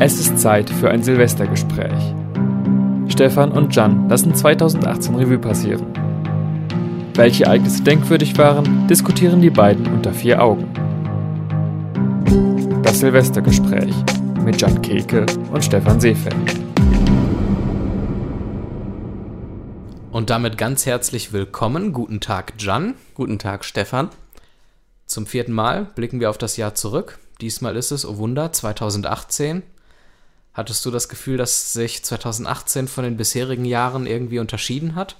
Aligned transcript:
Es 0.00 0.20
ist 0.20 0.38
Zeit 0.38 0.70
für 0.70 0.90
ein 0.90 1.02
Silvestergespräch. 1.02 2.14
Stefan 3.08 3.50
und 3.50 3.74
Jan 3.74 4.08
lassen 4.08 4.32
2018 4.32 5.16
Revue 5.16 5.40
passieren. 5.40 5.86
Welche 7.14 7.46
Ereignisse 7.46 7.82
denkwürdig 7.82 8.38
waren, 8.38 8.86
diskutieren 8.86 9.40
die 9.40 9.50
beiden 9.50 9.88
unter 9.88 10.12
vier 10.12 10.40
Augen. 10.40 10.72
Das 12.84 13.00
Silvestergespräch 13.00 13.92
mit 14.44 14.60
Jan 14.60 14.80
Keke 14.82 15.26
und 15.50 15.64
Stefan 15.64 15.98
Seefeld. 15.98 16.54
Und 20.12 20.30
damit 20.30 20.56
ganz 20.56 20.86
herzlich 20.86 21.32
willkommen. 21.32 21.92
Guten 21.92 22.20
Tag, 22.20 22.52
Jan. 22.58 22.94
Guten 23.14 23.40
Tag, 23.40 23.64
Stefan. 23.64 24.10
Zum 25.06 25.26
vierten 25.26 25.52
Mal 25.52 25.86
blicken 25.96 26.20
wir 26.20 26.30
auf 26.30 26.38
das 26.38 26.56
Jahr 26.56 26.76
zurück. 26.76 27.18
Diesmal 27.40 27.74
ist 27.76 27.90
es, 27.90 28.06
oh 28.06 28.18
Wunder, 28.18 28.52
2018. 28.52 29.64
Hattest 30.58 30.84
du 30.84 30.90
das 30.90 31.08
Gefühl, 31.08 31.36
dass 31.36 31.72
sich 31.72 32.04
2018 32.04 32.88
von 32.88 33.04
den 33.04 33.16
bisherigen 33.16 33.64
Jahren 33.64 34.08
irgendwie 34.08 34.40
unterschieden 34.40 34.96
hat? 34.96 35.14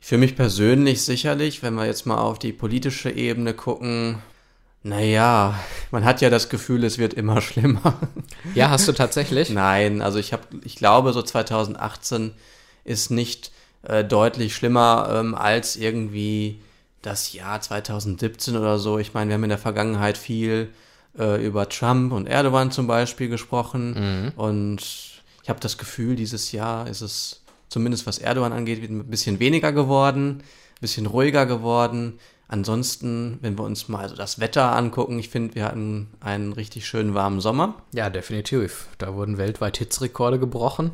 Für 0.00 0.16
mich 0.16 0.34
persönlich 0.34 1.04
sicherlich, 1.04 1.62
wenn 1.62 1.74
wir 1.74 1.84
jetzt 1.84 2.06
mal 2.06 2.16
auf 2.16 2.38
die 2.38 2.54
politische 2.54 3.10
Ebene 3.10 3.52
gucken. 3.52 4.22
Naja, 4.82 5.60
man 5.90 6.06
hat 6.06 6.22
ja 6.22 6.30
das 6.30 6.48
Gefühl, 6.48 6.84
es 6.84 6.96
wird 6.96 7.12
immer 7.12 7.40
schlimmer. 7.42 7.98
Ja, 8.54 8.70
hast 8.70 8.88
du 8.88 8.92
tatsächlich? 8.92 9.50
Nein, 9.50 10.00
also 10.00 10.18
ich 10.18 10.32
habe, 10.32 10.44
ich 10.64 10.76
glaube, 10.76 11.12
so 11.12 11.20
2018 11.20 12.32
ist 12.84 13.10
nicht 13.10 13.52
äh, 13.82 14.02
deutlich 14.02 14.56
schlimmer 14.56 15.06
ähm, 15.12 15.34
als 15.34 15.76
irgendwie 15.76 16.62
das 17.02 17.34
Jahr 17.34 17.60
2017 17.60 18.56
oder 18.56 18.78
so. 18.78 18.98
Ich 18.98 19.12
meine, 19.12 19.28
wir 19.28 19.34
haben 19.34 19.44
in 19.44 19.50
der 19.50 19.58
Vergangenheit 19.58 20.16
viel 20.16 20.70
äh, 21.18 21.44
über 21.44 21.68
Trump 21.68 22.12
und 22.12 22.26
Erdogan 22.26 22.70
zum 22.70 22.86
Beispiel 22.86 23.28
gesprochen. 23.28 23.94
Mhm. 23.94 24.32
Und 24.36 24.80
ich 25.42 25.48
habe 25.48 25.60
das 25.60 25.78
Gefühl, 25.78 26.16
dieses 26.16 26.52
Jahr 26.52 26.88
ist 26.88 27.00
es, 27.00 27.42
zumindest 27.68 28.06
was 28.06 28.18
Erdogan 28.18 28.52
angeht, 28.52 28.88
ein 28.88 29.06
bisschen 29.06 29.40
weniger 29.40 29.72
geworden, 29.72 30.38
ein 30.38 30.80
bisschen 30.80 31.06
ruhiger 31.06 31.46
geworden. 31.46 32.18
Ansonsten, 32.48 33.38
wenn 33.40 33.56
wir 33.56 33.64
uns 33.64 33.88
mal 33.88 34.08
so 34.08 34.14
das 34.14 34.38
Wetter 34.38 34.76
angucken, 34.76 35.18
ich 35.18 35.30
finde, 35.30 35.54
wir 35.54 35.64
hatten 35.64 36.08
einen 36.20 36.52
richtig 36.52 36.86
schönen 36.86 37.14
warmen 37.14 37.40
Sommer. 37.40 37.76
Ja, 37.94 38.10
definitiv. 38.10 38.88
Da 38.98 39.14
wurden 39.14 39.38
weltweit 39.38 39.78
Hitzrekorde 39.78 40.38
gebrochen. 40.38 40.90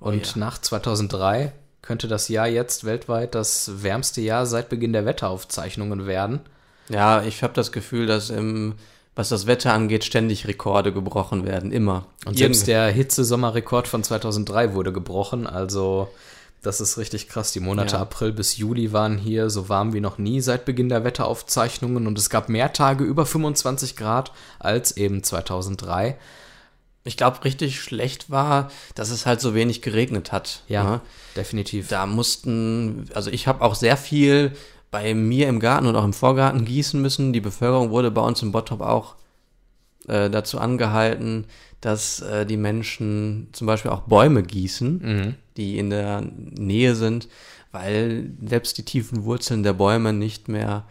Und 0.00 0.14
oh 0.14 0.38
ja. 0.38 0.46
nach 0.46 0.58
2003 0.58 1.52
könnte 1.82 2.08
das 2.08 2.28
Jahr 2.28 2.48
jetzt 2.48 2.84
weltweit 2.84 3.34
das 3.34 3.82
wärmste 3.82 4.22
Jahr 4.22 4.46
seit 4.46 4.70
Beginn 4.70 4.94
der 4.94 5.04
Wetteraufzeichnungen 5.04 6.06
werden. 6.06 6.40
Ja, 6.88 7.22
ich 7.22 7.42
habe 7.42 7.52
das 7.52 7.72
Gefühl, 7.72 8.06
dass 8.06 8.30
im 8.30 8.74
was 9.16 9.28
das 9.28 9.46
Wetter 9.46 9.72
angeht, 9.72 10.04
ständig 10.04 10.46
Rekorde 10.48 10.92
gebrochen 10.92 11.46
werden, 11.46 11.70
immer. 11.70 12.06
Und 12.26 12.36
selbst 12.36 12.66
der 12.66 12.88
Hitzesommerrekord 12.88 13.86
von 13.86 14.02
2003 14.02 14.74
wurde 14.74 14.92
gebrochen, 14.92 15.46
also 15.46 16.08
das 16.64 16.80
ist 16.80 16.98
richtig 16.98 17.28
krass. 17.28 17.52
Die 17.52 17.60
Monate 17.60 17.96
ja. 17.96 18.02
April 18.02 18.32
bis 18.32 18.56
Juli 18.56 18.92
waren 18.92 19.18
hier 19.18 19.50
so 19.50 19.68
warm 19.68 19.92
wie 19.92 20.00
noch 20.00 20.18
nie 20.18 20.40
seit 20.40 20.64
Beginn 20.64 20.88
der 20.88 21.04
Wetteraufzeichnungen 21.04 22.06
und 22.06 22.18
es 22.18 22.30
gab 22.30 22.48
mehr 22.48 22.72
Tage 22.72 23.04
über 23.04 23.26
25 23.26 23.96
Grad 23.96 24.32
als 24.58 24.96
eben 24.96 25.22
2003. 25.22 26.16
Ich 27.06 27.18
glaube, 27.18 27.44
richtig 27.44 27.80
schlecht 27.80 28.30
war, 28.30 28.70
dass 28.94 29.10
es 29.10 29.26
halt 29.26 29.42
so 29.42 29.54
wenig 29.54 29.82
geregnet 29.82 30.32
hat. 30.32 30.62
Ja, 30.66 30.84
ne? 30.84 31.00
definitiv. 31.36 31.88
Da 31.88 32.06
mussten, 32.06 33.10
also 33.12 33.30
ich 33.30 33.46
habe 33.46 33.62
auch 33.62 33.74
sehr 33.74 33.98
viel 33.98 34.52
bei 34.94 35.12
mir 35.12 35.48
im 35.48 35.58
Garten 35.58 35.86
und 35.88 35.96
auch 35.96 36.04
im 36.04 36.12
Vorgarten 36.12 36.64
gießen 36.64 37.02
müssen. 37.02 37.32
Die 37.32 37.40
Bevölkerung 37.40 37.90
wurde 37.90 38.12
bei 38.12 38.20
uns 38.20 38.40
im 38.42 38.52
Bottrop 38.52 38.80
auch 38.80 39.16
äh, 40.06 40.30
dazu 40.30 40.60
angehalten, 40.60 41.46
dass 41.80 42.20
äh, 42.20 42.46
die 42.46 42.56
Menschen 42.56 43.48
zum 43.50 43.66
Beispiel 43.66 43.90
auch 43.90 44.02
Bäume 44.02 44.44
gießen, 44.44 45.00
mhm. 45.02 45.34
die 45.56 45.78
in 45.78 45.90
der 45.90 46.22
Nähe 46.22 46.94
sind, 46.94 47.26
weil 47.72 48.30
selbst 48.46 48.78
die 48.78 48.84
tiefen 48.84 49.24
Wurzeln 49.24 49.64
der 49.64 49.72
Bäume 49.72 50.12
nicht 50.12 50.46
mehr 50.46 50.84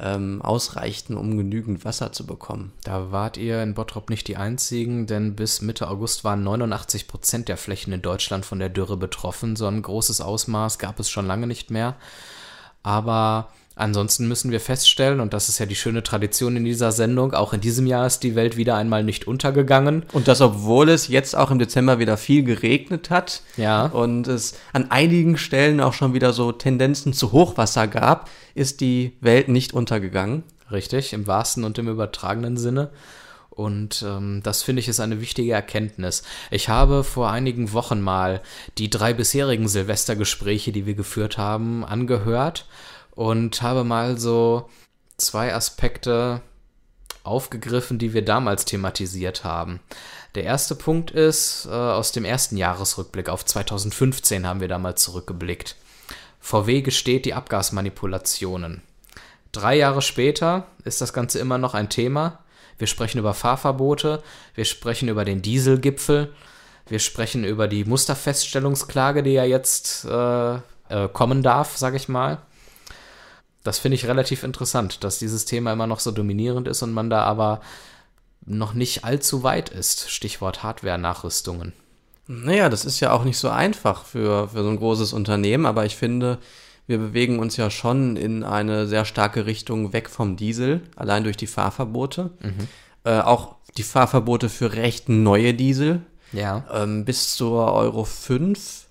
ähm, 0.00 0.42
ausreichten, 0.42 1.16
um 1.16 1.36
genügend 1.36 1.84
Wasser 1.84 2.10
zu 2.10 2.26
bekommen. 2.26 2.72
Da 2.82 3.12
wart 3.12 3.36
ihr 3.36 3.62
in 3.62 3.74
Bottrop 3.74 4.10
nicht 4.10 4.26
die 4.26 4.36
einzigen, 4.36 5.06
denn 5.06 5.36
bis 5.36 5.62
Mitte 5.62 5.86
August 5.86 6.24
waren 6.24 6.42
89 6.42 7.06
Prozent 7.06 7.48
der 7.48 7.56
Flächen 7.56 7.92
in 7.92 8.02
Deutschland 8.02 8.44
von 8.44 8.58
der 8.58 8.68
Dürre 8.68 8.96
betroffen. 8.96 9.54
So 9.54 9.68
ein 9.68 9.80
großes 9.80 10.20
Ausmaß 10.20 10.80
gab 10.80 10.98
es 10.98 11.08
schon 11.08 11.28
lange 11.28 11.46
nicht 11.46 11.70
mehr. 11.70 11.94
Aber 12.84 13.48
ansonsten 13.74 14.28
müssen 14.28 14.52
wir 14.52 14.60
feststellen, 14.60 15.18
und 15.18 15.34
das 15.34 15.48
ist 15.48 15.58
ja 15.58 15.66
die 15.66 15.74
schöne 15.74 16.04
Tradition 16.04 16.56
in 16.56 16.64
dieser 16.64 16.92
Sendung, 16.92 17.32
auch 17.34 17.52
in 17.52 17.60
diesem 17.60 17.86
Jahr 17.86 18.06
ist 18.06 18.22
die 18.22 18.36
Welt 18.36 18.56
wieder 18.56 18.76
einmal 18.76 19.02
nicht 19.02 19.26
untergegangen. 19.26 20.04
Und 20.12 20.28
das, 20.28 20.40
obwohl 20.40 20.90
es 20.90 21.08
jetzt 21.08 21.34
auch 21.34 21.50
im 21.50 21.58
Dezember 21.58 21.98
wieder 21.98 22.16
viel 22.16 22.44
geregnet 22.44 23.10
hat. 23.10 23.42
Ja. 23.56 23.86
Und 23.86 24.28
es 24.28 24.54
an 24.72 24.92
einigen 24.92 25.36
Stellen 25.36 25.80
auch 25.80 25.94
schon 25.94 26.14
wieder 26.14 26.32
so 26.32 26.52
Tendenzen 26.52 27.12
zu 27.12 27.32
Hochwasser 27.32 27.88
gab, 27.88 28.30
ist 28.54 28.80
die 28.80 29.16
Welt 29.20 29.48
nicht 29.48 29.74
untergegangen. 29.74 30.44
Richtig, 30.70 31.12
im 31.12 31.26
wahrsten 31.26 31.64
und 31.64 31.78
im 31.78 31.88
übertragenen 31.88 32.56
Sinne. 32.56 32.90
Und 33.54 34.04
ähm, 34.06 34.40
das 34.42 34.62
finde 34.62 34.80
ich 34.80 34.88
ist 34.88 35.00
eine 35.00 35.20
wichtige 35.20 35.52
Erkenntnis. 35.52 36.22
Ich 36.50 36.68
habe 36.68 37.04
vor 37.04 37.30
einigen 37.30 37.72
Wochen 37.72 38.00
mal 38.00 38.42
die 38.78 38.90
drei 38.90 39.12
bisherigen 39.12 39.68
Silvestergespräche, 39.68 40.72
die 40.72 40.86
wir 40.86 40.94
geführt 40.94 41.38
haben, 41.38 41.84
angehört 41.84 42.66
und 43.12 43.62
habe 43.62 43.84
mal 43.84 44.18
so 44.18 44.68
zwei 45.16 45.54
Aspekte 45.54 46.42
aufgegriffen, 47.22 47.98
die 47.98 48.12
wir 48.12 48.24
damals 48.24 48.64
thematisiert 48.64 49.44
haben. 49.44 49.80
Der 50.34 50.42
erste 50.42 50.74
Punkt 50.74 51.12
ist, 51.12 51.66
äh, 51.66 51.70
aus 51.70 52.10
dem 52.10 52.24
ersten 52.24 52.56
Jahresrückblick 52.56 53.28
auf 53.28 53.44
2015 53.44 54.46
haben 54.46 54.60
wir 54.60 54.68
damals 54.68 55.02
zurückgeblickt. 55.02 55.76
VW 56.40 56.82
gesteht 56.82 57.24
die 57.24 57.34
Abgasmanipulationen. 57.34 58.82
Drei 59.52 59.76
Jahre 59.76 60.02
später 60.02 60.66
ist 60.84 61.00
das 61.00 61.12
Ganze 61.12 61.38
immer 61.38 61.56
noch 61.56 61.74
ein 61.74 61.88
Thema 61.88 62.43
wir 62.78 62.86
sprechen 62.86 63.18
über 63.18 63.34
Fahrverbote, 63.34 64.22
wir 64.54 64.64
sprechen 64.64 65.08
über 65.08 65.24
den 65.24 65.42
Dieselgipfel, 65.42 66.32
wir 66.86 66.98
sprechen 66.98 67.44
über 67.44 67.68
die 67.68 67.84
Musterfeststellungsklage, 67.84 69.22
die 69.22 69.32
ja 69.32 69.44
jetzt 69.44 70.04
äh, 70.04 70.54
äh, 70.54 71.08
kommen 71.12 71.42
darf, 71.42 71.76
sage 71.76 71.96
ich 71.96 72.08
mal. 72.08 72.38
Das 73.62 73.78
finde 73.78 73.94
ich 73.94 74.06
relativ 74.06 74.42
interessant, 74.42 75.02
dass 75.04 75.18
dieses 75.18 75.46
Thema 75.46 75.72
immer 75.72 75.86
noch 75.86 76.00
so 76.00 76.10
dominierend 76.10 76.68
ist 76.68 76.82
und 76.82 76.92
man 76.92 77.08
da 77.08 77.22
aber 77.22 77.60
noch 78.44 78.74
nicht 78.74 79.04
allzu 79.04 79.42
weit 79.42 79.70
ist. 79.70 80.10
Stichwort 80.10 80.62
Hardware-Nachrüstungen. 80.62 81.72
Naja, 82.26 82.68
das 82.68 82.84
ist 82.84 83.00
ja 83.00 83.12
auch 83.12 83.24
nicht 83.24 83.38
so 83.38 83.48
einfach 83.48 84.04
für, 84.04 84.48
für 84.48 84.62
so 84.62 84.68
ein 84.68 84.78
großes 84.78 85.12
Unternehmen, 85.12 85.66
aber 85.66 85.84
ich 85.84 85.96
finde, 85.96 86.38
wir 86.86 86.98
bewegen 86.98 87.38
uns 87.38 87.56
ja 87.56 87.70
schon 87.70 88.16
in 88.16 88.44
eine 88.44 88.86
sehr 88.86 89.04
starke 89.04 89.46
Richtung 89.46 89.92
weg 89.92 90.10
vom 90.10 90.36
Diesel, 90.36 90.82
allein 90.96 91.24
durch 91.24 91.36
die 91.36 91.46
Fahrverbote. 91.46 92.30
Mhm. 92.42 92.68
Äh, 93.04 93.20
auch 93.20 93.56
die 93.76 93.82
Fahrverbote 93.82 94.48
für 94.48 94.74
recht 94.74 95.08
neue 95.08 95.54
Diesel. 95.54 96.02
Ja. 96.32 96.64
Ähm, 96.72 97.04
bis 97.04 97.34
zur 97.34 97.72
Euro 97.72 98.04
5 98.04 98.86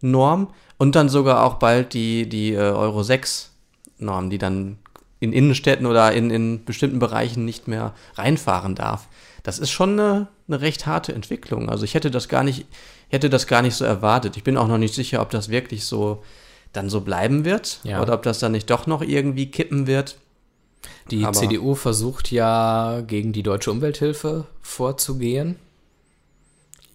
Norm 0.00 0.48
und 0.78 0.94
dann 0.94 1.08
sogar 1.08 1.44
auch 1.44 1.54
bald 1.54 1.92
die, 1.92 2.28
die 2.28 2.54
äh, 2.54 2.58
Euro 2.58 3.02
6 3.02 3.52
Norm, 3.98 4.30
die 4.30 4.38
dann 4.38 4.78
in 5.20 5.32
Innenstädten 5.32 5.86
oder 5.86 6.12
in, 6.12 6.30
in 6.30 6.64
bestimmten 6.64 6.98
Bereichen 7.00 7.44
nicht 7.44 7.66
mehr 7.66 7.94
reinfahren 8.14 8.74
darf. 8.74 9.08
Das 9.42 9.58
ist 9.58 9.70
schon 9.70 9.98
eine, 9.98 10.28
eine 10.46 10.60
recht 10.60 10.86
harte 10.86 11.12
Entwicklung. 11.12 11.68
Also 11.68 11.84
ich 11.84 11.94
hätte 11.94 12.10
das 12.10 12.28
gar 12.28 12.44
nicht, 12.44 12.66
hätte 13.08 13.28
das 13.28 13.46
gar 13.46 13.62
nicht 13.62 13.74
so 13.74 13.84
erwartet. 13.84 14.36
Ich 14.36 14.44
bin 14.44 14.56
auch 14.56 14.68
noch 14.68 14.78
nicht 14.78 14.94
sicher, 14.94 15.20
ob 15.20 15.30
das 15.30 15.48
wirklich 15.48 15.84
so 15.84 16.22
dann 16.72 16.90
so 16.90 17.00
bleiben 17.00 17.44
wird 17.44 17.80
ja. 17.84 18.02
oder 18.02 18.14
ob 18.14 18.22
das 18.22 18.38
dann 18.38 18.52
nicht 18.52 18.70
doch 18.70 18.86
noch 18.86 19.02
irgendwie 19.02 19.50
kippen 19.50 19.86
wird. 19.86 20.16
Die 21.10 21.24
Aber 21.24 21.32
CDU 21.32 21.74
versucht 21.74 22.30
ja 22.30 23.00
gegen 23.06 23.32
die 23.32 23.42
deutsche 23.42 23.70
Umwelthilfe 23.70 24.46
vorzugehen 24.60 25.56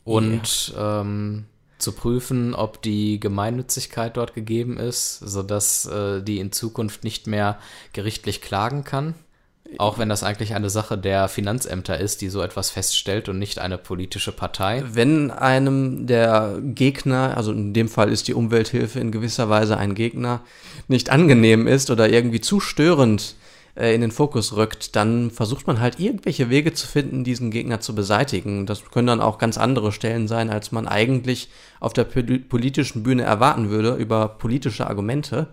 und 0.03 0.73
yeah. 0.75 1.01
ähm, 1.01 1.45
zu 1.77 1.91
prüfen, 1.91 2.55
ob 2.55 2.81
die 2.81 3.19
Gemeinnützigkeit 3.19 4.15
dort 4.15 4.33
gegeben 4.33 4.77
ist, 4.77 5.19
sodass 5.19 5.85
äh, 5.85 6.21
die 6.21 6.39
in 6.39 6.51
Zukunft 6.51 7.03
nicht 7.03 7.27
mehr 7.27 7.59
gerichtlich 7.91 8.41
klagen 8.41 8.83
kann. 8.83 9.15
Auch 9.79 9.97
wenn 9.97 10.09
das 10.09 10.23
eigentlich 10.23 10.55
eine 10.55 10.69
Sache 10.69 10.97
der 10.97 11.27
Finanzämter 11.27 11.97
ist, 11.99 12.21
die 12.21 12.29
so 12.29 12.41
etwas 12.41 12.69
feststellt 12.69 13.29
und 13.29 13.39
nicht 13.39 13.59
eine 13.59 13.77
politische 13.77 14.31
Partei. 14.31 14.83
Wenn 14.91 15.31
einem 15.31 16.07
der 16.07 16.59
Gegner, 16.61 17.37
also 17.37 17.51
in 17.51 17.73
dem 17.73 17.89
Fall 17.89 18.11
ist 18.11 18.27
die 18.27 18.33
Umwelthilfe 18.33 18.99
in 18.99 19.11
gewisser 19.11 19.49
Weise 19.49 19.77
ein 19.77 19.95
Gegner, 19.95 20.41
nicht 20.87 21.09
angenehm 21.09 21.67
ist 21.67 21.89
oder 21.89 22.09
irgendwie 22.09 22.41
zu 22.41 22.59
störend 22.59 23.35
äh, 23.75 23.95
in 23.95 24.01
den 24.01 24.11
Fokus 24.11 24.55
rückt, 24.55 24.95
dann 24.95 25.31
versucht 25.31 25.65
man 25.65 25.79
halt 25.79 25.99
irgendwelche 25.99 26.49
Wege 26.49 26.73
zu 26.73 26.87
finden, 26.87 27.23
diesen 27.23 27.49
Gegner 27.49 27.79
zu 27.79 27.95
beseitigen. 27.95 28.65
Das 28.65 28.83
können 28.91 29.07
dann 29.07 29.21
auch 29.21 29.37
ganz 29.37 29.57
andere 29.57 29.91
Stellen 29.91 30.27
sein, 30.27 30.49
als 30.49 30.71
man 30.71 30.87
eigentlich 30.87 31.49
auf 31.79 31.93
der 31.93 32.03
politischen 32.03 33.03
Bühne 33.03 33.23
erwarten 33.23 33.69
würde 33.69 33.95
über 33.95 34.27
politische 34.27 34.87
Argumente, 34.87 35.47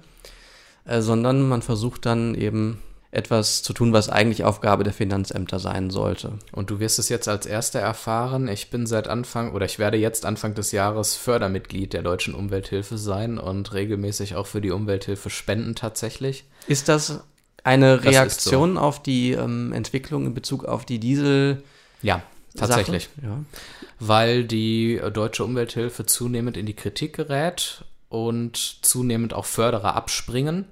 äh, 0.84 1.00
sondern 1.00 1.48
man 1.48 1.62
versucht 1.62 2.04
dann 2.04 2.34
eben 2.34 2.78
etwas 3.12 3.62
zu 3.62 3.72
tun, 3.72 3.92
was 3.92 4.08
eigentlich 4.08 4.44
Aufgabe 4.44 4.84
der 4.84 4.92
Finanzämter 4.92 5.58
sein 5.58 5.90
sollte. 5.90 6.38
Und 6.52 6.70
du 6.70 6.78
wirst 6.78 6.98
es 7.00 7.08
jetzt 7.08 7.26
als 7.26 7.44
Erster 7.44 7.80
erfahren. 7.80 8.46
Ich 8.46 8.70
bin 8.70 8.86
seit 8.86 9.08
Anfang 9.08 9.52
oder 9.52 9.66
ich 9.66 9.80
werde 9.80 9.96
jetzt 9.96 10.24
Anfang 10.24 10.54
des 10.54 10.70
Jahres 10.70 11.16
Fördermitglied 11.16 11.92
der 11.92 12.02
Deutschen 12.02 12.34
Umwelthilfe 12.34 12.98
sein 12.98 13.38
und 13.38 13.72
regelmäßig 13.72 14.36
auch 14.36 14.46
für 14.46 14.60
die 14.60 14.70
Umwelthilfe 14.70 15.28
spenden 15.28 15.74
tatsächlich. 15.74 16.44
Ist 16.68 16.88
das 16.88 17.20
eine 17.64 18.04
Reaktion 18.04 18.74
so. 18.74 18.80
auf 18.80 19.02
die 19.02 19.32
ähm, 19.32 19.72
Entwicklung 19.72 20.26
in 20.26 20.34
Bezug 20.34 20.64
auf 20.64 20.84
die 20.84 21.00
Diesel? 21.00 21.64
Ja, 22.02 22.22
tatsächlich. 22.56 23.08
Ja. 23.22 23.44
Weil 23.98 24.44
die 24.44 25.00
Deutsche 25.12 25.44
Umwelthilfe 25.44 26.06
zunehmend 26.06 26.56
in 26.56 26.64
die 26.64 26.74
Kritik 26.74 27.16
gerät 27.16 27.84
und 28.08 28.56
zunehmend 28.82 29.34
auch 29.34 29.46
Förderer 29.46 29.96
abspringen. 29.96 30.66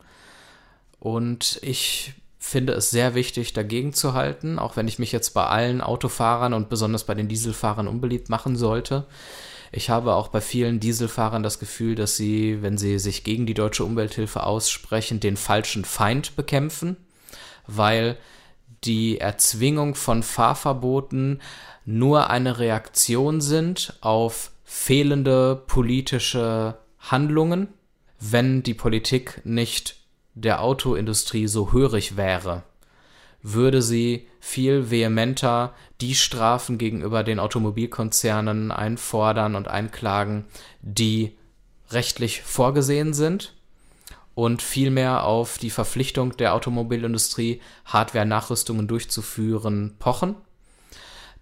Und 1.00 1.58
ich 1.62 2.14
finde 2.38 2.73
es 2.73 2.90
sehr 2.90 3.14
wichtig, 3.14 3.52
dagegen 3.52 3.93
zu 3.93 4.14
halten, 4.14 4.58
auch 4.58 4.76
wenn 4.76 4.88
ich 4.88 4.99
mich 4.99 5.12
jetzt 5.12 5.31
bei 5.31 5.44
allen 5.44 5.81
Autofahrern 5.81 6.55
und 6.55 6.69
besonders 6.69 7.05
bei 7.05 7.14
den 7.14 7.29
Dieselfahrern 7.29 7.88
unbeliebt 7.88 8.29
machen 8.29 8.56
sollte. 8.56 9.06
Ich 9.70 9.90
habe 9.90 10.14
auch 10.14 10.29
bei 10.29 10.40
vielen 10.40 10.81
Dieselfahrern 10.81 11.43
das 11.43 11.58
Gefühl, 11.58 11.94
dass 11.94 12.17
sie, 12.17 12.62
wenn 12.62 12.79
sie 12.79 12.99
sich 12.99 13.25
gegen 13.25 13.44
die 13.44 13.55
deutsche 13.55 13.85
Umwelthilfe 13.85 14.44
aussprechen, 14.44 15.20
den 15.20 15.37
falschen 15.37 15.85
Feind 15.85 16.37
bekämpfen, 16.37 16.96
weil 17.67 18.17
die 18.84 19.19
Erzwingung 19.19 19.94
von 19.94 20.23
Fahrverboten 20.23 21.43
nur 21.84 22.31
eine 22.31 22.58
Reaktion 22.58 23.41
sind 23.41 23.94
auf 24.00 24.52
fehlende 24.64 25.62
politische 25.67 26.79
Handlungen, 26.99 27.69
wenn 28.20 28.62
die 28.62 28.75
Politik 28.75 29.41
nicht 29.44 29.97
der 30.40 30.62
Autoindustrie 30.62 31.46
so 31.46 31.73
hörig 31.73 32.17
wäre, 32.17 32.62
würde 33.43 33.82
sie 33.82 34.29
viel 34.40 34.90
vehementer 34.90 35.75
die 36.00 36.14
Strafen 36.14 36.79
gegenüber 36.79 37.25
den 37.25 37.40
Automobilkonzernen 37.40 38.70
einfordern 38.70 39.55
und 39.55 39.69
einklagen, 39.69 40.44
die 40.81 41.37
rechtlich 41.90 42.43
vorgesehen 42.43 43.14
sind 43.14 43.55
und 44.35 44.62
vielmehr 44.62 45.25
auf 45.25 45.58
die 45.58 45.70
Verpflichtung 45.70 46.37
der 46.37 46.55
Automobilindustrie, 46.55 47.61
Hardware-Nachrüstungen 47.87 48.87
durchzuführen, 48.87 49.96
pochen. 49.99 50.37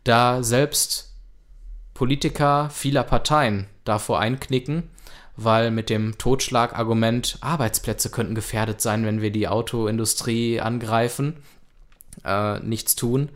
Da 0.04 0.42
selbst 0.42 1.12
Politiker 1.92 2.70
vieler 2.70 3.02
Parteien 3.02 3.66
davor 3.84 4.20
einknicken, 4.20 4.90
weil 5.36 5.70
mit 5.70 5.90
dem 5.90 6.18
Totschlagargument 6.18 7.38
Arbeitsplätze 7.40 8.10
könnten 8.10 8.34
gefährdet 8.34 8.80
sein, 8.80 9.04
wenn 9.04 9.20
wir 9.20 9.30
die 9.30 9.48
Autoindustrie 9.48 10.60
angreifen, 10.60 11.36
äh, 12.24 12.58
nichts 12.60 12.96
tun, 12.96 13.28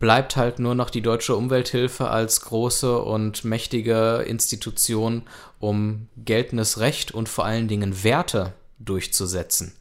bleibt 0.00 0.36
halt 0.36 0.58
nur 0.58 0.74
noch 0.74 0.90
die 0.90 1.02
deutsche 1.02 1.36
Umwelthilfe 1.36 2.10
als 2.10 2.42
große 2.42 2.98
und 2.98 3.44
mächtige 3.44 4.24
Institution, 4.26 5.22
um 5.60 6.08
geltendes 6.16 6.80
Recht 6.80 7.12
und 7.12 7.28
vor 7.28 7.44
allen 7.44 7.68
Dingen 7.68 8.02
Werte 8.02 8.52
durchzusetzen. 8.78 9.74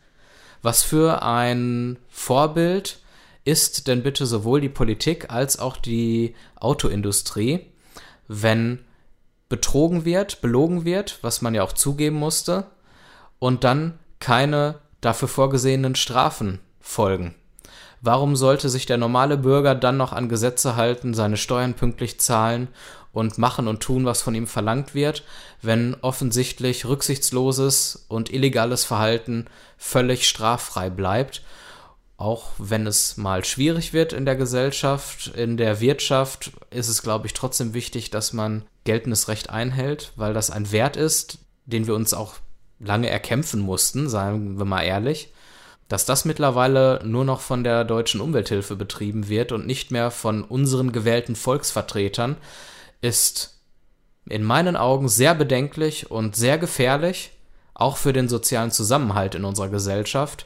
Was 0.61 0.83
für 0.83 1.23
ein 1.23 1.97
Vorbild 2.09 2.99
ist 3.43 3.87
denn 3.87 4.03
bitte 4.03 4.25
sowohl 4.25 4.61
die 4.61 4.69
Politik 4.69 5.29
als 5.29 5.59
auch 5.59 5.75
die 5.75 6.35
Autoindustrie, 6.55 7.59
wenn 8.27 8.79
betrogen 9.53 10.03
wird, 10.03 10.41
belogen 10.41 10.83
wird, 10.83 11.19
was 11.21 11.43
man 11.43 11.53
ja 11.53 11.61
auch 11.61 11.73
zugeben 11.73 12.15
musste, 12.15 12.65
und 13.37 13.63
dann 13.63 13.99
keine 14.17 14.79
dafür 14.99 15.27
vorgesehenen 15.27 15.93
Strafen 15.93 16.57
folgen. 16.79 17.35
Warum 18.01 18.35
sollte 18.35 18.67
sich 18.67 18.87
der 18.87 18.97
normale 18.97 19.37
Bürger 19.37 19.75
dann 19.75 19.95
noch 19.95 20.11
an 20.11 20.27
Gesetze 20.27 20.75
halten, 20.75 21.13
seine 21.13 21.37
Steuern 21.37 21.75
pünktlich 21.75 22.19
zahlen 22.19 22.67
und 23.11 23.37
machen 23.37 23.67
und 23.67 23.83
tun, 23.83 24.05
was 24.05 24.23
von 24.23 24.33
ihm 24.33 24.47
verlangt 24.47 24.95
wird, 24.95 25.23
wenn 25.61 25.95
offensichtlich 26.01 26.87
rücksichtsloses 26.87 28.07
und 28.07 28.33
illegales 28.33 28.85
Verhalten 28.85 29.45
völlig 29.77 30.27
straffrei 30.27 30.89
bleibt 30.89 31.43
auch 32.23 32.51
wenn 32.57 32.87
es 32.87 33.17
mal 33.17 33.43
schwierig 33.43 33.91
wird 33.91 34.13
in 34.13 34.25
der 34.25 34.37
Gesellschaft, 34.37 35.27
in 35.35 35.57
der 35.57 35.81
Wirtschaft, 35.81 36.51
ist 36.69 36.87
es, 36.87 37.01
glaube 37.01 37.27
ich, 37.27 37.33
trotzdem 37.33 37.73
wichtig, 37.73 38.11
dass 38.11 38.31
man 38.31 38.63
geltendes 38.85 39.27
Recht 39.27 39.49
einhält, 39.49 40.13
weil 40.15 40.33
das 40.33 40.49
ein 40.49 40.71
Wert 40.71 40.95
ist, 40.95 41.39
den 41.65 41.85
wir 41.85 41.95
uns 41.95 42.13
auch 42.13 42.35
lange 42.79 43.09
erkämpfen 43.09 43.59
mussten, 43.59 44.07
sagen 44.07 44.57
wir 44.57 44.63
mal 44.63 44.83
ehrlich. 44.83 45.33
Dass 45.89 46.05
das 46.05 46.23
mittlerweile 46.23 47.01
nur 47.03 47.25
noch 47.25 47.41
von 47.41 47.65
der 47.65 47.83
deutschen 47.83 48.21
Umwelthilfe 48.21 48.77
betrieben 48.77 49.27
wird 49.27 49.51
und 49.51 49.67
nicht 49.67 49.91
mehr 49.91 50.09
von 50.09 50.45
unseren 50.45 50.93
gewählten 50.93 51.35
Volksvertretern, 51.35 52.37
ist 53.01 53.59
in 54.29 54.43
meinen 54.43 54.77
Augen 54.77 55.09
sehr 55.09 55.35
bedenklich 55.35 56.09
und 56.09 56.37
sehr 56.37 56.57
gefährlich, 56.57 57.31
auch 57.73 57.97
für 57.97 58.13
den 58.13 58.29
sozialen 58.29 58.71
Zusammenhalt 58.71 59.35
in 59.35 59.43
unserer 59.43 59.67
Gesellschaft. 59.67 60.45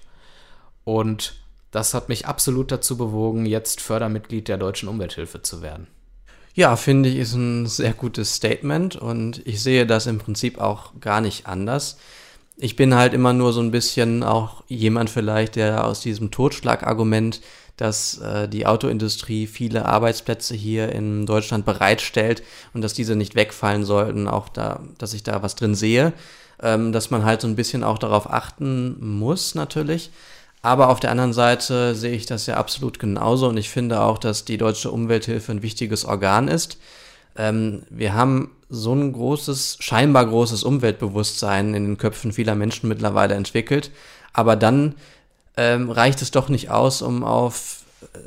Und 0.83 1.35
das 1.71 1.93
hat 1.93 2.09
mich 2.09 2.25
absolut 2.25 2.71
dazu 2.71 2.97
bewogen, 2.97 3.45
jetzt 3.45 3.81
Fördermitglied 3.81 4.47
der 4.47 4.57
Deutschen 4.57 4.89
Umwelthilfe 4.89 5.41
zu 5.41 5.61
werden. 5.61 5.87
Ja, 6.57 6.75
finde 6.75 7.09
ich, 7.09 7.17
ist 7.17 7.35
ein 7.35 7.67
sehr 7.67 7.93
gutes 7.93 8.33
Statement 8.33 8.95
und 8.95 9.45
ich 9.45 9.61
sehe 9.61 9.85
das 9.85 10.07
im 10.07 10.17
Prinzip 10.17 10.59
auch 10.59 10.99
gar 10.99 11.21
nicht 11.21 11.45
anders. 11.45 11.97
Ich 12.55 12.75
bin 12.75 12.95
halt 12.95 13.13
immer 13.13 13.31
nur 13.31 13.53
so 13.53 13.61
ein 13.61 13.69
bisschen 13.69 14.23
auch 14.23 14.63
jemand 14.67 15.11
vielleicht, 15.11 15.55
der 15.55 15.85
aus 15.85 15.99
diesem 16.01 16.31
Totschlagargument, 16.31 17.41
dass 17.75 18.17
äh, 18.17 18.49
die 18.49 18.65
Autoindustrie 18.65 19.45
viele 19.45 19.85
Arbeitsplätze 19.85 20.55
hier 20.55 20.91
in 20.91 21.27
Deutschland 21.27 21.63
bereitstellt 21.63 22.41
und 22.73 22.81
dass 22.81 22.95
diese 22.95 23.15
nicht 23.15 23.35
wegfallen 23.35 23.85
sollten, 23.85 24.27
auch 24.27 24.49
da, 24.49 24.81
dass 24.97 25.13
ich 25.13 25.21
da 25.21 25.43
was 25.43 25.55
drin 25.55 25.75
sehe, 25.75 26.11
ähm, 26.59 26.91
dass 26.91 27.11
man 27.11 27.23
halt 27.23 27.41
so 27.41 27.47
ein 27.47 27.55
bisschen 27.55 27.83
auch 27.83 27.99
darauf 27.99 28.27
achten 28.31 28.97
muss 28.99 29.53
natürlich. 29.53 30.09
Aber 30.61 30.89
auf 30.89 30.99
der 30.99 31.11
anderen 31.11 31.33
Seite 31.33 31.95
sehe 31.95 32.15
ich 32.15 32.25
das 32.25 32.45
ja 32.45 32.57
absolut 32.57 32.99
genauso 32.99 33.47
und 33.47 33.57
ich 33.57 33.69
finde 33.69 34.01
auch, 34.01 34.17
dass 34.17 34.45
die 34.45 34.57
deutsche 34.57 34.91
Umwelthilfe 34.91 35.51
ein 35.51 35.61
wichtiges 35.61 36.03
Organ 36.03 36.47
ist. 36.47 36.77
Ähm, 37.37 37.83
wir 37.89 38.13
haben 38.13 38.51
so 38.69 38.93
ein 38.93 39.13
großes, 39.13 39.77
scheinbar 39.79 40.25
großes 40.25 40.63
Umweltbewusstsein 40.63 41.73
in 41.73 41.85
den 41.85 41.97
Köpfen 41.97 42.33
vieler 42.33 42.55
Menschen 42.55 42.89
mittlerweile 42.89 43.35
entwickelt, 43.35 43.91
aber 44.33 44.55
dann 44.55 44.95
ähm, 45.55 45.89
reicht 45.89 46.21
es 46.21 46.31
doch 46.31 46.49
nicht 46.49 46.69
aus, 46.69 47.01
um 47.01 47.23
auf 47.23 47.83
äh, 48.13 48.19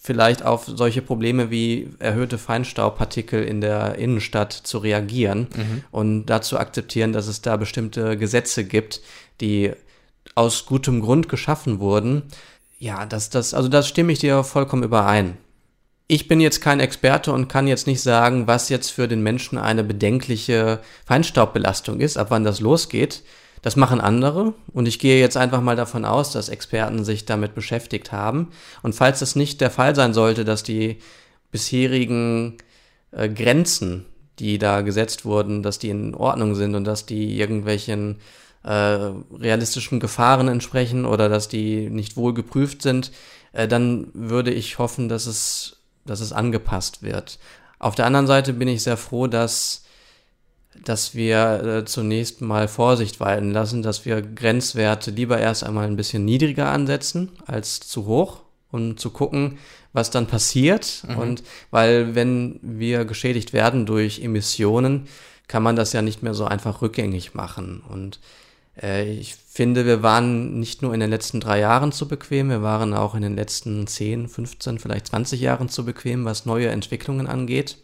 vielleicht 0.00 0.42
auf 0.42 0.64
solche 0.66 1.02
Probleme 1.02 1.50
wie 1.50 1.90
erhöhte 1.98 2.38
Feinstaubpartikel 2.38 3.44
in 3.44 3.60
der 3.60 3.96
Innenstadt 3.96 4.52
zu 4.54 4.78
reagieren 4.78 5.48
mhm. 5.54 5.84
und 5.90 6.26
dazu 6.26 6.58
akzeptieren, 6.58 7.12
dass 7.12 7.26
es 7.26 7.42
da 7.42 7.56
bestimmte 7.56 8.16
Gesetze 8.16 8.64
gibt, 8.64 9.02
die 9.42 9.72
aus 10.38 10.66
gutem 10.66 11.00
Grund 11.00 11.28
geschaffen 11.28 11.80
wurden. 11.80 12.22
Ja, 12.78 13.06
das, 13.06 13.28
das, 13.28 13.54
also 13.54 13.68
das 13.68 13.88
stimme 13.88 14.12
ich 14.12 14.20
dir 14.20 14.44
vollkommen 14.44 14.84
überein. 14.84 15.36
Ich 16.06 16.28
bin 16.28 16.40
jetzt 16.40 16.60
kein 16.60 16.80
Experte 16.80 17.32
und 17.32 17.48
kann 17.48 17.66
jetzt 17.66 17.86
nicht 17.88 18.00
sagen, 18.00 18.46
was 18.46 18.68
jetzt 18.68 18.90
für 18.90 19.08
den 19.08 19.22
Menschen 19.22 19.58
eine 19.58 19.82
bedenkliche 19.84 20.80
Feinstaubbelastung 21.04 22.00
ist, 22.00 22.16
ab 22.16 22.28
wann 22.30 22.44
das 22.44 22.60
losgeht. 22.60 23.24
Das 23.62 23.74
machen 23.74 24.00
andere 24.00 24.54
und 24.72 24.86
ich 24.86 25.00
gehe 25.00 25.18
jetzt 25.18 25.36
einfach 25.36 25.60
mal 25.60 25.74
davon 25.74 26.04
aus, 26.04 26.30
dass 26.30 26.48
Experten 26.48 27.04
sich 27.04 27.26
damit 27.26 27.56
beschäftigt 27.56 28.12
haben. 28.12 28.52
Und 28.82 28.94
falls 28.94 29.18
das 29.18 29.34
nicht 29.34 29.60
der 29.60 29.72
Fall 29.72 29.96
sein 29.96 30.14
sollte, 30.14 30.44
dass 30.44 30.62
die 30.62 30.98
bisherigen 31.50 32.58
äh, 33.10 33.28
Grenzen, 33.28 34.06
die 34.38 34.58
da 34.58 34.82
gesetzt 34.82 35.24
wurden, 35.24 35.64
dass 35.64 35.80
die 35.80 35.88
in 35.88 36.14
Ordnung 36.14 36.54
sind 36.54 36.76
und 36.76 36.84
dass 36.84 37.06
die 37.06 37.36
irgendwelchen 37.36 38.20
äh, 38.68 39.12
realistischen 39.40 39.98
Gefahren 39.98 40.46
entsprechen 40.46 41.06
oder 41.06 41.30
dass 41.30 41.48
die 41.48 41.88
nicht 41.88 42.18
wohl 42.18 42.34
geprüft 42.34 42.82
sind, 42.82 43.12
äh, 43.52 43.66
dann 43.66 44.08
würde 44.12 44.52
ich 44.52 44.78
hoffen, 44.78 45.08
dass 45.08 45.26
es, 45.26 45.78
dass 46.04 46.20
es 46.20 46.34
angepasst 46.34 47.02
wird. 47.02 47.38
Auf 47.78 47.94
der 47.94 48.04
anderen 48.04 48.26
Seite 48.26 48.52
bin 48.52 48.68
ich 48.68 48.82
sehr 48.82 48.98
froh, 48.98 49.26
dass 49.26 49.84
dass 50.84 51.14
wir 51.14 51.64
äh, 51.64 51.84
zunächst 51.86 52.40
mal 52.40 52.68
Vorsicht 52.68 53.18
walten 53.18 53.50
lassen, 53.50 53.82
dass 53.82 54.04
wir 54.04 54.22
Grenzwerte 54.22 55.10
lieber 55.10 55.38
erst 55.38 55.64
einmal 55.64 55.86
ein 55.86 55.96
bisschen 55.96 56.24
niedriger 56.24 56.70
ansetzen 56.70 57.32
als 57.46 57.80
zu 57.80 58.06
hoch, 58.06 58.42
um 58.70 58.96
zu 58.96 59.10
gucken, 59.10 59.58
was 59.92 60.10
dann 60.10 60.26
passiert. 60.28 61.02
Mhm. 61.08 61.18
Und 61.18 61.42
weil 61.72 62.14
wenn 62.14 62.60
wir 62.62 63.06
geschädigt 63.06 63.52
werden 63.52 63.86
durch 63.86 64.20
Emissionen, 64.20 65.08
kann 65.48 65.64
man 65.64 65.74
das 65.74 65.94
ja 65.94 66.02
nicht 66.02 66.22
mehr 66.22 66.34
so 66.34 66.44
einfach 66.44 66.80
rückgängig 66.80 67.34
machen. 67.34 67.82
Und 67.88 68.20
ich 68.80 69.34
finde, 69.34 69.86
wir 69.86 70.02
waren 70.02 70.58
nicht 70.60 70.82
nur 70.82 70.94
in 70.94 71.00
den 71.00 71.10
letzten 71.10 71.40
drei 71.40 71.60
Jahren 71.60 71.92
zu 71.92 72.06
bequem, 72.06 72.48
wir 72.48 72.62
waren 72.62 72.94
auch 72.94 73.14
in 73.14 73.22
den 73.22 73.34
letzten 73.34 73.86
10, 73.86 74.28
15, 74.28 74.78
vielleicht 74.78 75.08
20 75.08 75.40
Jahren 75.40 75.68
zu 75.68 75.84
bequem, 75.84 76.24
was 76.24 76.46
neue 76.46 76.68
Entwicklungen 76.68 77.26
angeht. 77.26 77.78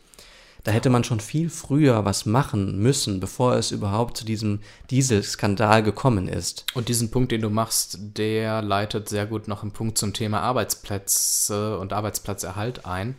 Da 0.63 0.73
hätte 0.73 0.89
man 0.89 1.05
schon 1.05 1.21
viel 1.21 1.51
früher 1.51 2.07
was 2.07 2.25
machen 2.25 2.79
müssen, 2.79 3.21
bevor 3.21 3.55
es 3.57 3.71
überhaupt 3.71 4.17
zu 4.17 4.25
diesem 4.25 4.61
Dieselskandal 4.91 5.83
gekommen 5.83 6.27
ist. 6.27 6.65
Und 6.73 6.89
diesen 6.89 7.11
Punkt, 7.11 7.33
den 7.33 7.43
du 7.43 7.51
machst, 7.51 7.99
der 8.17 8.63
leitet 8.63 9.11
sehr 9.11 9.27
gut 9.27 9.47
noch 9.47 9.63
einen 9.63 9.73
Punkt 9.73 9.99
zum 9.99 10.15
Thema 10.15 10.41
Arbeitsplätze 10.41 11.79
und 11.79 11.93
Arbeitsplatzerhalt 11.93 12.87
ein. 12.87 13.15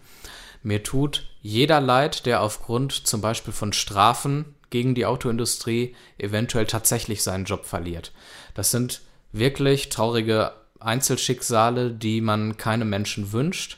Mir 0.63 0.81
tut 0.81 1.29
jeder 1.43 1.79
leid, 1.81 2.25
der 2.25 2.41
aufgrund 2.41 2.93
zum 2.93 3.21
Beispiel 3.21 3.53
von 3.53 3.73
Strafen 3.73 4.45
gegen 4.75 4.93
die 4.93 5.05
Autoindustrie 5.05 5.95
eventuell 6.17 6.65
tatsächlich 6.65 7.23
seinen 7.23 7.45
Job 7.45 7.63
verliert. 7.63 8.11
Das 8.55 8.71
sind 8.71 9.03
wirklich 9.31 9.87
traurige 9.87 10.51
Einzelschicksale, 10.81 11.91
die 11.91 12.19
man 12.19 12.57
keinem 12.57 12.89
Menschen 12.89 13.31
wünscht. 13.31 13.77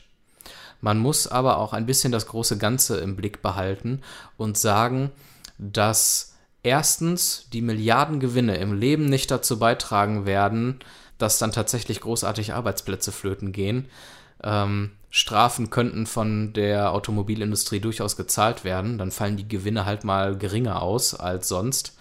Man 0.80 0.98
muss 0.98 1.28
aber 1.28 1.58
auch 1.58 1.72
ein 1.72 1.86
bisschen 1.86 2.10
das 2.10 2.26
große 2.26 2.58
Ganze 2.58 2.96
im 2.96 3.14
Blick 3.14 3.42
behalten 3.42 4.02
und 4.38 4.58
sagen, 4.58 5.12
dass 5.56 6.34
erstens 6.64 7.46
die 7.52 7.62
Milliardengewinne 7.62 8.56
im 8.56 8.76
Leben 8.76 9.04
nicht 9.04 9.30
dazu 9.30 9.60
beitragen 9.60 10.26
werden, 10.26 10.80
dass 11.16 11.38
dann 11.38 11.52
tatsächlich 11.52 12.00
großartig 12.00 12.54
Arbeitsplätze 12.54 13.12
flöten 13.12 13.52
gehen. 13.52 13.88
Ähm, 14.42 14.90
Strafen 15.10 15.70
könnten 15.70 16.06
von 16.06 16.52
der 16.52 16.92
Automobilindustrie 16.92 17.80
durchaus 17.80 18.16
gezahlt 18.16 18.64
werden, 18.64 18.98
dann 18.98 19.10
fallen 19.10 19.36
die 19.36 19.48
Gewinne 19.48 19.86
halt 19.86 20.04
mal 20.04 20.36
geringer 20.36 20.82
aus 20.82 21.14
als 21.14 21.48
sonst. 21.48 21.96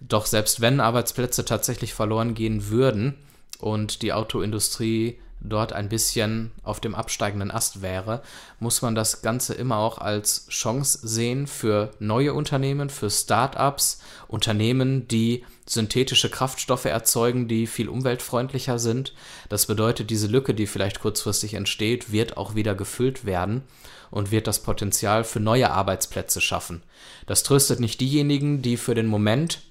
Doch 0.00 0.26
selbst 0.26 0.60
wenn 0.60 0.80
Arbeitsplätze 0.80 1.44
tatsächlich 1.44 1.94
verloren 1.94 2.34
gehen 2.34 2.68
würden 2.68 3.14
und 3.58 4.02
die 4.02 4.12
Autoindustrie 4.12 5.18
dort 5.40 5.72
ein 5.72 5.88
bisschen 5.88 6.52
auf 6.62 6.80
dem 6.80 6.94
absteigenden 6.94 7.50
Ast 7.50 7.82
wäre, 7.82 8.22
muss 8.58 8.82
man 8.82 8.94
das 8.94 9.22
Ganze 9.22 9.54
immer 9.54 9.78
auch 9.78 9.98
als 9.98 10.46
Chance 10.48 11.00
sehen 11.02 11.46
für 11.46 11.90
neue 11.98 12.34
Unternehmen, 12.34 12.90
für 12.90 13.10
Start-ups, 13.10 14.00
Unternehmen, 14.28 15.08
die 15.08 15.44
synthetische 15.66 16.30
Kraftstoffe 16.30 16.84
erzeugen, 16.84 17.48
die 17.48 17.66
viel 17.66 17.88
umweltfreundlicher 17.88 18.78
sind. 18.78 19.14
Das 19.48 19.66
bedeutet, 19.66 20.10
diese 20.10 20.26
Lücke, 20.26 20.52
die 20.52 20.66
vielleicht 20.66 21.00
kurzfristig 21.00 21.54
entsteht, 21.54 22.12
wird 22.12 22.36
auch 22.36 22.54
wieder 22.54 22.74
gefüllt 22.74 23.24
werden 23.24 23.62
und 24.10 24.30
wird 24.30 24.46
das 24.46 24.62
Potenzial 24.62 25.24
für 25.24 25.40
neue 25.40 25.70
Arbeitsplätze 25.70 26.40
schaffen. 26.40 26.82
Das 27.26 27.44
tröstet 27.44 27.80
nicht 27.80 28.00
diejenigen, 28.00 28.62
die 28.62 28.76
für 28.76 28.94
den 28.94 29.06
Moment 29.06 29.62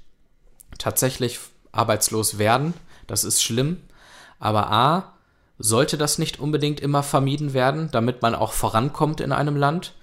tatsächlich 0.78 1.40
arbeitslos 1.72 2.38
werden. 2.38 2.74
Das 3.08 3.24
ist 3.24 3.44
schlimm. 3.44 3.82
Aber 4.40 4.72
A, 4.72 5.14
sollte 5.60 5.98
das 5.98 6.18
nicht 6.18 6.40
unbedingt 6.40 6.80
immer 6.80 7.04
vermieden 7.04 7.54
werden, 7.54 7.90
damit 7.92 8.22
man 8.22 8.34
auch 8.34 8.54
vorankommt 8.54 9.22
in 9.22 9.32
einem 9.32 9.56
Land? 9.56 9.94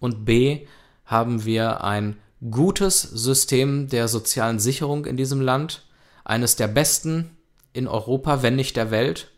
Und 0.00 0.24
B, 0.24 0.66
haben 1.04 1.44
wir 1.44 1.84
ein 1.84 2.16
gutes 2.50 3.02
System 3.02 3.88
der 3.88 4.08
sozialen 4.08 4.58
Sicherung 4.58 5.04
in 5.04 5.16
diesem 5.16 5.40
Land, 5.40 5.84
eines 6.24 6.56
der 6.56 6.68
besten 6.68 7.36
in 7.72 7.86
Europa, 7.86 8.42
wenn 8.42 8.56
nicht 8.56 8.76
der 8.76 8.90
Welt. 8.90 9.30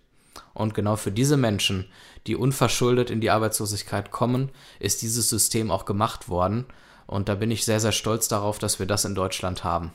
Und 0.55 0.75
genau 0.75 0.97
für 0.97 1.11
diese 1.11 1.37
Menschen, 1.37 1.87
die 2.27 2.37
unverschuldet 2.37 3.11
in 3.11 3.21
die 3.21 3.31
Arbeitslosigkeit 3.31 4.11
kommen, 4.11 4.51
ist 4.79 5.03
dieses 5.03 5.29
System 5.29 5.71
auch 5.71 5.85
gemacht 5.85 6.29
worden. 6.29 6.67
Und 7.07 7.29
da 7.29 7.35
bin 7.35 7.51
ich 7.51 7.65
sehr, 7.65 7.81
sehr 7.81 7.93
stolz 7.93 8.29
darauf, 8.29 8.59
dass 8.59 8.79
wir 8.79 8.87
das 8.87 9.05
in 9.05 9.15
Deutschland 9.15 9.65
haben. 9.65 9.93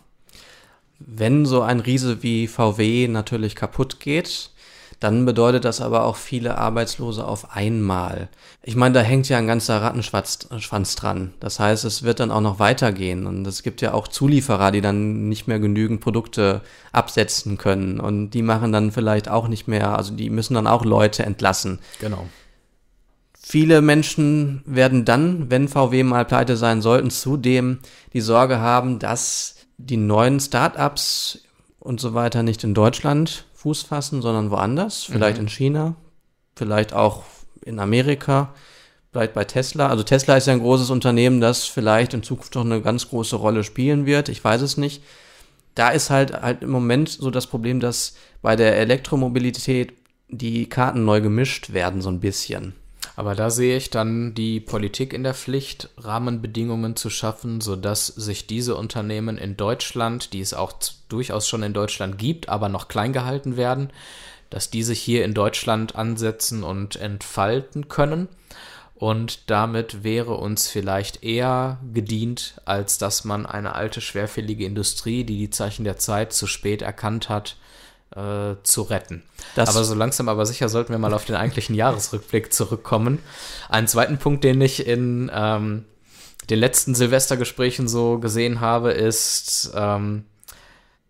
Wenn 1.00 1.46
so 1.46 1.62
ein 1.62 1.80
Riese 1.80 2.22
wie 2.24 2.48
VW 2.48 3.08
natürlich 3.08 3.56
kaputt 3.56 4.00
geht, 4.00 4.52
dann 5.00 5.26
bedeutet 5.26 5.64
das 5.64 5.80
aber 5.80 6.04
auch 6.04 6.18
viele 6.18 6.58
Arbeitslose 6.58 7.26
auf 7.26 7.56
einmal. 7.56 8.28
Ich 8.64 8.76
meine, 8.76 8.94
da 8.94 9.02
hängt 9.02 9.30
ja 9.30 9.38
ein 9.38 9.48
ganzer 9.48 9.82
Rattenschwanz 9.82 10.96
dran. 10.96 11.34
Das 11.40 11.60
heißt, 11.60 11.86
es 11.86 12.04
wird 12.04 12.20
dann 12.20 12.32
auch 12.32 12.42
noch 12.42 12.60
weitergehen. 12.60 13.26
Und 13.26 13.48
es 13.48 13.64
gibt 13.64 13.80
ja 13.82 13.94
auch 13.94 14.10
Zulieferer, 14.10 14.72
die 14.72 14.82
dann 14.82 15.30
nicht 15.30 15.48
mehr 15.48 15.60
genügend 15.60 16.02
Produkte 16.02 16.62
absetzen 16.92 17.58
können. 17.58 18.02
Und 18.02 18.32
die 18.32 18.42
machen 18.42 18.74
dann 18.74 18.92
vielleicht 18.92 19.30
auch 19.30 19.48
nicht 19.48 19.68
mehr, 19.70 19.98
also 19.98 20.14
die 20.14 20.30
müssen 20.30 20.56
dann 20.56 20.68
auch 20.68 20.84
Leute 20.84 21.24
entlassen. 21.24 21.80
Genau. 22.02 22.28
Viele 23.42 23.82
Menschen 23.82 24.62
werden 24.66 25.06
dann, 25.06 25.50
wenn 25.50 25.70
VW 25.70 26.04
mal 26.04 26.26
pleite 26.26 26.58
sein 26.58 26.82
sollten, 26.82 27.10
zudem 27.10 27.80
die 28.14 28.22
Sorge 28.22 28.60
haben, 28.60 29.00
dass 29.00 29.56
die 29.78 29.98
neuen 29.98 30.42
Startups 30.42 31.40
und 31.80 32.02
so 32.02 32.14
weiter 32.14 32.44
nicht 32.44 32.66
in 32.66 32.74
Deutschland 32.74 33.46
Fuß 33.60 33.82
fassen, 33.82 34.22
sondern 34.22 34.52
woanders, 34.52 35.04
vielleicht 35.04 35.38
mhm. 35.38 35.44
in 35.44 35.50
China, 35.50 35.96
vielleicht 36.56 36.94
auch 36.94 37.24
in 37.66 37.80
Amerika, 37.80 38.54
vielleicht 39.12 39.34
bei 39.34 39.44
Tesla. 39.44 39.90
Also 39.90 40.04
Tesla 40.04 40.38
ist 40.38 40.48
ja 40.48 40.54
ein 40.54 40.62
großes 40.62 40.90
Unternehmen, 40.90 41.42
das 41.42 41.66
vielleicht 41.66 42.14
in 42.14 42.24
Zukunft 42.24 42.56
noch 42.56 42.64
eine 42.64 42.82
ganz 42.82 43.10
große 43.10 43.36
Rolle 43.36 43.66
spielen 43.66 44.06
wird. 44.06 44.30
Ich 44.30 44.42
weiß 44.42 44.62
es 44.62 44.78
nicht. 44.78 45.04
Da 45.76 45.90
ist 45.90 46.10
halt 46.10 46.42
halt 46.42 46.64
im 46.64 46.70
Moment 46.70 47.10
so 47.10 47.32
das 47.32 47.48
Problem, 47.48 47.82
dass 47.82 48.16
bei 48.42 48.56
der 48.56 48.78
Elektromobilität 48.78 49.92
die 50.30 50.70
Karten 50.70 51.04
neu 51.04 51.20
gemischt 51.20 51.74
werden, 51.74 52.02
so 52.02 52.10
ein 52.10 52.22
bisschen. 52.22 52.76
Aber 53.20 53.36
da 53.36 53.50
sehe 53.50 53.76
ich 53.76 53.90
dann 53.90 54.34
die 54.34 54.62
Politik 54.62 55.12
in 55.12 55.24
der 55.24 55.34
Pflicht, 55.34 55.90
Rahmenbedingungen 55.98 56.96
zu 56.96 57.10
schaffen, 57.10 57.60
sodass 57.60 58.08
sich 58.08 58.48
diese 58.48 58.78
Unternehmen 58.78 59.38
in 59.38 59.58
Deutschland, 59.58 60.32
die 60.32 60.40
es 60.40 60.54
auch 60.54 60.72
durchaus 61.10 61.46
schon 61.46 61.62
in 61.62 61.74
Deutschland 61.74 62.18
gibt, 62.18 62.48
aber 62.48 62.70
noch 62.70 62.88
klein 62.88 63.12
gehalten 63.12 63.58
werden, 63.58 63.92
dass 64.50 64.70
diese 64.70 64.94
hier 64.94 65.26
in 65.26 65.34
Deutschland 65.34 65.98
ansetzen 65.98 66.64
und 66.64 66.96
entfalten 66.96 67.90
können. 67.90 68.30
Und 68.96 69.50
damit 69.50 70.06
wäre 70.06 70.36
uns 70.36 70.70
vielleicht 70.70 71.22
eher 71.22 71.78
gedient, 71.94 72.62
als 72.64 73.00
dass 73.00 73.26
man 73.26 73.46
eine 73.46 73.76
alte, 73.76 74.00
schwerfällige 74.00 74.64
Industrie, 74.64 75.26
die 75.26 75.40
die 75.40 75.50
Zeichen 75.50 75.84
der 75.84 75.98
Zeit 75.98 76.32
zu 76.32 76.48
spät 76.48 76.82
erkannt 76.82 77.28
hat, 77.28 77.58
äh, 78.16 78.56
zu 78.64 78.82
retten. 78.84 79.24
Das 79.56 79.70
aber 79.70 79.84
so 79.84 79.96
langsam 79.96 80.30
aber 80.30 80.46
sicher 80.46 80.70
sollten 80.70 80.92
wir 80.92 81.00
mal 81.00 81.14
auf 81.14 81.26
den 81.26 81.36
eigentlichen 81.36 81.76
Jahresrückblick 81.76 82.54
zurückkommen. 82.54 83.20
Einen 83.70 83.88
zweiten 83.88 84.18
Punkt, 84.18 84.44
den 84.44 84.62
ich 84.62 84.86
in 84.86 85.32
ähm, 85.34 85.86
den 86.50 86.60
letzten 86.60 86.96
Silvestergesprächen 86.96 87.88
so 87.88 88.20
gesehen 88.20 88.62
habe, 88.62 88.92
ist, 88.92 89.72
ähm, 89.76 90.26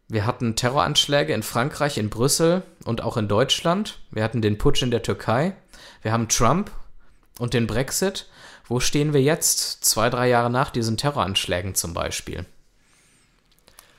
wir 0.08 0.26
hatten 0.26 0.56
Terroranschläge 0.56 1.34
in 1.34 1.44
Frankreich, 1.44 1.98
in 1.98 2.10
Brüssel 2.10 2.64
und 2.84 3.02
auch 3.02 3.16
in 3.16 3.28
Deutschland. 3.28 4.00
Wir 4.12 4.24
hatten 4.24 4.42
den 4.42 4.58
Putsch 4.58 4.82
in 4.82 4.92
der 4.92 5.04
Türkei. 5.04 5.56
Wir 6.02 6.12
haben 6.12 6.28
Trump 6.28 6.72
und 7.38 7.54
den 7.54 7.68
Brexit. 7.68 8.28
Wo 8.68 8.80
stehen 8.80 9.14
wir 9.14 9.22
jetzt, 9.22 9.84
zwei, 9.86 10.10
drei 10.10 10.28
Jahre 10.28 10.50
nach 10.50 10.70
diesen 10.70 10.98
Terroranschlägen 10.98 11.76
zum 11.76 11.94
Beispiel? 11.94 12.46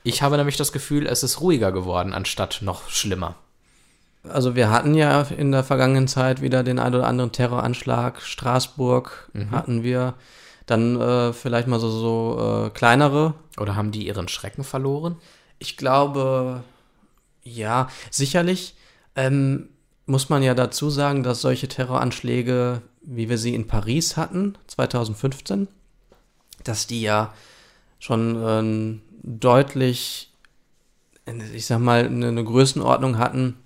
Ich 0.03 0.21
habe 0.21 0.37
nämlich 0.37 0.57
das 0.57 0.71
Gefühl, 0.71 1.05
es 1.05 1.23
ist 1.23 1.41
ruhiger 1.41 1.71
geworden, 1.71 2.13
anstatt 2.13 2.59
noch 2.61 2.89
schlimmer. 2.89 3.35
Also 4.27 4.55
wir 4.55 4.69
hatten 4.69 4.93
ja 4.93 5.21
in 5.21 5.51
der 5.51 5.63
vergangenen 5.63 6.07
Zeit 6.07 6.41
wieder 6.41 6.63
den 6.63 6.79
ein 6.79 6.93
oder 6.93 7.07
anderen 7.07 7.31
Terroranschlag. 7.31 8.21
Straßburg 8.21 9.29
mhm. 9.33 9.51
hatten 9.51 9.83
wir. 9.83 10.13
Dann 10.67 10.99
äh, 11.01 11.33
vielleicht 11.33 11.67
mal 11.67 11.79
so, 11.79 11.89
so 11.89 12.67
äh, 12.67 12.69
kleinere. 12.69 13.33
Oder 13.57 13.75
haben 13.75 13.91
die 13.91 14.07
ihren 14.07 14.27
Schrecken 14.27 14.63
verloren? 14.63 15.17
Ich 15.59 15.75
glaube, 15.75 16.63
ja, 17.43 17.89
sicherlich. 18.09 18.75
Ähm, 19.15 19.69
muss 20.05 20.29
man 20.29 20.43
ja 20.43 20.53
dazu 20.53 20.89
sagen, 20.89 21.23
dass 21.23 21.41
solche 21.41 21.67
Terroranschläge, 21.67 22.81
wie 23.01 23.29
wir 23.29 23.37
sie 23.37 23.55
in 23.55 23.67
Paris 23.67 24.17
hatten, 24.17 24.55
2015, 24.67 25.67
dass 26.63 26.87
die 26.87 27.01
ja 27.01 27.33
schon 27.99 28.35
äh, 28.35 29.10
deutlich, 29.23 30.31
ich 31.53 31.65
sag 31.65 31.79
mal, 31.79 32.05
eine, 32.05 32.27
eine 32.27 32.43
Größenordnung 32.43 33.17
hatten, 33.17 33.57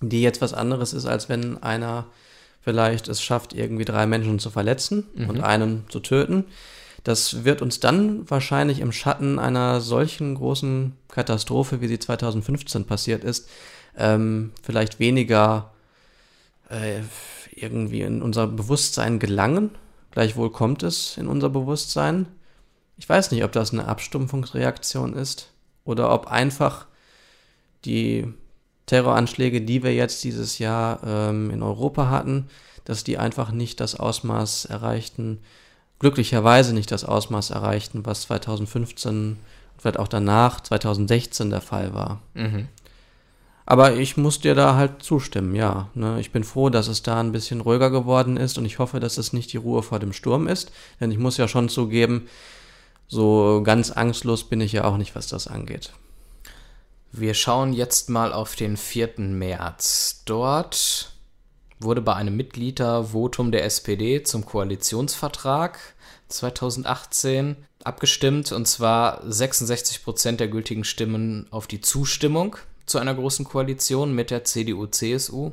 die 0.00 0.22
jetzt 0.22 0.40
was 0.40 0.52
anderes 0.52 0.92
ist, 0.92 1.06
als 1.06 1.28
wenn 1.28 1.62
einer 1.62 2.06
vielleicht 2.60 3.08
es 3.08 3.22
schafft, 3.22 3.54
irgendwie 3.54 3.84
drei 3.84 4.06
Menschen 4.06 4.38
zu 4.38 4.50
verletzen 4.50 5.06
mhm. 5.14 5.30
und 5.30 5.40
einen 5.40 5.84
zu 5.88 6.00
töten. 6.00 6.44
Das 7.04 7.44
wird 7.44 7.62
uns 7.62 7.80
dann 7.80 8.30
wahrscheinlich 8.30 8.78
im 8.80 8.92
Schatten 8.92 9.38
einer 9.38 9.80
solchen 9.80 10.36
großen 10.36 10.92
Katastrophe, 11.08 11.80
wie 11.80 11.88
sie 11.88 11.98
2015 11.98 12.84
passiert 12.84 13.24
ist, 13.24 13.48
ähm, 13.96 14.52
vielleicht 14.62 15.00
weniger 15.00 15.72
äh, 16.68 17.00
irgendwie 17.54 18.02
in 18.02 18.22
unser 18.22 18.46
Bewusstsein 18.46 19.18
gelangen. 19.18 19.70
Gleichwohl 20.12 20.50
kommt 20.50 20.84
es 20.84 21.16
in 21.16 21.26
unser 21.26 21.48
Bewusstsein. 21.48 22.26
Ich 22.96 23.08
weiß 23.08 23.30
nicht, 23.30 23.44
ob 23.44 23.52
das 23.52 23.72
eine 23.72 23.88
Abstumpfungsreaktion 23.88 25.14
ist 25.14 25.48
oder 25.84 26.12
ob 26.12 26.28
einfach 26.28 26.86
die 27.84 28.32
Terroranschläge, 28.86 29.62
die 29.62 29.82
wir 29.82 29.94
jetzt 29.94 30.22
dieses 30.24 30.58
Jahr 30.58 31.00
ähm, 31.04 31.50
in 31.50 31.62
Europa 31.62 32.10
hatten, 32.10 32.48
dass 32.84 33.04
die 33.04 33.18
einfach 33.18 33.50
nicht 33.50 33.80
das 33.80 33.94
Ausmaß 33.94 34.66
erreichten, 34.66 35.40
glücklicherweise 35.98 36.74
nicht 36.74 36.90
das 36.90 37.04
Ausmaß 37.04 37.50
erreichten, 37.50 38.04
was 38.04 38.22
2015 38.22 39.10
und 39.12 39.38
vielleicht 39.78 39.98
auch 39.98 40.08
danach, 40.08 40.60
2016 40.60 41.50
der 41.50 41.60
Fall 41.60 41.94
war. 41.94 42.20
Mhm. 42.34 42.68
Aber 43.64 43.94
ich 43.94 44.16
muss 44.16 44.40
dir 44.40 44.54
da 44.54 44.74
halt 44.74 45.02
zustimmen, 45.02 45.54
ja. 45.54 45.88
Ne? 45.94 46.18
Ich 46.20 46.32
bin 46.32 46.44
froh, 46.44 46.68
dass 46.68 46.88
es 46.88 47.02
da 47.02 47.20
ein 47.20 47.32
bisschen 47.32 47.60
ruhiger 47.60 47.90
geworden 47.90 48.36
ist 48.36 48.58
und 48.58 48.64
ich 48.64 48.78
hoffe, 48.78 49.00
dass 49.00 49.18
es 49.18 49.32
nicht 49.32 49.52
die 49.52 49.58
Ruhe 49.58 49.82
vor 49.82 49.98
dem 49.98 50.12
Sturm 50.12 50.48
ist. 50.48 50.72
Denn 51.00 51.10
ich 51.10 51.18
muss 51.18 51.36
ja 51.36 51.46
schon 51.46 51.68
zugeben, 51.68 52.28
so 53.12 53.60
ganz 53.62 53.90
angstlos 53.90 54.44
bin 54.44 54.62
ich 54.62 54.72
ja 54.72 54.84
auch 54.84 54.96
nicht, 54.96 55.14
was 55.14 55.26
das 55.26 55.46
angeht. 55.46 55.92
Wir 57.12 57.34
schauen 57.34 57.74
jetzt 57.74 58.08
mal 58.08 58.32
auf 58.32 58.56
den 58.56 58.78
4. 58.78 59.18
März. 59.18 60.22
Dort 60.24 61.12
wurde 61.78 62.00
bei 62.00 62.14
einem 62.14 62.34
Mitgliedervotum 62.38 63.52
der 63.52 63.66
SPD 63.66 64.22
zum 64.22 64.46
Koalitionsvertrag 64.46 65.78
2018 66.28 67.56
abgestimmt 67.84 68.50
und 68.50 68.66
zwar 68.66 69.20
66 69.30 70.04
Prozent 70.04 70.40
der 70.40 70.48
gültigen 70.48 70.84
Stimmen 70.84 71.48
auf 71.50 71.66
die 71.66 71.82
Zustimmung 71.82 72.56
zu 72.86 72.96
einer 72.96 73.14
großen 73.14 73.44
Koalition 73.44 74.14
mit 74.14 74.30
der 74.30 74.44
CDU-CSU 74.44 75.52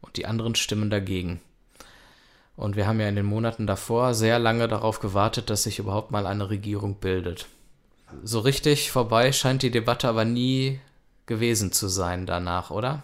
und 0.00 0.16
die 0.16 0.24
anderen 0.24 0.54
Stimmen 0.54 0.88
dagegen. 0.88 1.42
Und 2.56 2.76
wir 2.76 2.86
haben 2.86 3.00
ja 3.00 3.08
in 3.08 3.16
den 3.16 3.26
Monaten 3.26 3.66
davor 3.66 4.14
sehr 4.14 4.38
lange 4.38 4.68
darauf 4.68 5.00
gewartet, 5.00 5.50
dass 5.50 5.62
sich 5.62 5.78
überhaupt 5.78 6.10
mal 6.10 6.26
eine 6.26 6.50
Regierung 6.50 6.96
bildet. 6.96 7.46
So 8.22 8.40
richtig 8.40 8.90
vorbei 8.90 9.32
scheint 9.32 9.62
die 9.62 9.70
Debatte 9.70 10.08
aber 10.08 10.24
nie 10.24 10.80
gewesen 11.26 11.72
zu 11.72 11.88
sein 11.88 12.26
danach, 12.26 12.70
oder? 12.70 13.02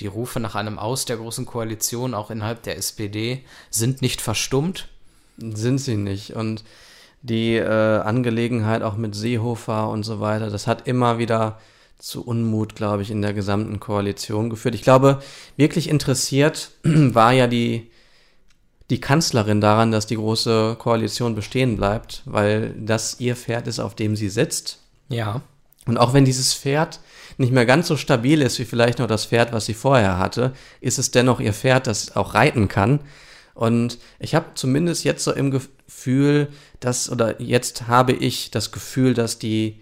Die 0.00 0.08
Rufe 0.08 0.40
nach 0.40 0.56
einem 0.56 0.78
Aus 0.78 1.04
der 1.04 1.16
großen 1.16 1.46
Koalition, 1.46 2.12
auch 2.14 2.30
innerhalb 2.30 2.64
der 2.64 2.76
SPD, 2.76 3.44
sind 3.70 4.02
nicht 4.02 4.20
verstummt. 4.20 4.88
Sind 5.38 5.78
sie 5.78 5.96
nicht. 5.96 6.34
Und 6.34 6.64
die 7.22 7.54
äh, 7.54 8.00
Angelegenheit 8.00 8.82
auch 8.82 8.96
mit 8.96 9.14
Seehofer 9.14 9.88
und 9.88 10.02
so 10.02 10.18
weiter, 10.18 10.50
das 10.50 10.66
hat 10.66 10.88
immer 10.88 11.18
wieder 11.18 11.60
zu 11.98 12.26
Unmut, 12.26 12.74
glaube 12.74 13.02
ich, 13.02 13.12
in 13.12 13.22
der 13.22 13.32
gesamten 13.32 13.78
Koalition 13.78 14.50
geführt. 14.50 14.74
Ich 14.74 14.82
glaube, 14.82 15.22
wirklich 15.56 15.88
interessiert 15.88 16.72
war 16.82 17.32
ja 17.32 17.46
die, 17.46 17.91
die 18.92 19.00
Kanzlerin 19.00 19.62
daran, 19.62 19.90
dass 19.90 20.06
die 20.06 20.16
große 20.16 20.76
Koalition 20.78 21.34
bestehen 21.34 21.76
bleibt, 21.76 22.22
weil 22.26 22.74
das 22.78 23.18
ihr 23.20 23.36
Pferd 23.36 23.66
ist, 23.66 23.80
auf 23.80 23.94
dem 23.94 24.16
sie 24.16 24.28
sitzt. 24.28 24.80
Ja. 25.08 25.40
Und 25.86 25.96
auch 25.96 26.12
wenn 26.12 26.26
dieses 26.26 26.52
Pferd 26.52 27.00
nicht 27.38 27.54
mehr 27.54 27.64
ganz 27.64 27.88
so 27.88 27.96
stabil 27.96 28.42
ist 28.42 28.58
wie 28.58 28.66
vielleicht 28.66 28.98
noch 28.98 29.06
das 29.06 29.24
Pferd, 29.24 29.50
was 29.52 29.64
sie 29.64 29.72
vorher 29.72 30.18
hatte, 30.18 30.52
ist 30.82 30.98
es 30.98 31.10
dennoch 31.10 31.40
ihr 31.40 31.54
Pferd, 31.54 31.86
das 31.86 32.14
auch 32.14 32.34
reiten 32.34 32.68
kann. 32.68 33.00
Und 33.54 33.98
ich 34.18 34.34
habe 34.34 34.46
zumindest 34.54 35.04
jetzt 35.04 35.24
so 35.24 35.32
im 35.32 35.50
Gefühl, 35.50 36.48
dass, 36.80 37.10
oder 37.10 37.40
jetzt 37.40 37.88
habe 37.88 38.12
ich 38.12 38.50
das 38.50 38.72
Gefühl, 38.72 39.14
dass 39.14 39.38
die 39.38 39.80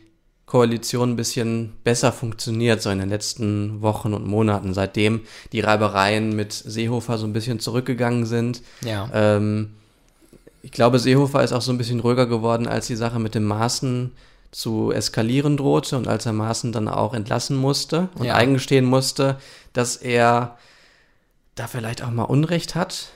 Koalition 0.51 1.11
ein 1.11 1.17
bisschen 1.17 1.75
besser 1.85 2.11
funktioniert, 2.11 2.83
so 2.83 2.91
in 2.91 2.99
den 2.99 3.09
letzten 3.09 3.83
Wochen 3.83 4.13
und 4.13 4.27
Monaten, 4.27 4.75
seitdem 4.75 5.21
die 5.53 5.61
Reibereien 5.61 6.35
mit 6.35 6.53
Seehofer 6.53 7.19
so 7.19 7.27
ein 7.27 7.33
bisschen 7.33 7.61
zurückgegangen 7.61 8.27
sind. 8.27 8.61
Ja. 8.85 9.09
Ähm, 9.15 9.77
ich 10.63 10.73
glaube, 10.73 10.99
Seehofer 10.99 11.45
ist 11.45 11.53
auch 11.53 11.63
so 11.63 11.71
ein 11.71 11.79
bisschen 11.79 12.01
ruhiger 12.01 12.27
geworden, 12.27 12.67
als 12.67 12.89
die 12.89 12.97
Sache 12.97 13.21
mit 13.21 13.37
dem 13.37 13.45
Maßen 13.45 14.11
zu 14.51 14.91
eskalieren 14.91 15.57
drohte 15.57 15.97
und 15.97 16.09
als 16.09 16.27
er 16.27 16.33
Maaßen 16.33 16.73
dann 16.73 16.89
auch 16.89 17.15
entlassen 17.15 17.57
musste 17.57 18.09
und 18.17 18.27
ja. 18.27 18.35
eingestehen 18.35 18.85
musste, 18.85 19.39
dass 19.73 19.95
er 19.95 20.59
da 21.55 21.69
vielleicht 21.69 22.03
auch 22.03 22.11
mal 22.11 22.25
Unrecht 22.25 22.75
hat, 22.75 23.11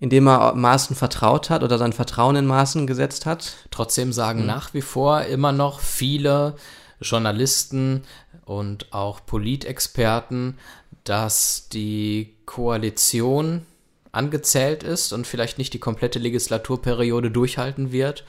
indem 0.00 0.26
er 0.28 0.54
Maaßen 0.54 0.96
vertraut 0.96 1.50
hat 1.50 1.62
oder 1.62 1.78
sein 1.78 1.92
Vertrauen 1.92 2.36
in 2.36 2.46
Maaßen 2.46 2.86
gesetzt 2.86 3.26
hat. 3.26 3.54
Trotzdem 3.70 4.12
sagen 4.12 4.40
mhm. 4.40 4.46
nach 4.46 4.74
wie 4.74 4.82
vor 4.82 5.22
immer 5.22 5.52
noch 5.52 5.80
viele 5.80 6.56
Journalisten 7.00 8.02
und 8.44 8.92
auch 8.92 9.24
Politexperten, 9.24 10.58
dass 11.04 11.68
die 11.68 12.34
Koalition 12.46 13.66
angezählt 14.12 14.82
ist 14.82 15.12
und 15.12 15.26
vielleicht 15.26 15.58
nicht 15.58 15.74
die 15.74 15.80
komplette 15.80 16.18
Legislaturperiode 16.18 17.30
durchhalten 17.30 17.92
wird 17.92 18.24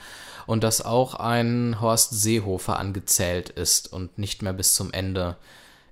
und 0.46 0.64
dass 0.64 0.84
auch 0.84 1.14
ein 1.14 1.80
Horst 1.80 2.20
Seehofer 2.20 2.78
angezählt 2.78 3.50
ist 3.50 3.92
und 3.92 4.18
nicht 4.18 4.42
mehr 4.42 4.52
bis 4.52 4.74
zum 4.74 4.92
Ende 4.92 5.36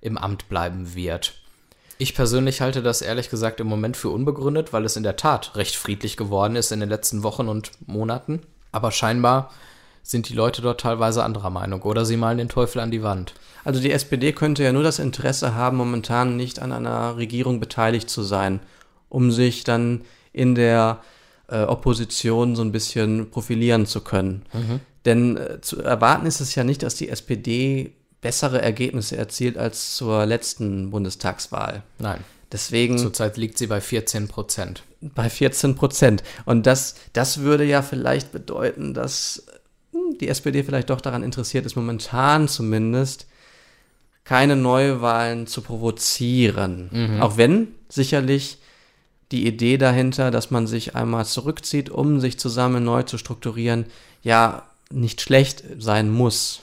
im 0.00 0.19
Amt 0.19 0.49
bleiben 0.49 0.95
wird. 0.95 1.43
Ich 2.04 2.14
persönlich 2.14 2.61
halte 2.61 2.82
das 2.82 3.00
ehrlich 3.00 3.30
gesagt 3.30 3.61
im 3.61 3.66
Moment 3.66 3.96
für 3.96 4.11
unbegründet, 4.11 4.75
weil 4.75 4.84
es 4.84 4.94
in 4.94 5.04
der 5.04 5.16
Tat 5.16 5.56
recht 5.56 5.75
friedlich 5.75 6.18
geworden 6.18 6.54
ist 6.54 6.70
in 6.70 6.80
den 6.80 6.90
letzten 6.90 7.23
Wochen 7.23 7.49
und 7.49 7.70
Monaten. 7.87 8.42
Aber 8.73 8.90
scheinbar 8.90 9.50
sind 10.02 10.28
die 10.28 10.34
Leute 10.34 10.61
dort 10.61 10.82
teilweise 10.82 11.24
anderer 11.24 11.48
Meinung 11.48 11.81
oder 11.81 12.05
sie 12.05 12.18
malen 12.18 12.37
den 12.37 12.50
Teufel 12.50 12.81
an 12.81 12.90
die 12.90 13.02
Wand. 13.02 13.33
Also 13.64 13.81
die 13.81 13.90
SPD 13.90 14.33
könnte 14.33 14.62
ja 14.62 14.70
nur 14.70 14.83
das 14.83 14.98
Interesse 14.98 15.55
haben, 15.55 15.79
momentan 15.79 16.37
nicht 16.37 16.61
an 16.61 16.72
einer 16.72 17.16
Regierung 17.16 17.59
beteiligt 17.59 18.11
zu 18.11 18.22
sein, 18.22 18.61
um 19.09 19.33
sich 19.33 19.64
dann 19.64 20.02
in 20.35 20.55
der 20.55 21.00
äh, 21.48 21.62
Opposition 21.62 22.55
so 22.55 22.61
ein 22.61 22.72
bisschen 22.72 23.31
profilieren 23.31 23.87
zu 23.87 24.02
können. 24.02 24.44
Mhm. 24.52 24.81
Denn 25.07 25.37
äh, 25.38 25.62
zu 25.62 25.81
erwarten 25.81 26.26
ist 26.26 26.40
es 26.40 26.55
ja 26.55 26.64
nicht, 26.64 26.83
dass 26.83 26.96
die 26.96 27.09
SPD 27.09 27.94
bessere 28.24 28.62
Ergebnisse 28.62 29.18
erzielt 29.18 29.58
als 29.58 29.96
zur 29.96 30.24
letzten 30.24 30.90
Bundestagswahl. 30.90 31.82
Nein. 31.98 32.24
Deswegen. 32.50 32.96
Zurzeit 32.96 33.37
liegt 33.37 33.58
sie 33.58 33.66
bei 33.66 33.82
14 33.82 34.28
Prozent. 34.28 34.82
Bei 35.02 35.28
14 35.28 35.74
Prozent. 35.74 36.24
Und 36.46 36.64
das, 36.64 36.94
das 37.12 37.40
würde 37.40 37.64
ja 37.64 37.82
vielleicht 37.82 38.32
bedeuten, 38.32 38.94
dass 38.94 39.44
hm, 39.92 40.16
die 40.18 40.28
SPD 40.28 40.64
vielleicht 40.64 40.88
doch 40.88 41.02
daran 41.02 41.22
interessiert 41.22 41.66
ist, 41.66 41.76
momentan 41.76 42.48
zumindest 42.48 43.26
keine 44.24 44.56
Neuwahlen 44.56 45.46
zu 45.46 45.60
provozieren. 45.60 46.88
Mhm. 46.92 47.20
Auch 47.20 47.37
wenn 47.37 47.74
sicherlich 47.90 48.56
die 49.32 49.46
Idee 49.46 49.76
dahinter, 49.76 50.30
dass 50.30 50.50
man 50.50 50.66
sich 50.66 50.96
einmal 50.96 51.26
zurückzieht, 51.26 51.90
um 51.90 52.20
sich 52.20 52.38
zusammen 52.38 52.84
neu 52.84 53.02
zu 53.02 53.18
strukturieren, 53.18 53.84
ja 54.22 54.62
nicht 54.90 55.20
schlecht 55.20 55.62
sein 55.78 56.08
muss. 56.10 56.62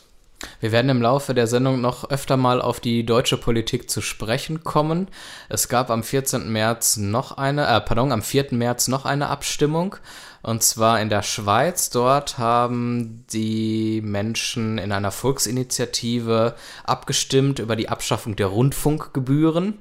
Wir 0.60 0.72
werden 0.72 0.90
im 0.90 1.02
Laufe 1.02 1.34
der 1.34 1.48
Sendung 1.48 1.82
noch 1.82 2.10
öfter 2.10 2.38
mal 2.38 2.62
auf 2.62 2.80
die 2.80 3.06
deutsche 3.06 3.38
Politik 3.38 3.90
zu 3.90 4.02
sprechen 4.02 4.64
kommen. 4.64 5.08
Es 5.50 5.68
gab 5.68 5.90
am 5.90 6.04
14. 6.04 6.52
März 6.52 6.98
noch 6.98 7.38
eine, 7.38 7.68
äh, 7.68 7.82
pardon, 7.82 8.12
am 8.12 8.22
4. 8.22 8.48
März 8.52 8.88
noch 8.88 9.06
eine 9.06 9.30
Abstimmung. 9.30 9.96
Und 10.42 10.64
zwar 10.64 11.00
in 11.02 11.10
der 11.10 11.24
Schweiz. 11.24 11.90
Dort 11.90 12.38
haben 12.38 13.26
die 13.32 14.02
Menschen 14.04 14.78
in 14.78 14.92
einer 14.92 15.12
Volksinitiative 15.12 16.56
abgestimmt 16.84 17.60
über 17.60 17.76
die 17.76 17.90
Abschaffung 17.90 18.36
der 18.36 18.48
Rundfunkgebühren. 18.48 19.80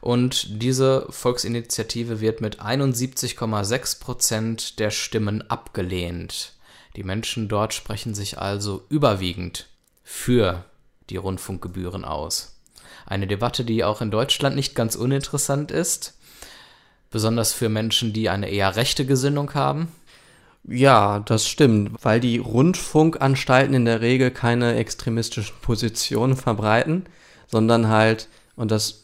Und 0.00 0.62
diese 0.62 1.06
Volksinitiative 1.08 2.20
wird 2.20 2.42
mit 2.42 2.60
71,6 2.60 4.00
Prozent 4.00 4.78
der 4.78 4.90
Stimmen 4.90 5.48
abgelehnt. 5.50 6.52
Die 6.96 7.04
Menschen 7.04 7.48
dort 7.48 7.72
sprechen 7.72 8.14
sich 8.14 8.38
also 8.38 8.84
überwiegend 8.90 9.68
für 10.04 10.64
die 11.10 11.16
Rundfunkgebühren 11.16 12.04
aus. 12.04 12.60
Eine 13.06 13.26
Debatte, 13.26 13.64
die 13.64 13.82
auch 13.82 14.00
in 14.00 14.10
Deutschland 14.10 14.54
nicht 14.54 14.74
ganz 14.74 14.94
uninteressant 14.94 15.70
ist, 15.70 16.16
besonders 17.10 17.52
für 17.52 17.68
Menschen, 17.68 18.12
die 18.12 18.28
eine 18.28 18.48
eher 18.48 18.76
rechte 18.76 19.04
Gesinnung 19.06 19.54
haben. 19.54 19.88
Ja, 20.66 21.20
das 21.20 21.46
stimmt, 21.46 22.02
weil 22.02 22.20
die 22.20 22.38
Rundfunkanstalten 22.38 23.74
in 23.74 23.84
der 23.84 24.00
Regel 24.00 24.30
keine 24.30 24.76
extremistischen 24.76 25.54
Positionen 25.60 26.36
verbreiten, 26.36 27.04
sondern 27.46 27.88
halt, 27.88 28.28
und 28.56 28.70
das 28.70 29.03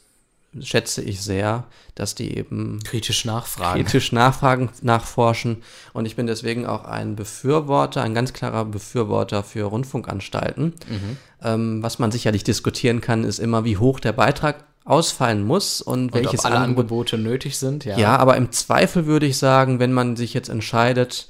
schätze 0.61 1.03
ich 1.03 1.23
sehr, 1.23 1.65
dass 1.95 2.15
die 2.15 2.37
eben 2.37 2.81
kritisch 2.83 3.25
nachfragen. 3.25 3.85
Kritisch 3.85 4.13
nachfragen, 4.13 4.71
nachforschen. 4.83 5.63
Und 5.93 6.07
ich 6.07 6.17
bin 6.17 6.27
deswegen 6.27 6.67
auch 6.67 6.85
ein 6.85 7.15
Befürworter, 7.15 8.03
ein 8.03 8.15
ganz 8.15 8.33
klarer 8.33 8.65
Befürworter 8.65 9.45
für 9.45 9.65
Rundfunkanstalten. 9.65 10.75
Mhm. 10.89 11.17
Ähm, 11.43 11.83
was 11.83 11.99
man 11.99 12.11
sicherlich 12.11 12.43
diskutieren 12.43 13.01
kann, 13.01 13.25
ist 13.25 13.39
immer, 13.39 13.65
wie 13.65 13.77
hoch 13.77 14.01
der 14.01 14.13
Beitrag 14.13 14.65
ausfallen 14.85 15.45
muss 15.45 15.81
und, 15.81 16.13
und 16.13 16.15
welches 16.15 16.45
alle 16.45 16.57
Angebote 16.57 17.17
nötig 17.17 17.59
sind. 17.59 17.85
Ja. 17.85 17.97
ja, 17.97 18.17
aber 18.17 18.37
im 18.37 18.51
Zweifel 18.51 19.07
würde 19.07 19.27
ich 19.27 19.39
sagen, 19.39 19.79
wenn 19.79 19.93
man 19.93 20.17
sich 20.17 20.35
jetzt 20.35 20.49
entscheidet, 20.49 21.29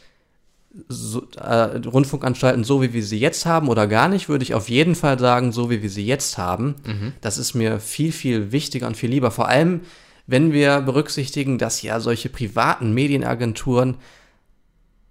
so, 0.89 1.27
äh, 1.37 1.79
Rundfunkanstalten 1.87 2.65
so 2.65 2.81
wie 2.83 2.93
wir 2.93 3.05
sie 3.05 3.19
jetzt 3.19 3.47
haben 3.47 3.69
oder 3.69 3.87
gar 3.87 4.09
nicht, 4.09 4.29
würde 4.29 4.45
ich 4.45 4.55
auf 4.55 4.69
jeden 4.69 4.95
Fall 4.95 5.19
sagen, 5.19 5.53
so 5.53 5.71
wie 5.71 5.83
wir 5.83 5.91
sie 5.91 6.07
jetzt 6.07 6.39
haben. 6.39 6.77
Mhm. 6.87 7.13
Das 7.21 7.39
ist 7.39 7.55
mir 7.55 7.81
viel, 7.81 8.13
viel 8.13 8.53
wichtiger 8.53 8.87
und 8.87 8.97
viel 8.97 9.11
lieber. 9.11 9.31
Vor 9.31 9.49
allem, 9.49 9.81
wenn 10.27 10.53
wir 10.53 10.81
berücksichtigen, 10.81 11.59
dass 11.59 11.83
ja 11.83 11.99
solche 11.99 12.29
privaten 12.29 12.95
Medienagenturen 12.95 13.97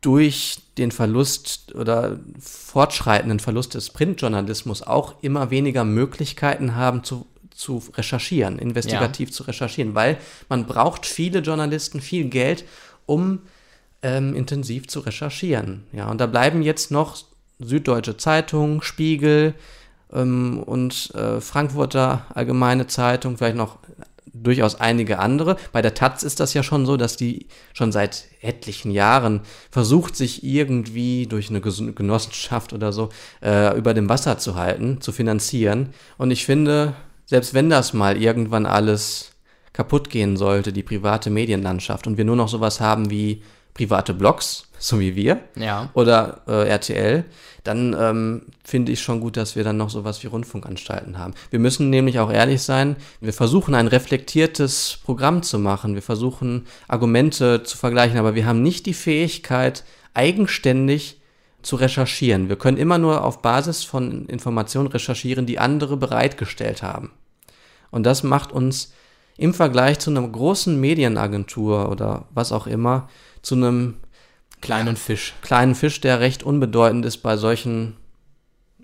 durch 0.01 0.59
den 0.77 0.91
Verlust 0.91 1.75
oder 1.75 2.19
fortschreitenden 2.39 3.39
Verlust 3.39 3.73
des 3.73 3.89
Printjournalismus 3.89 4.81
auch 4.81 5.21
immer 5.21 5.51
weniger 5.51 5.83
Möglichkeiten 5.83 6.75
haben 6.75 7.03
zu, 7.03 7.25
zu 7.53 7.83
recherchieren, 7.97 8.59
investigativ 8.59 9.29
ja. 9.29 9.35
zu 9.35 9.43
recherchieren, 9.43 9.93
weil 9.93 10.17
man 10.47 10.65
braucht 10.67 11.05
viele 11.05 11.39
Journalisten, 11.39 11.99
viel 11.99 12.29
Geld, 12.29 12.63
um 13.05 13.39
ähm, 14.01 14.35
intensiv 14.35 14.87
zu 14.87 14.99
recherchieren. 15.01 15.83
Ja, 15.91 16.09
und 16.09 16.19
da 16.21 16.25
bleiben 16.25 16.61
jetzt 16.61 16.91
noch 16.91 17.17
Süddeutsche 17.59 18.17
Zeitung, 18.17 18.81
Spiegel 18.81 19.53
ähm, 20.13 20.63
und 20.63 21.13
äh, 21.15 21.41
Frankfurter 21.41 22.25
Allgemeine 22.33 22.87
Zeitung, 22.87 23.37
vielleicht 23.37 23.57
noch 23.57 23.79
durchaus 24.31 24.75
einige 24.75 25.19
andere. 25.19 25.57
Bei 25.71 25.81
der 25.81 25.93
Taz 25.93 26.23
ist 26.23 26.39
das 26.39 26.53
ja 26.53 26.63
schon 26.63 26.85
so, 26.85 26.97
dass 26.97 27.17
die 27.17 27.47
schon 27.73 27.91
seit 27.91 28.25
etlichen 28.41 28.91
Jahren 28.91 29.41
versucht, 29.71 30.15
sich 30.15 30.43
irgendwie 30.43 31.27
durch 31.27 31.49
eine 31.49 31.61
Genossenschaft 31.61 32.73
oder 32.73 32.93
so 32.93 33.09
äh, 33.41 33.77
über 33.77 33.93
dem 33.93 34.07
Wasser 34.07 34.37
zu 34.37 34.55
halten, 34.55 35.01
zu 35.01 35.11
finanzieren. 35.11 35.89
Und 36.17 36.31
ich 36.31 36.45
finde, 36.45 36.93
selbst 37.25 37.53
wenn 37.53 37.69
das 37.69 37.93
mal 37.93 38.17
irgendwann 38.17 38.65
alles 38.65 39.31
kaputt 39.73 40.09
gehen 40.09 40.37
sollte, 40.37 40.73
die 40.73 40.83
private 40.83 41.29
Medienlandschaft, 41.29 42.07
und 42.07 42.17
wir 42.17 42.25
nur 42.25 42.35
noch 42.35 42.49
sowas 42.49 42.79
haben 42.79 43.09
wie 43.09 43.43
private 43.79 44.13
Blogs, 44.13 44.65
so 44.77 44.99
wie 44.99 45.15
wir, 45.15 45.39
ja. 45.55 45.89
oder 45.93 46.41
äh, 46.47 46.67
RTL, 46.67 47.23
dann 47.63 47.95
ähm, 47.97 48.41
finde 48.61 48.91
ich 48.91 48.99
schon 48.99 49.21
gut, 49.21 49.37
dass 49.37 49.55
wir 49.55 49.63
dann 49.63 49.77
noch 49.77 49.89
sowas 49.89 50.21
wie 50.21 50.27
Rundfunkanstalten 50.27 51.17
haben. 51.17 51.33
Wir 51.49 51.59
müssen 51.59 51.89
nämlich 51.89 52.19
auch 52.19 52.29
ehrlich 52.29 52.61
sein, 52.61 52.97
wir 53.21 53.31
versuchen 53.31 53.75
ein 53.75 53.87
reflektiertes 53.87 54.99
Programm 55.05 55.43
zu 55.43 55.59
machen, 55.59 55.95
wir 55.95 56.01
versuchen 56.01 56.65
Argumente 56.89 57.63
zu 57.63 57.77
vergleichen, 57.77 58.19
aber 58.19 58.35
wir 58.35 58.45
haben 58.45 58.61
nicht 58.63 58.85
die 58.85 58.93
Fähigkeit, 58.93 59.85
eigenständig 60.13 61.21
zu 61.61 61.77
recherchieren. 61.77 62.49
Wir 62.49 62.57
können 62.57 62.77
immer 62.77 62.97
nur 62.97 63.23
auf 63.23 63.41
Basis 63.41 63.85
von 63.85 64.25
Informationen 64.25 64.87
recherchieren, 64.87 65.45
die 65.45 65.59
andere 65.59 65.95
bereitgestellt 65.95 66.83
haben. 66.83 67.11
Und 67.91 68.03
das 68.03 68.23
macht 68.23 68.51
uns 68.51 68.91
im 69.37 69.53
Vergleich 69.53 69.99
zu 69.99 70.09
einer 70.09 70.27
großen 70.27 70.77
Medienagentur 70.79 71.89
oder 71.89 72.25
was 72.31 72.51
auch 72.51 72.67
immer 72.67 73.07
zu 73.41 73.55
einem 73.55 73.97
kleinen 74.61 74.95
Fisch. 74.95 75.33
Kleinen 75.41 75.75
Fisch, 75.75 75.99
der 76.01 76.19
recht 76.19 76.43
unbedeutend 76.43 77.05
ist 77.05 77.17
bei 77.17 77.37
solchen, 77.37 77.97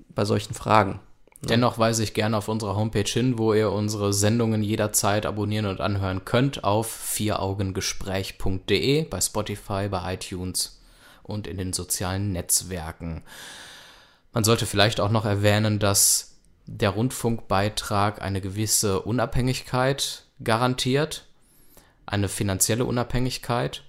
bei 0.09 0.25
solchen 0.25 0.53
Fragen. 0.53 0.99
Dennoch 1.41 1.77
weise 1.77 2.03
ich 2.03 2.13
gerne 2.13 2.37
auf 2.37 2.47
unsere 2.47 2.75
Homepage 2.75 3.03
hin, 3.03 3.37
wo 3.37 3.53
ihr 3.53 3.71
unsere 3.71 4.13
Sendungen 4.13 4.63
jederzeit 4.63 5.27
abonnieren 5.27 5.67
und 5.67 5.79
anhören 5.79 6.25
könnt 6.25 6.63
auf 6.63 6.89
vieraugengespräch.de, 6.89 9.03
bei 9.03 9.21
Spotify, 9.21 9.87
bei 9.89 10.15
iTunes 10.15 10.81
und 11.21 11.45
in 11.45 11.57
den 11.57 11.73
sozialen 11.73 12.31
Netzwerken. 12.31 13.21
Man 14.33 14.43
sollte 14.43 14.65
vielleicht 14.65 14.99
auch 14.99 15.11
noch 15.11 15.25
erwähnen, 15.25 15.77
dass 15.79 16.37
der 16.65 16.89
Rundfunkbeitrag 16.89 18.21
eine 18.21 18.41
gewisse 18.41 19.01
Unabhängigkeit 19.01 20.23
garantiert, 20.43 21.27
eine 22.07 22.27
finanzielle 22.27 22.85
Unabhängigkeit 22.85 23.83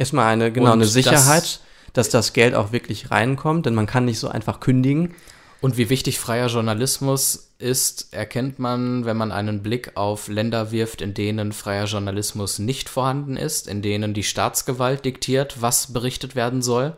Erstmal 0.00 0.32
eine, 0.32 0.50
genau, 0.50 0.72
eine 0.72 0.86
Sicherheit, 0.86 1.42
das, 1.42 1.60
dass 1.92 2.08
das 2.08 2.32
Geld 2.32 2.54
auch 2.54 2.72
wirklich 2.72 3.10
reinkommt, 3.10 3.66
denn 3.66 3.74
man 3.74 3.84
kann 3.84 4.06
nicht 4.06 4.18
so 4.18 4.28
einfach 4.28 4.58
kündigen. 4.58 5.14
Und 5.60 5.76
wie 5.76 5.90
wichtig 5.90 6.18
freier 6.18 6.46
Journalismus 6.46 7.50
ist, 7.58 8.14
erkennt 8.14 8.58
man, 8.58 9.04
wenn 9.04 9.18
man 9.18 9.30
einen 9.30 9.62
Blick 9.62 9.98
auf 9.98 10.28
Länder 10.28 10.72
wirft, 10.72 11.02
in 11.02 11.12
denen 11.12 11.52
freier 11.52 11.84
Journalismus 11.84 12.58
nicht 12.58 12.88
vorhanden 12.88 13.36
ist, 13.36 13.68
in 13.68 13.82
denen 13.82 14.14
die 14.14 14.22
Staatsgewalt 14.22 15.04
diktiert, 15.04 15.60
was 15.60 15.92
berichtet 15.92 16.34
werden 16.34 16.62
soll, 16.62 16.96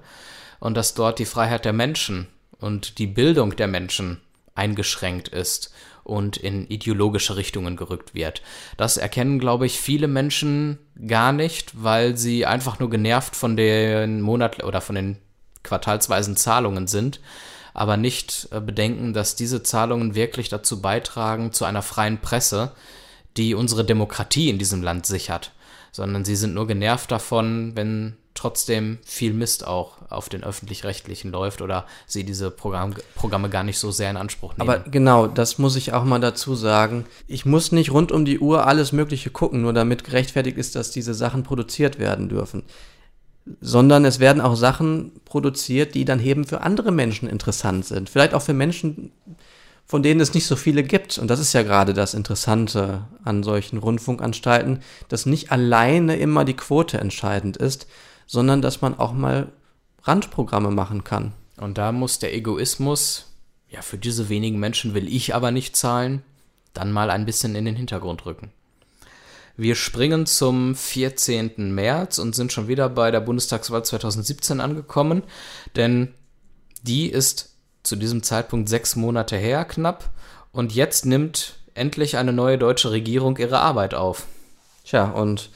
und 0.61 0.77
dass 0.77 0.95
dort 0.95 1.19
die 1.19 1.25
Freiheit 1.25 1.65
der 1.65 1.73
Menschen 1.73 2.29
und 2.61 2.99
die 2.99 3.09
Bildung 3.09 3.57
der 3.57 3.67
Menschen 3.67 4.21
eingeschränkt 4.55 5.27
ist 5.27 5.73
und 6.05 6.37
in 6.37 6.67
ideologische 6.69 7.37
Richtungen 7.37 7.77
gerückt 7.77 8.15
wird. 8.15 8.43
Das 8.77 8.97
erkennen, 8.97 9.38
glaube 9.38 9.67
ich, 9.67 9.79
viele 9.79 10.09
Menschen 10.09 10.79
gar 11.07 11.33
nicht, 11.33 11.83
weil 11.83 12.17
sie 12.17 12.47
einfach 12.47 12.79
nur 12.79 12.91
genervt 12.91 13.37
von 13.37 13.57
den 13.57 14.21
Monat- 14.21 14.65
oder 14.65 14.81
von 14.81 14.95
den 14.95 15.19
quartalsweisen 15.62 16.37
Zahlungen 16.37 16.87
sind, 16.87 17.21
aber 17.75 17.97
nicht 17.97 18.49
äh, 18.51 18.61
bedenken, 18.61 19.12
dass 19.12 19.37
diese 19.37 19.62
Zahlungen 19.62 20.15
wirklich 20.15 20.49
dazu 20.49 20.83
beitragen 20.83 21.53
zu 21.53 21.65
einer 21.65 21.83
freien 21.83 22.19
Presse, 22.19 22.73
die 23.37 23.55
unsere 23.55 23.85
Demokratie 23.85 24.51
in 24.51 24.59
diesem 24.59 24.83
Land 24.83 25.07
sichert, 25.07 25.53
sondern 25.91 26.25
sie 26.25 26.37
sind 26.37 26.55
nur 26.55 26.67
genervt 26.67 27.11
davon, 27.11 27.73
wenn 27.75 28.17
trotzdem 28.42 28.98
viel 29.05 29.33
Mist 29.33 29.66
auch 29.66 29.92
auf 30.11 30.28
den 30.28 30.42
öffentlich-rechtlichen 30.42 31.31
läuft 31.31 31.62
oder 31.62 31.87
sie 32.07 32.24
diese 32.24 32.50
Programm 32.50 32.94
Programme 33.14 33.48
gar 33.48 33.62
nicht 33.62 33.78
so 33.78 33.92
sehr 33.92 34.11
in 34.11 34.16
Anspruch 34.16 34.57
nehmen. 34.57 34.68
Aber 34.68 34.81
genau, 34.81 35.28
das 35.28 35.59
muss 35.59 35.76
ich 35.76 35.92
auch 35.92 36.05
mal 36.05 36.18
dazu 36.18 36.57
sagen. 36.57 37.07
Ich 37.28 37.46
muss 37.46 37.70
nicht 37.70 37.92
rund 37.92 38.11
um 38.11 38.24
die 38.24 38.40
Uhr 38.40 38.66
alles 38.66 38.90
Mögliche 38.90 39.31
gucken, 39.31 39.62
nur 39.62 39.72
damit 39.72 40.02
gerechtfertigt 40.02 40.59
ist, 40.59 40.74
dass 40.74 40.90
diese 40.90 41.14
Sachen 41.14 41.44
produziert 41.44 42.00
werden 42.00 42.28
dürfen. 42.28 42.64
Sondern 43.61 44.05
es 44.05 44.18
werden 44.18 44.42
auch 44.42 44.57
Sachen 44.57 45.12
produziert, 45.24 45.94
die 45.94 46.05
dann 46.05 46.20
eben 46.20 46.44
für 46.44 46.62
andere 46.62 46.90
Menschen 46.90 47.28
interessant 47.28 47.87
sind. 47.87 48.11
Vielleicht 48.11 48.35
auch 48.35 48.42
für 48.42 48.55
Menschen, 48.55 49.12
von 49.87 50.02
denen 50.02 50.20
es 50.20 50.35
nicht 50.35 50.46
so 50.46 50.57
viele 50.57 50.83
gibt. 50.83 51.18
Und 51.18 51.28
das 51.28 51.38
ist 51.38 51.52
ja 51.52 51.62
gerade 51.62 51.94
das 51.94 52.14
Interessante 52.14 53.05
an 53.22 53.44
solchen 53.44 53.78
Rundfunkanstalten, 53.78 54.81
dass 55.09 55.26
nicht 55.26 55.52
alleine 55.52 56.16
immer 56.16 56.44
die 56.44 56.57
Quote 56.57 56.98
entscheidend 56.98 57.57
ist, 57.57 57.87
sondern 58.33 58.62
dass 58.62 58.81
man 58.81 58.99
auch 58.99 59.12
mal 59.12 59.53
Randprogramme 60.05 60.71
machen 60.71 61.05
kann. 61.05 61.35
Und 61.59 61.77
da 61.77 61.92
muss 61.92 62.18
der 62.18 62.35
Egoismus, 62.35 63.27
ja, 63.68 63.83
für 63.83 63.99
diese 63.99 64.31
wenigen 64.31 64.59
Menschen 64.59 64.95
will 64.95 65.07
ich 65.07 65.35
aber 65.35 65.51
nicht 65.51 65.77
zahlen, 65.77 66.23
dann 66.73 66.92
mal 66.92 67.11
ein 67.11 67.27
bisschen 67.27 67.55
in 67.55 67.66
den 67.66 67.77
Hintergrund 67.77 68.25
rücken. 68.25 68.51
Wir 69.59 69.75
springen 69.75 70.25
zum 70.25 70.75
14. 70.75 71.75
März 71.75 72.18
und 72.18 72.35
sind 72.35 72.55
schon 72.55 72.68
wieder 72.68 72.88
bei 72.88 73.11
der 73.11 73.21
Bundestagswahl 73.21 73.85
2017 73.85 74.61
angekommen, 74.61 75.25
denn 75.77 76.14
die 76.81 77.11
ist 77.11 77.55
zu 77.83 77.97
diesem 77.97 78.23
Zeitpunkt 78.23 78.71
sechs 78.71 78.97
Monate 78.97 79.37
her 79.37 79.66
knapp 79.66 80.09
und 80.53 80.75
jetzt 80.75 81.05
nimmt 81.05 81.57
endlich 81.75 82.16
eine 82.16 82.33
neue 82.33 82.57
deutsche 82.57 82.92
Regierung 82.92 83.37
ihre 83.37 83.59
Arbeit 83.59 83.92
auf. 83.92 84.27
Tja, 84.87 85.11
und 85.11 85.51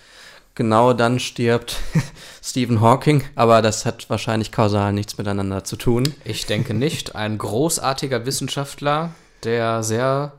genau 0.56 0.92
dann 0.92 1.20
stirbt 1.20 1.76
Stephen 2.42 2.80
Hawking, 2.80 3.22
aber 3.36 3.62
das 3.62 3.86
hat 3.86 4.10
wahrscheinlich 4.10 4.50
kausal 4.50 4.92
nichts 4.92 5.16
miteinander 5.16 5.62
zu 5.62 5.76
tun. 5.76 6.12
Ich 6.24 6.46
denke 6.46 6.74
nicht. 6.74 7.14
Ein 7.14 7.38
großartiger 7.38 8.26
Wissenschaftler, 8.26 9.14
der 9.44 9.84
sehr 9.84 10.32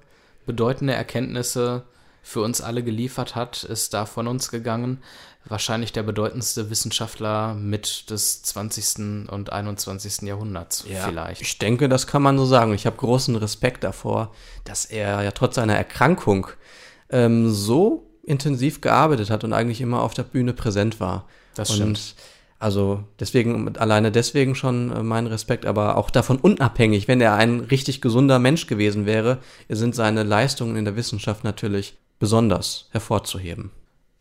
bedeutende 0.45 0.93
Erkenntnisse 0.93 1.83
für 2.21 2.41
uns 2.41 2.59
alle 2.59 2.83
geliefert 2.83 3.35
hat, 3.35 3.63
ist 3.63 3.93
da 3.93 4.05
von 4.05 4.27
uns 4.27 4.49
gegangen. 4.49 5.01
Wahrscheinlich 5.45 5.93
der 5.93 6.03
bedeutendste 6.03 6.69
Wissenschaftler 6.69 7.53
mit 7.53 8.09
des 8.09 8.43
20. 8.43 9.29
und 9.29 9.53
21. 9.53 10.23
Jahrhunderts 10.23 10.83
ja, 10.89 11.05
vielleicht. 11.05 11.41
Ich 11.41 11.57
denke, 11.57 11.87
das 11.87 12.05
kann 12.05 12.21
man 12.21 12.37
so 12.37 12.45
sagen. 12.45 12.73
Ich 12.73 12.85
habe 12.85 12.97
großen 12.97 13.33
Respekt 13.37 13.85
davor, 13.85 14.33
dass 14.65 14.83
er 14.83 15.21
ja 15.21 15.31
trotz 15.31 15.55
seiner 15.55 15.77
Erkrankung 15.77 16.47
ähm, 17.09 17.49
so 17.49 18.06
intensiv 18.27 18.81
gearbeitet 18.81 19.29
hat 19.29 19.43
und 19.43 19.53
eigentlich 19.53 19.81
immer 19.81 20.01
auf 20.01 20.13
der 20.13 20.23
Bühne 20.23 20.53
präsent 20.53 20.99
war. 20.99 21.25
Das 21.55 21.73
stimmt. 21.73 21.87
Und 21.87 22.15
also 22.59 23.03
deswegen, 23.19 23.77
alleine 23.77 24.11
deswegen 24.11 24.55
schon 24.55 24.91
äh, 24.91 25.03
mein 25.03 25.27
Respekt, 25.27 25.65
aber 25.65 25.95
auch 25.95 26.09
davon 26.09 26.37
unabhängig, 26.37 27.07
wenn 27.07 27.21
er 27.21 27.35
ein 27.35 27.61
richtig 27.61 28.01
gesunder 28.01 28.39
Mensch 28.39 28.67
gewesen 28.67 29.05
wäre, 29.05 29.39
sind 29.69 29.95
seine 29.95 30.23
Leistungen 30.23 30.75
in 30.75 30.85
der 30.85 30.95
Wissenschaft 30.95 31.43
natürlich 31.43 31.97
besonders 32.19 32.89
hervorzuheben. 32.91 33.71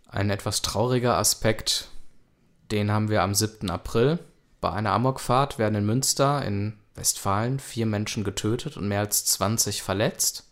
Ein 0.09 0.31
etwas 0.31 0.63
trauriger 0.63 1.17
Aspekt, 1.17 1.89
den 2.71 2.91
haben 2.91 3.09
wir 3.09 3.23
am 3.23 3.35
7. 3.35 3.71
April. 3.71 4.19
Bei 4.61 4.71
einer 4.71 4.93
Amokfahrt 4.93 5.59
werden 5.59 5.75
in 5.75 5.87
Münster 5.87 6.45
in 6.45 6.75
Westfalen 6.95 7.59
vier 7.59 7.87
Menschen 7.87 8.25
getötet 8.25 8.77
und 8.77 8.89
mehr 8.89 9.01
als 9.01 9.25
20 9.27 9.83
verletzt. 9.83 10.46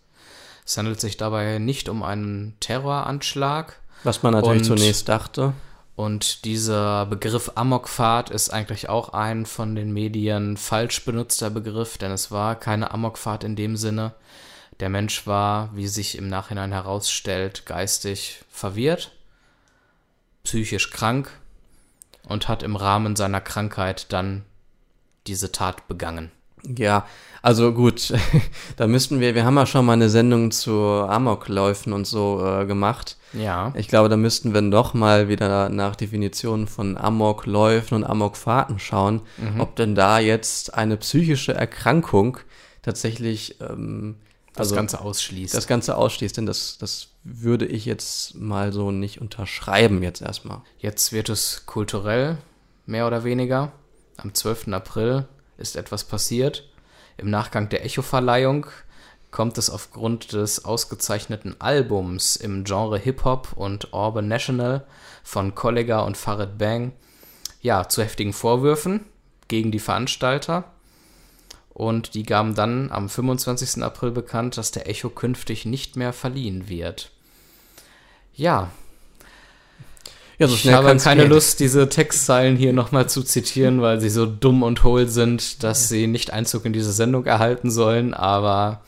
Es 0.64 0.76
handelt 0.78 1.00
sich 1.00 1.16
dabei 1.16 1.58
nicht 1.58 1.88
um 1.88 2.02
einen 2.02 2.56
Terroranschlag. 2.60 3.80
Was 4.02 4.22
man 4.22 4.34
natürlich 4.34 4.68
und, 4.70 4.78
zunächst 4.78 5.08
dachte. 5.08 5.52
Und 5.96 6.44
dieser 6.44 7.06
Begriff 7.06 7.52
Amokfahrt 7.54 8.30
ist 8.30 8.50
eigentlich 8.50 8.88
auch 8.88 9.10
ein 9.10 9.46
von 9.46 9.76
den 9.76 9.92
Medien 9.92 10.56
falsch 10.56 11.04
benutzter 11.04 11.50
Begriff, 11.50 11.98
denn 11.98 12.10
es 12.10 12.30
war 12.30 12.56
keine 12.56 12.90
Amokfahrt 12.90 13.44
in 13.44 13.54
dem 13.54 13.76
Sinne. 13.76 14.14
Der 14.80 14.88
Mensch 14.88 15.26
war, 15.26 15.70
wie 15.74 15.86
sich 15.86 16.18
im 16.18 16.28
Nachhinein 16.28 16.72
herausstellt, 16.72 17.64
geistig 17.64 18.40
verwirrt, 18.50 19.12
psychisch 20.42 20.90
krank 20.90 21.30
und 22.24 22.48
hat 22.48 22.64
im 22.64 22.74
Rahmen 22.74 23.14
seiner 23.14 23.40
Krankheit 23.40 24.12
dann 24.12 24.44
diese 25.28 25.52
Tat 25.52 25.86
begangen. 25.86 26.32
Ja, 26.66 27.06
also 27.44 27.74
gut, 27.74 28.10
da 28.76 28.86
müssten 28.86 29.20
wir, 29.20 29.34
wir 29.34 29.44
haben 29.44 29.56
ja 29.56 29.66
schon 29.66 29.84
mal 29.84 29.92
eine 29.92 30.08
Sendung 30.08 30.50
zu 30.50 30.72
Amokläufen 30.72 31.92
und 31.92 32.06
so 32.06 32.42
äh, 32.42 32.64
gemacht. 32.64 33.18
Ja. 33.34 33.70
Ich 33.76 33.88
glaube, 33.88 34.08
da 34.08 34.16
müssten 34.16 34.54
wir 34.54 34.62
doch 34.62 34.94
mal 34.94 35.28
wieder 35.28 35.68
nach 35.68 35.94
Definitionen 35.94 36.66
von 36.66 36.96
Amokläufen 36.96 37.96
und 37.96 38.04
Amokfahrten 38.04 38.78
schauen, 38.78 39.20
mhm. 39.36 39.60
ob 39.60 39.76
denn 39.76 39.94
da 39.94 40.20
jetzt 40.20 40.72
eine 40.72 40.96
psychische 40.96 41.52
Erkrankung 41.52 42.38
tatsächlich 42.80 43.60
ähm, 43.60 44.16
das 44.54 44.68
also 44.68 44.76
Ganze 44.76 45.00
ausschließt. 45.02 45.54
Das 45.54 45.66
Ganze 45.66 45.98
ausschließt, 45.98 46.38
denn 46.38 46.46
das, 46.46 46.78
das 46.78 47.08
würde 47.24 47.66
ich 47.66 47.84
jetzt 47.84 48.36
mal 48.36 48.72
so 48.72 48.90
nicht 48.90 49.20
unterschreiben 49.20 50.02
jetzt 50.02 50.22
erstmal. 50.22 50.62
Jetzt 50.78 51.12
wird 51.12 51.28
es 51.28 51.66
kulturell, 51.66 52.38
mehr 52.86 53.06
oder 53.06 53.22
weniger. 53.22 53.72
Am 54.16 54.32
12. 54.32 54.68
April 54.68 55.26
ist 55.58 55.76
etwas 55.76 56.04
passiert. 56.04 56.70
Im 57.16 57.30
Nachgang 57.30 57.68
der 57.68 57.84
Echo-Verleihung 57.84 58.66
kommt 59.30 59.58
es 59.58 59.70
aufgrund 59.70 60.32
des 60.32 60.64
ausgezeichneten 60.64 61.60
Albums 61.60 62.36
im 62.36 62.64
Genre 62.64 62.98
Hip-Hop 62.98 63.52
und 63.56 63.92
Urban 63.92 64.28
National 64.28 64.86
von 65.22 65.54
Kollega 65.54 66.00
und 66.00 66.16
Farid 66.16 66.56
Bang 66.58 66.92
ja, 67.60 67.88
zu 67.88 68.02
heftigen 68.02 68.32
Vorwürfen 68.32 69.06
gegen 69.48 69.72
die 69.72 69.78
Veranstalter. 69.78 70.64
Und 71.70 72.14
die 72.14 72.22
gaben 72.22 72.54
dann 72.54 72.92
am 72.92 73.08
25. 73.08 73.82
April 73.82 74.12
bekannt, 74.12 74.56
dass 74.56 74.70
der 74.70 74.88
Echo 74.88 75.10
künftig 75.10 75.64
nicht 75.64 75.96
mehr 75.96 76.12
verliehen 76.12 76.68
wird. 76.68 77.10
Ja, 78.34 78.70
Ja, 80.38 80.48
so 80.48 80.54
ich 80.54 80.62
schnell 80.62 80.74
habe 80.74 80.88
kann's 80.88 81.04
keine. 81.04 81.24
Lust, 81.24 81.60
diese 81.60 81.88
Textzeilen 81.88 82.56
hier 82.56 82.72
nochmal 82.72 83.08
zu 83.08 83.22
zitieren, 83.22 83.80
weil 83.82 84.00
sie 84.00 84.10
so 84.10 84.26
dumm 84.26 84.62
und 84.62 84.82
hohl 84.82 85.08
sind, 85.08 85.62
dass 85.62 85.88
sie 85.88 86.06
nicht 86.06 86.32
Einzug 86.32 86.64
in 86.64 86.72
diese 86.72 86.92
Sendung 86.92 87.24
erhalten 87.24 87.70
sollen. 87.70 88.14
Aber 88.14 88.80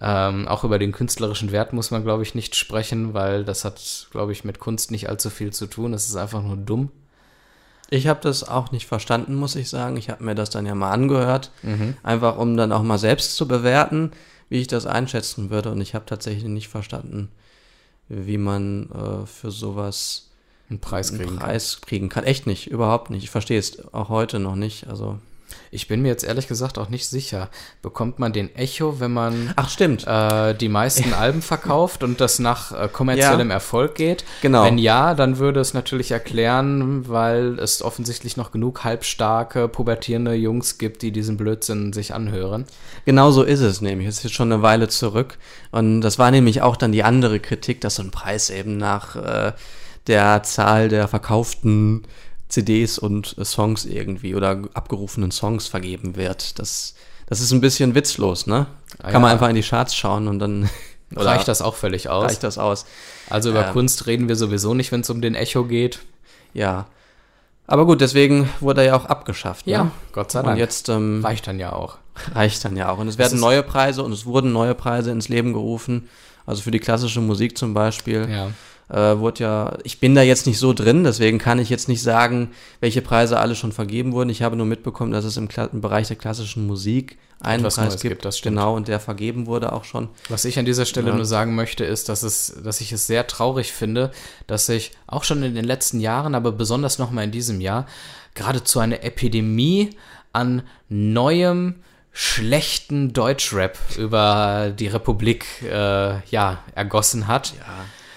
ähm, 0.00 0.48
auch 0.48 0.64
über 0.64 0.78
den 0.78 0.92
künstlerischen 0.92 1.52
Wert 1.52 1.72
muss 1.72 1.90
man, 1.90 2.02
glaube 2.02 2.24
ich, 2.24 2.34
nicht 2.34 2.56
sprechen, 2.56 3.14
weil 3.14 3.44
das 3.44 3.64
hat, 3.64 4.08
glaube 4.10 4.32
ich, 4.32 4.44
mit 4.44 4.58
Kunst 4.58 4.90
nicht 4.90 5.08
allzu 5.08 5.30
viel 5.30 5.52
zu 5.52 5.66
tun. 5.66 5.94
Es 5.94 6.08
ist 6.08 6.16
einfach 6.16 6.42
nur 6.42 6.56
dumm. 6.56 6.90
Ich 7.90 8.08
habe 8.08 8.20
das 8.22 8.42
auch 8.48 8.72
nicht 8.72 8.86
verstanden, 8.86 9.36
muss 9.36 9.54
ich 9.54 9.68
sagen. 9.68 9.96
Ich 9.96 10.10
habe 10.10 10.24
mir 10.24 10.34
das 10.34 10.50
dann 10.50 10.66
ja 10.66 10.74
mal 10.74 10.90
angehört, 10.90 11.52
einfach 12.02 12.38
um 12.38 12.56
dann 12.56 12.72
auch 12.72 12.82
mal 12.82 12.98
selbst 12.98 13.36
zu 13.36 13.46
bewerten, 13.46 14.10
wie 14.48 14.60
ich 14.60 14.66
das 14.66 14.86
einschätzen 14.86 15.50
würde. 15.50 15.70
Und 15.70 15.80
ich 15.80 15.94
habe 15.94 16.06
tatsächlich 16.06 16.44
nicht 16.44 16.68
verstanden, 16.68 17.30
wie 18.08 18.38
man 18.38 18.90
äh, 18.90 19.26
für 19.26 19.50
sowas 19.50 20.30
Einen 20.74 20.80
Preis 20.80 21.10
einen 21.10 21.18
kriegen. 21.20 21.38
kann. 21.38 21.46
Preis 21.46 21.80
kriegen 21.80 22.08
kann. 22.08 22.24
Echt 22.24 22.46
nicht, 22.46 22.66
überhaupt 22.66 23.10
nicht. 23.10 23.22
Ich 23.24 23.30
verstehe 23.30 23.58
es 23.58 23.92
auch 23.94 24.08
heute 24.08 24.38
noch 24.40 24.56
nicht. 24.56 24.88
Also 24.88 25.18
Ich 25.70 25.88
bin 25.88 26.02
mir 26.02 26.08
jetzt 26.08 26.24
ehrlich 26.24 26.48
gesagt 26.48 26.78
auch 26.78 26.88
nicht 26.88 27.06
sicher. 27.06 27.48
Bekommt 27.82 28.18
man 28.18 28.32
den 28.32 28.54
Echo, 28.56 28.98
wenn 29.00 29.12
man 29.12 29.52
ach 29.56 29.68
stimmt, 29.68 30.04
äh, 30.06 30.54
die 30.54 30.68
meisten 30.68 31.12
Alben 31.24 31.42
verkauft 31.42 32.02
und 32.02 32.20
das 32.20 32.38
nach 32.38 32.72
äh, 32.72 32.88
kommerziellem 32.88 33.50
Erfolg 33.50 33.94
geht. 33.94 34.24
Genau. 34.42 34.64
Wenn 34.64 34.78
ja, 34.78 35.14
dann 35.14 35.38
würde 35.38 35.60
es 35.60 35.74
natürlich 35.74 36.10
erklären, 36.10 37.08
weil 37.08 37.58
es 37.58 37.82
offensichtlich 37.82 38.36
noch 38.36 38.50
genug 38.52 38.82
halbstarke, 38.84 39.68
pubertierende 39.68 40.34
Jungs 40.34 40.78
gibt, 40.78 41.02
die 41.02 41.12
diesen 41.12 41.36
Blödsinn 41.36 41.92
sich 41.92 42.14
anhören. 42.14 42.64
Genau 43.04 43.30
so 43.30 43.42
ist 43.42 43.60
es 43.60 43.80
nämlich. 43.80 44.08
Es 44.08 44.18
ist 44.18 44.24
jetzt 44.24 44.34
schon 44.34 44.52
eine 44.52 44.62
Weile 44.62 44.88
zurück. 44.88 45.38
Und 45.70 46.00
das 46.00 46.18
war 46.18 46.30
nämlich 46.30 46.62
auch 46.62 46.76
dann 46.76 46.92
die 46.92 47.04
andere 47.04 47.38
Kritik, 47.40 47.80
dass 47.80 47.96
so 47.96 48.02
ein 48.02 48.10
Preis 48.10 48.50
eben 48.50 48.76
nach 48.76 49.16
äh, 49.16 49.52
der 50.06 50.42
Zahl 50.42 50.88
der 50.88 51.08
verkauften 51.08 52.02
CDs 52.48 52.98
und 52.98 53.36
äh, 53.38 53.44
Songs 53.44 53.84
irgendwie 53.84 54.34
oder 54.34 54.62
abgerufenen 54.74 55.30
Songs 55.30 55.66
vergeben 55.66 56.16
wird. 56.16 56.58
Das, 56.58 56.94
das 57.26 57.40
ist 57.40 57.52
ein 57.52 57.60
bisschen 57.60 57.94
witzlos, 57.94 58.46
ne? 58.46 58.66
Ah, 59.02 59.10
Kann 59.10 59.22
man 59.22 59.30
ja. 59.30 59.32
einfach 59.34 59.48
in 59.48 59.56
die 59.56 59.62
Charts 59.62 59.94
schauen 59.96 60.28
und 60.28 60.38
dann 60.38 60.68
Reicht 61.16 61.46
das 61.48 61.62
auch 61.62 61.74
völlig 61.76 62.08
aus. 62.08 62.24
reicht 62.24 62.42
das 62.42 62.58
aus. 62.58 62.86
Also 63.30 63.50
über 63.50 63.66
Ähm. 63.66 63.72
Kunst 63.72 64.06
reden 64.06 64.28
wir 64.28 64.36
sowieso 64.36 64.74
nicht, 64.74 64.90
wenn 64.90 65.00
es 65.02 65.10
um 65.10 65.20
den 65.20 65.34
Echo 65.34 65.64
geht. 65.64 66.00
Ja. 66.54 66.86
Aber 67.66 67.86
gut, 67.86 68.00
deswegen 68.00 68.48
wurde 68.60 68.82
er 68.82 68.86
ja 68.88 68.96
auch 68.96 69.06
abgeschafft. 69.06 69.66
Ja, 69.66 69.84
ne? 69.84 69.90
Gott 70.12 70.32
sei 70.32 70.40
Und 70.40 70.46
Dank. 70.46 70.58
jetzt 70.58 70.88
ähm, 70.88 71.20
Reicht 71.24 71.46
dann 71.46 71.58
ja 71.58 71.72
auch. 71.72 71.98
reicht 72.34 72.64
dann 72.64 72.76
ja 72.76 72.90
auch. 72.90 72.98
Und 72.98 73.08
es 73.08 73.16
werden 73.16 73.38
neue 73.40 73.62
Preise 73.62 74.02
und 74.02 74.12
es 74.12 74.26
wurden 74.26 74.52
neue 74.52 74.74
Preise 74.74 75.10
ins 75.12 75.28
Leben 75.28 75.52
gerufen. 75.52 76.08
Also 76.46 76.62
für 76.62 76.70
die 76.70 76.80
klassische 76.80 77.20
Musik 77.20 77.56
zum 77.56 77.72
Beispiel. 77.74 78.28
Ja. 78.30 78.50
Äh, 78.88 79.18
wurde 79.18 79.42
ja, 79.42 79.78
ich 79.82 79.98
bin 79.98 80.14
da 80.14 80.22
jetzt 80.22 80.46
nicht 80.46 80.58
so 80.58 80.72
drin, 80.74 81.04
deswegen 81.04 81.38
kann 81.38 81.58
ich 81.58 81.70
jetzt 81.70 81.88
nicht 81.88 82.02
sagen, 82.02 82.50
welche 82.80 83.00
Preise 83.00 83.38
alle 83.38 83.54
schon 83.54 83.72
vergeben 83.72 84.12
wurden. 84.12 84.28
Ich 84.28 84.42
habe 84.42 84.56
nur 84.56 84.66
mitbekommen, 84.66 85.10
dass 85.10 85.24
es 85.24 85.36
im, 85.36 85.48
Kla 85.48 85.64
im 85.66 85.80
Bereich 85.80 86.08
der 86.08 86.16
klassischen 86.16 86.66
Musik 86.66 87.16
einen 87.40 87.62
Preis 87.62 87.76
Neues 87.78 88.00
gibt. 88.00 88.02
gibt, 88.02 88.24
das 88.24 88.38
stimmt. 88.38 88.56
Genau, 88.56 88.76
und 88.76 88.88
der 88.88 89.00
vergeben 89.00 89.46
wurde 89.46 89.72
auch 89.72 89.84
schon. 89.84 90.08
Was 90.28 90.44
ich 90.44 90.58
an 90.58 90.64
dieser 90.66 90.84
Stelle 90.84 91.08
Ja. 91.08 91.16
nur 91.16 91.24
sagen 91.24 91.54
möchte, 91.54 91.84
ist, 91.84 92.08
dass, 92.08 92.22
es, 92.22 92.56
dass 92.62 92.80
ich 92.80 92.92
es 92.92 93.06
sehr 93.06 93.26
traurig 93.26 93.72
finde, 93.72 94.10
dass 94.46 94.66
sich 94.66 94.92
auch 95.06 95.24
schon 95.24 95.42
in 95.42 95.54
den 95.54 95.64
letzten 95.64 96.00
Jahren, 96.00 96.34
aber 96.34 96.52
besonders 96.52 96.98
nochmal 96.98 97.24
in 97.24 97.32
diesem 97.32 97.60
Jahr, 97.60 97.86
geradezu 98.34 98.80
eine 98.80 99.02
Epidemie 99.02 99.90
an 100.32 100.62
neuem, 100.88 101.76
schlechten 102.12 103.12
Deutschrap 103.12 103.76
über 103.98 104.72
die 104.78 104.86
Republik 104.86 105.46
äh, 105.62 106.20
ja, 106.28 106.58
ergossen 106.74 107.26
hat. 107.28 107.54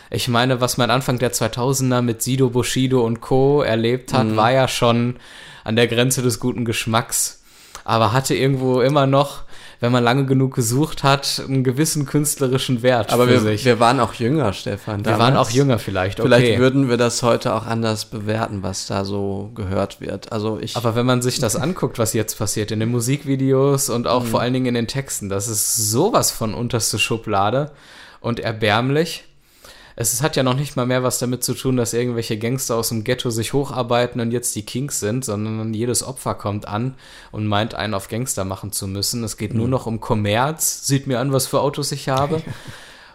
Ich 0.10 0.28
meine, 0.28 0.62
was 0.62 0.78
man 0.78 0.90
Anfang 0.90 1.20
der 1.20 1.34
2000er 1.34 2.02
mit 2.02 2.22
Sido, 2.22 2.50
Bushido 2.50 3.06
und 3.06 3.22
Co. 3.22 3.62
erlebt 3.62 4.14
hat, 4.14 4.28
Mhm. 4.28 4.36
war 4.38 4.52
ja 4.52 4.68
schon 4.68 5.18
an 5.64 5.76
der 5.76 5.88
Grenze 5.88 6.22
des 6.22 6.40
guten 6.40 6.64
Geschmacks. 6.66 7.44
Aber 7.84 8.12
hatte 8.12 8.36
irgendwo 8.36 8.82
immer 8.82 9.06
noch, 9.08 9.44
wenn 9.80 9.92
man 9.94 10.04
lange 10.04 10.26
genug 10.26 10.56
gesucht 10.56 11.04
hat, 11.04 11.42
einen 11.48 11.64
gewissen 11.64 12.06
künstlerischen 12.06 12.82
Wert 12.82 13.14
Aber 13.14 13.30
wir, 13.30 13.40
sich. 13.40 13.64
wir 13.64 13.80
waren 13.80 14.00
auch 14.02 14.14
jünger, 14.16 14.52
Stefan. 14.52 15.06
Wir 15.06 15.20
waren 15.20 15.38
auch 15.38 15.50
jünger 15.52 15.80
vielleicht, 15.80 16.20
okay. 16.20 16.28
Vielleicht 16.28 16.60
würden 16.60 16.90
wir 16.90 16.98
das 16.98 17.24
heute 17.24 17.54
auch 17.54 17.66
anders 17.66 18.06
bewerten, 18.06 18.62
was 18.64 18.88
da 18.88 19.06
so 19.06 19.52
gehört 19.56 20.02
wird. 20.02 20.32
Also 20.34 20.58
ich. 20.60 20.76
Aber 20.76 20.96
wenn 20.96 21.06
man 21.06 21.22
sich 21.22 21.40
das 21.40 21.56
anguckt, 21.56 21.98
was 22.00 22.14
jetzt 22.14 22.38
passiert 22.38 22.72
in 22.72 22.80
den 22.82 22.90
Musikvideos 22.90 23.90
und 23.90 24.02
Mhm. 24.02 24.08
auch 24.08 24.26
vor 24.26 24.42
allen 24.42 24.54
Dingen 24.54 24.66
in 24.68 24.74
den 24.74 24.88
Texten, 24.88 25.30
das 25.30 25.48
ist 25.48 25.76
sowas 25.92 26.32
von 26.32 26.54
unterste 26.54 26.98
Schublade 27.00 27.72
und 28.20 28.40
erbärmlich. 28.42 29.24
Es 30.00 30.22
hat 30.22 30.36
ja 30.36 30.44
noch 30.44 30.54
nicht 30.54 30.76
mal 30.76 30.86
mehr 30.86 31.02
was 31.02 31.18
damit 31.18 31.44
zu 31.44 31.56
tun, 31.56 31.76
dass 31.76 31.94
irgendwelche 31.94 32.38
Gangster 32.38 32.76
aus 32.76 32.90
dem 32.90 33.04
Ghetto 33.04 33.32
sich 33.32 33.54
hocharbeiten 33.54 34.22
und 34.22 34.30
jetzt 34.32 34.56
die 34.56 34.64
Kings 34.64 35.00
sind, 35.00 35.26
sondern 35.26 35.74
jedes 35.74 36.04
Opfer 36.04 36.36
kommt 36.36 36.68
an 36.68 36.94
und 37.32 37.48
meint, 37.48 37.74
einen 37.74 37.96
auf 37.96 38.08
Gangster 38.08 38.46
machen 38.46 38.72
zu 38.72 38.88
müssen. 38.88 39.24
Es 39.24 39.38
geht 39.38 39.54
Mhm. 39.54 39.58
nur 39.60 39.68
noch 39.70 39.88
um 39.88 40.00
Kommerz. 40.00 40.86
Sieht 40.86 41.08
mir 41.08 41.20
an, 41.20 41.34
was 41.34 41.48
für 41.48 41.62
Autos 41.62 41.92
ich 41.92 42.10
habe. 42.10 42.42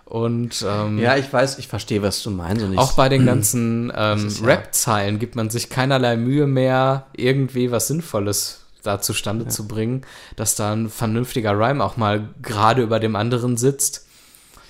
Und 0.04 0.62
ähm, 0.68 0.98
ja, 0.98 1.16
ich 1.16 1.32
weiß, 1.32 1.56
ich 1.58 1.68
verstehe, 1.68 2.02
was 2.02 2.22
du 2.22 2.30
meinst. 2.30 2.62
Und 2.62 2.76
auch 2.76 2.92
bei 2.94 3.08
den 3.08 3.24
ganzen 3.26 3.90
ähm, 3.96 4.28
ja- 4.28 4.44
Rap-Zeilen 4.46 5.18
gibt 5.18 5.36
man 5.36 5.48
sich 5.48 5.70
keinerlei 5.70 6.16
Mühe 6.18 6.46
mehr, 6.46 7.06
irgendwie 7.16 7.70
was 7.70 7.86
Sinnvolles 7.88 8.60
da 8.82 9.00
zustande 9.00 9.46
zu 9.48 9.66
bringen, 9.68 10.02
dass 10.36 10.54
da 10.56 10.72
ein 10.74 10.90
vernünftiger 10.90 11.52
Rhyme 11.58 11.82
auch 11.82 11.96
mal 11.96 12.28
gerade 12.42 12.82
über 12.82 12.98
dem 13.00 13.16
anderen 13.16 13.56
sitzt. 13.56 14.06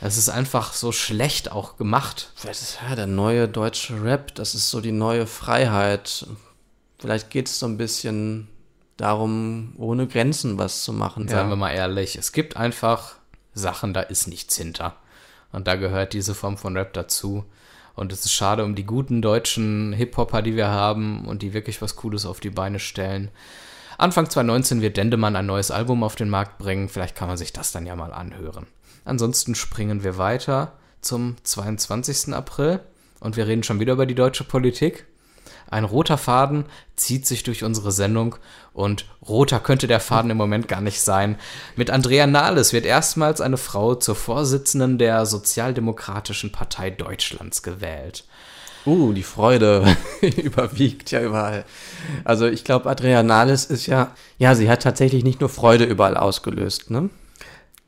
Es 0.05 0.17
ist 0.17 0.29
einfach 0.29 0.73
so 0.73 0.91
schlecht 0.91 1.53
auch 1.53 1.77
gemacht. 1.77 2.33
Das 2.43 2.61
ist 2.61 2.79
ja 2.83 2.97
der 2.97 3.07
neue 3.07 3.49
deutsche 3.49 4.03
Rap, 4.03 4.35
das 4.35 4.55
ist 4.57 4.69
so 4.69 4.81
die 4.81 4.91
neue 4.91 5.29
Freiheit. 5.29 6.27
Vielleicht 6.99 7.31
geht 7.31 7.47
es 7.47 7.61
so 7.61 7.67
ein 7.67 7.77
bisschen 7.77 8.49
darum, 8.97 9.75
ohne 9.79 10.09
Grenzen 10.09 10.59
was 10.59 10.83
zu 10.83 10.93
machen. 10.93 11.29
Seien 11.29 11.49
wir 11.49 11.57
mal 11.57 11.71
ehrlich. 11.71 12.17
Es 12.17 12.33
gibt 12.33 12.57
einfach 12.57 13.15
Sachen, 13.55 13.95
da 13.95 14.01
ist 14.01 14.27
nichts 14.27 14.57
hinter. 14.57 14.97
Und 15.53 15.69
da 15.69 15.77
gehört 15.77 16.15
diese 16.15 16.35
Form 16.35 16.59
von 16.59 16.77
Rap 16.77 16.93
dazu. 16.95 17.45
Und 17.95 18.13
es 18.13 18.25
ist 18.25 18.33
schade 18.33 18.65
um 18.65 18.75
die 18.75 18.87
guten 18.87 19.23
deutschen 19.23 19.93
Hip-Hopper, 19.93 20.43
die 20.43 20.57
wir 20.57 20.69
haben 20.69 21.27
und 21.27 21.43
die 21.43 21.53
wirklich 21.53 21.81
was 21.81 21.95
Cooles 21.95 22.27
auf 22.27 22.41
die 22.41 22.51
Beine 22.51 22.81
stellen. 22.81 23.31
Anfang 23.99 24.29
2019 24.29 24.81
wird 24.81 24.97
Dendemann 24.97 25.37
ein 25.37 25.47
neues 25.47 25.71
Album 25.71 26.03
auf 26.03 26.17
den 26.17 26.31
Markt 26.31 26.59
bringen. 26.59 26.89
Vielleicht 26.89 27.15
kann 27.15 27.29
man 27.29 27.37
sich 27.37 27.53
das 27.53 27.71
dann 27.71 27.87
ja 27.87 27.95
mal 27.95 28.13
anhören. 28.13 28.67
Ansonsten 29.05 29.55
springen 29.55 30.05
wir 30.05 30.19
weiter 30.19 30.73
zum 31.01 31.37
22. 31.43 32.35
April 32.35 32.81
und 33.21 33.37
wir 33.37 33.47
reden 33.47 33.63
schon 33.63 33.81
wieder 33.81 33.95
über 33.95 34.07
die 34.07 34.15
deutsche 34.15 34.45
Politik. 34.45 35.07
Ein 35.71 35.85
roter 35.85 36.19
Faden 36.19 36.67
zieht 36.97 37.27
sich 37.27 37.45
durch 37.45 37.65
unsere 37.65 37.93
Sendung 37.93 38.37
und 38.75 39.07
roter 39.27 39.59
könnte 39.59 39.87
der 39.87 40.01
Faden 40.01 40.31
im 40.31 40.37
Moment 40.37 40.69
gar 40.69 40.83
nicht 40.83 41.01
sein. 41.01 41.39
Mit 41.77 41.91
Andrea 41.91 42.27
Nahles 42.27 42.75
wird 42.75 42.85
erstmals 42.85 43.41
eine 43.41 43.57
Frau 43.57 43.95
zur 43.95 44.15
Vorsitzenden 44.15 44.99
der 44.99 45.25
Sozialdemokratischen 45.25 46.53
Partei 46.53 46.91
Deutschlands 46.91 47.63
gewählt. 47.63 48.25
Uh, 48.85 49.13
die 49.13 49.23
Freude 49.23 49.97
überwiegt 50.21 51.11
ja 51.11 51.23
überall. 51.23 51.65
Also 52.25 52.47
ich 52.47 52.65
glaube, 52.65 52.91
Adriana 52.91 53.23
Nahles 53.23 53.65
ist 53.65 53.87
ja, 53.87 54.15
ja, 54.39 54.55
sie 54.55 54.69
hat 54.69 54.83
tatsächlich 54.83 55.25
nicht 55.25 55.41
nur 55.41 55.49
Freude 55.49 55.85
überall 55.85 56.17
ausgelöst, 56.17 56.91
ne? 56.91 57.09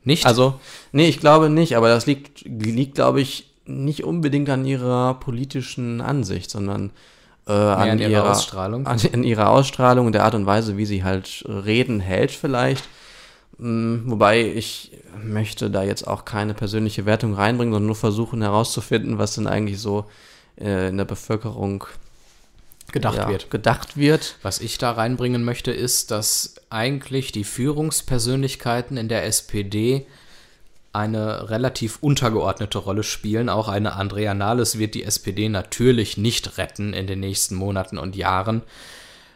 Nicht? 0.05 0.25
Also, 0.25 0.59
nee, 0.91 1.07
ich 1.07 1.19
glaube 1.19 1.49
nicht, 1.49 1.75
aber 1.75 1.89
das 1.89 2.05
liegt, 2.05 2.41
liegt, 2.45 2.95
glaube 2.95 3.21
ich, 3.21 3.51
nicht 3.65 4.03
unbedingt 4.03 4.49
an 4.49 4.63
ihrer 4.65 5.15
politischen 5.15 5.99
Ansicht, 5.99 6.49
sondern 6.51 6.91
äh, 7.47 7.51
an, 7.51 7.89
an 7.89 7.99
ihrer 7.99 8.09
ihrer 8.09 8.31
Ausstrahlung? 8.31 8.85
An, 8.87 8.99
an 9.13 9.23
ihrer 9.23 9.49
Ausstrahlung 9.49 10.05
und 10.05 10.13
der 10.13 10.23
Art 10.23 10.35
und 10.35 10.45
Weise, 10.45 10.77
wie 10.77 10.85
sie 10.85 11.03
halt 11.03 11.43
Reden 11.47 11.99
hält 11.99 12.31
vielleicht. 12.31 12.87
Mm, 13.57 14.09
Wobei 14.09 14.41
ich 14.41 14.91
möchte 15.23 15.71
da 15.71 15.83
jetzt 15.83 16.07
auch 16.07 16.23
keine 16.25 16.53
persönliche 16.53 17.05
Wertung 17.05 17.33
reinbringen, 17.33 17.73
sondern 17.73 17.87
nur 17.87 17.95
versuchen 17.95 18.41
herauszufinden, 18.41 19.17
was 19.17 19.35
denn 19.35 19.47
eigentlich 19.47 19.79
so 19.79 20.05
äh, 20.59 20.89
in 20.89 20.97
der 20.97 21.05
Bevölkerung 21.05 21.85
gedacht 22.91 23.17
ja, 23.17 23.29
wird. 23.29 23.49
gedacht 23.49 23.97
wird. 23.97 24.35
Was 24.41 24.61
ich 24.61 24.77
da 24.77 24.91
reinbringen 24.91 25.43
möchte, 25.43 25.71
ist, 25.71 26.11
dass 26.11 26.55
eigentlich 26.69 27.31
die 27.31 27.43
Führungspersönlichkeiten 27.43 28.97
in 28.97 29.09
der 29.09 29.25
SPD 29.25 30.05
eine 30.93 31.49
relativ 31.49 31.97
untergeordnete 31.99 32.77
Rolle 32.77 33.03
spielen. 33.03 33.49
Auch 33.49 33.67
eine 33.67 33.93
Andrea 33.93 34.33
Nahles 34.33 34.79
wird 34.79 34.95
die 34.95 35.03
SPD 35.03 35.49
natürlich 35.49 36.17
nicht 36.17 36.57
retten 36.57 36.93
in 36.93 37.05
den 37.05 37.19
nächsten 37.19 37.55
Monaten 37.55 37.97
und 37.97 38.15
Jahren. 38.15 38.61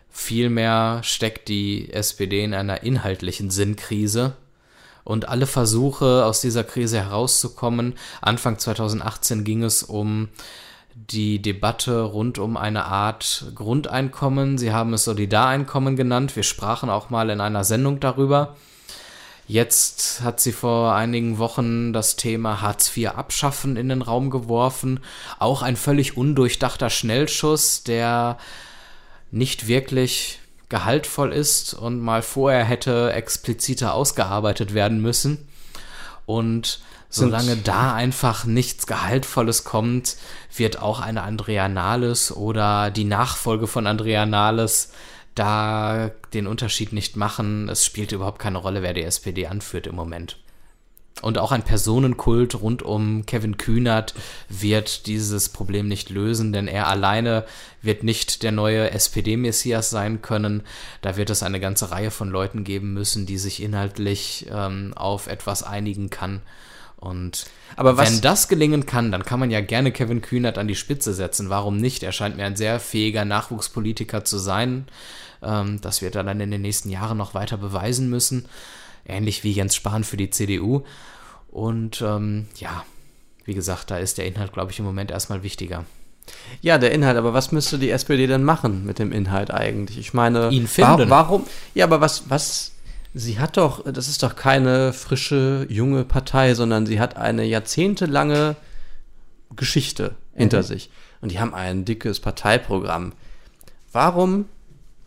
Vielmehr 0.10 1.02
steckt 1.04 1.50
die 1.50 1.92
SPD 1.92 2.44
in 2.44 2.54
einer 2.54 2.84
inhaltlichen 2.84 3.52
Sinnkrise. 3.52 4.34
und 5.06 5.28
alle 5.28 5.48
Versuche 5.48 6.24
aus 6.24 6.40
dieser 6.40 6.64
Krise 6.64 7.00
herauszukommen. 7.00 7.96
Anfang 8.22 8.60
2018 8.60 9.44
ging 9.44 9.64
es 9.64 9.82
um 9.82 10.30
die 11.08 11.42
Debatte 11.42 12.02
rund 12.02 12.40
um 12.40 12.58
eine 12.58 12.86
Art 12.86 13.52
Grundeinkommen. 13.56 14.58
Sie 14.58 14.72
haben 14.72 14.94
es 14.94 15.06
Solidareinkommen 15.06 15.96
genannt. 15.96 16.36
Wir 16.36 16.44
sprachen 16.44 16.90
auch 16.90 17.10
mal 17.10 17.30
in 17.30 17.42
einer 17.42 17.64
Sendung 17.64 18.00
darüber. 18.00 18.56
Jetzt 19.48 20.22
hat 20.22 20.40
sie 20.40 20.52
vor 20.52 20.94
einigen 20.94 21.40
Wochen 21.40 21.92
das 21.94 22.16
Thema 22.16 22.62
Hartz 22.62 22.96
IV 22.96 23.10
abschaffen 23.10 23.78
in 23.78 23.90
den 23.90 24.04
Raum 24.04 24.30
geworfen. 24.30 25.00
Auch 25.40 25.64
ein 25.64 25.76
völlig 25.76 26.18
undurchdachter 26.18 26.90
Schnellschuss, 26.90 27.84
der 27.84 28.38
nicht 29.32 29.68
wirklich 29.68 30.40
gehaltvoll 30.70 31.34
ist 31.34 31.74
und 31.74 32.00
mal 32.00 32.22
vorher 32.22 32.64
hätte 32.64 33.12
expliziter 33.14 33.96
ausgearbeitet 33.96 34.76
werden 34.76 35.02
müssen. 35.02 35.48
Und 36.28 36.80
solange 37.10 37.58
da 37.58 37.94
einfach 37.94 38.46
nichts 38.46 38.88
Gehaltvolles 38.88 39.64
kommt, 39.64 40.16
wird 40.56 40.82
auch 40.82 41.00
eine 41.00 41.24
Andrea 41.24 41.68
Nahles 41.68 42.36
oder 42.36 42.92
die 42.92 43.04
Nachfolge 43.04 43.68
von 43.68 43.88
Andrea 43.88 44.26
Nahles 44.26 44.92
da 45.36 46.12
den 46.34 46.48
Unterschied 46.48 46.94
nicht 46.94 47.16
machen. 47.16 47.70
Es 47.70 47.86
spielt 47.86 48.12
überhaupt 48.12 48.40
keine 48.40 48.58
Rolle, 48.58 48.82
wer 48.82 48.94
die 48.94 49.04
SPD 49.04 49.48
anführt 49.48 49.88
im 49.88 49.96
Moment. 49.96 50.38
Und 51.22 51.38
auch 51.38 51.52
ein 51.52 51.64
Personenkult 51.64 52.56
rund 52.62 52.82
um 52.82 53.26
Kevin 53.26 53.58
Kühnert 53.58 54.14
wird 54.48 55.06
dieses 55.06 55.50
Problem 55.50 55.88
nicht 55.88 56.10
lösen, 56.10 56.54
denn 56.54 56.68
er 56.68 56.88
alleine 56.88 57.46
wird 57.82 58.04
nicht 58.04 58.42
der 58.44 58.54
neue 58.54 58.92
SPD-Messias 58.92 59.90
sein 59.90 60.22
können. 60.22 60.64
Da 61.02 61.18
wird 61.18 61.30
es 61.30 61.44
eine 61.44 61.60
ganze 61.60 61.92
Reihe 61.92 62.12
von 62.12 62.30
Leuten 62.30 62.64
geben 62.64 62.94
müssen, 62.94 63.26
die 63.26 63.38
sich 63.38 63.62
inhaltlich 63.62 64.48
ähm, 64.50 64.94
auf 64.96 65.28
etwas 65.28 65.64
einigen 65.64 66.10
kann. 66.10 66.42
Und 67.00 67.46
Aber 67.78 67.96
was, 67.98 68.12
wenn 68.12 68.22
das 68.22 68.50
gelingen 68.50 68.86
kann, 68.86 69.12
dann 69.12 69.24
kann 69.24 69.40
man 69.40 69.52
ja 69.52 69.62
gerne 69.62 69.92
Kevin 69.92 70.22
Kühnert 70.22 70.58
an 70.58 70.68
die 70.68 70.76
Spitze 70.76 71.14
setzen. 71.14 71.50
Warum 71.50 71.78
nicht? 71.78 72.04
Er 72.04 72.12
scheint 72.12 72.36
mir 72.36 72.46
ein 72.46 72.58
sehr 72.58 72.80
fähiger 72.80 73.24
Nachwuchspolitiker 73.24 74.26
zu 74.26 74.38
sein. 74.38 74.86
Ähm, 75.42 75.80
das 75.82 76.02
wird 76.02 76.16
er 76.16 76.24
dann 76.24 76.42
in 76.42 76.52
den 76.52 76.62
nächsten 76.62 76.90
Jahren 76.90 77.18
noch 77.18 77.34
weiter 77.34 77.58
beweisen 77.58 78.10
müssen 78.10 78.46
ähnlich 79.10 79.44
wie 79.44 79.52
Jens 79.52 79.76
Spahn 79.76 80.04
für 80.04 80.18
die 80.18 80.30
CDU. 80.30 80.84
Und 81.50 82.02
ähm, 82.02 82.48
ja, 82.56 82.84
wie 83.46 83.56
gesagt, 83.56 83.92
da 83.92 83.98
ist 83.98 84.18
der 84.18 84.26
Inhalt, 84.26 84.54
glaube 84.54 84.72
ich, 84.72 84.80
im 84.80 84.86
Moment 84.86 85.12
erstmal 85.12 85.44
wichtiger. 85.44 85.86
Ja, 86.62 86.78
der 86.78 86.92
Inhalt, 86.92 87.18
aber 87.18 87.34
was 87.34 87.52
müsste 87.52 87.80
die 87.80 87.90
SPD 87.90 88.28
denn 88.28 88.44
machen 88.44 88.86
mit 88.86 89.00
dem 89.00 89.12
Inhalt 89.12 89.50
eigentlich? 89.50 89.98
Ich 89.98 90.14
meine, 90.14 90.50
ihn 90.50 90.68
finden. 90.68 91.10
Wa 91.10 91.10
warum? 91.10 91.46
Ja, 91.74 91.86
aber 91.86 92.02
was, 92.02 92.30
was? 92.30 92.74
Sie 93.14 93.40
hat 93.40 93.58
doch, 93.58 93.84
das 93.92 94.08
ist 94.08 94.22
doch 94.22 94.36
keine 94.36 94.94
frische, 94.94 95.66
junge 95.70 96.06
Partei, 96.06 96.54
sondern 96.54 96.86
sie 96.86 97.00
hat 97.00 97.18
eine 97.18 97.44
jahrzehntelange 97.44 98.56
Geschichte 99.56 100.16
hinter 100.34 100.60
mhm. 100.60 100.64
sich. 100.64 100.90
Und 101.22 101.32
die 101.32 101.40
haben 101.40 101.54
ein 101.54 101.86
dickes 101.86 102.20
Parteiprogramm. 102.20 103.14
Warum 103.92 104.46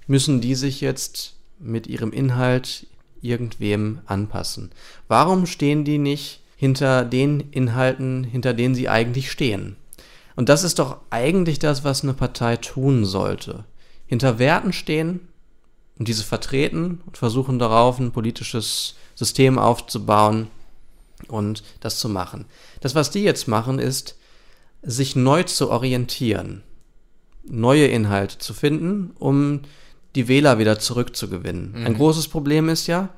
müssen 0.06 0.40
die 0.40 0.56
sich 0.56 0.80
jetzt 0.80 1.34
mit 1.58 1.86
ihrem 1.86 2.12
Inhalt 2.12 2.86
irgendwem 3.20 4.00
anpassen? 4.06 4.70
Warum 5.06 5.46
stehen 5.46 5.84
die 5.84 5.98
nicht 5.98 6.40
hinter 6.56 7.04
den 7.04 7.40
Inhalten, 7.52 8.24
hinter 8.24 8.52
denen 8.52 8.74
sie 8.74 8.88
eigentlich 8.88 9.30
stehen? 9.30 9.76
Und 10.34 10.48
das 10.48 10.64
ist 10.64 10.78
doch 10.78 10.98
eigentlich 11.10 11.58
das, 11.60 11.84
was 11.84 12.02
eine 12.02 12.14
Partei 12.14 12.56
tun 12.56 13.04
sollte. 13.04 13.64
Hinter 14.06 14.38
Werten 14.38 14.72
stehen 14.72 15.20
und 15.98 16.08
diese 16.08 16.24
vertreten 16.24 17.00
und 17.06 17.16
versuchen 17.16 17.58
darauf 17.58 17.98
ein 17.98 18.12
politisches 18.12 18.94
System 19.14 19.58
aufzubauen 19.58 20.48
und 21.28 21.62
das 21.80 21.98
zu 21.98 22.08
machen. 22.08 22.46
Das, 22.80 22.94
was 22.94 23.10
die 23.10 23.22
jetzt 23.22 23.48
machen, 23.48 23.78
ist, 23.78 24.16
sich 24.82 25.14
neu 25.14 25.44
zu 25.44 25.70
orientieren, 25.70 26.62
neue 27.44 27.86
Inhalte 27.86 28.38
zu 28.38 28.54
finden, 28.54 29.12
um 29.18 29.60
die 30.14 30.28
Wähler 30.28 30.58
wieder 30.58 30.78
zurückzugewinnen. 30.78 31.72
Mhm. 31.72 31.86
Ein 31.86 31.94
großes 31.94 32.28
Problem 32.28 32.68
ist 32.68 32.86
ja, 32.86 33.10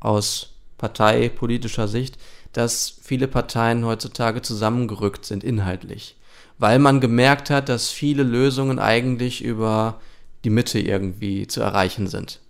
aus 0.00 0.54
parteipolitischer 0.78 1.88
Sicht, 1.88 2.18
dass 2.52 2.98
viele 3.02 3.28
Parteien 3.28 3.84
heutzutage 3.84 4.42
zusammengerückt 4.42 5.24
sind 5.24 5.44
inhaltlich, 5.44 6.16
weil 6.58 6.78
man 6.78 7.00
gemerkt 7.00 7.50
hat, 7.50 7.68
dass 7.68 7.90
viele 7.90 8.22
Lösungen 8.22 8.78
eigentlich 8.78 9.42
über 9.42 10.00
die 10.44 10.50
Mitte 10.50 10.78
irgendwie 10.78 11.46
zu 11.46 11.60
erreichen 11.60 12.06
sind. 12.06 12.40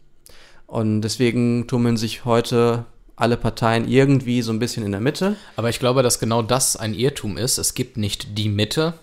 Und 0.67 1.03
deswegen 1.03 1.67
tummeln 1.67 1.97
sich 1.97 2.25
heute 2.25 2.87
alle 3.17 3.37
Parteien 3.37 3.89
irgendwie 3.89 4.43
so 4.43 4.53
ein 4.53 4.59
bisschen 4.59 4.85
in 4.85 4.93
der 4.93 5.01
Mitte. 5.01 5.37
Aber 5.57 5.69
ich 5.69 5.79
glaube, 5.79 6.03
dass 6.03 6.19
genau 6.19 6.43
das 6.43 6.77
ein 6.77 6.95
Irrtum 6.95 7.37
ist. 7.37 7.59
Es 7.59 7.75
gibt 7.75 7.97
nicht 7.97 8.39
die 8.39 8.49
Mitte, 8.49 8.95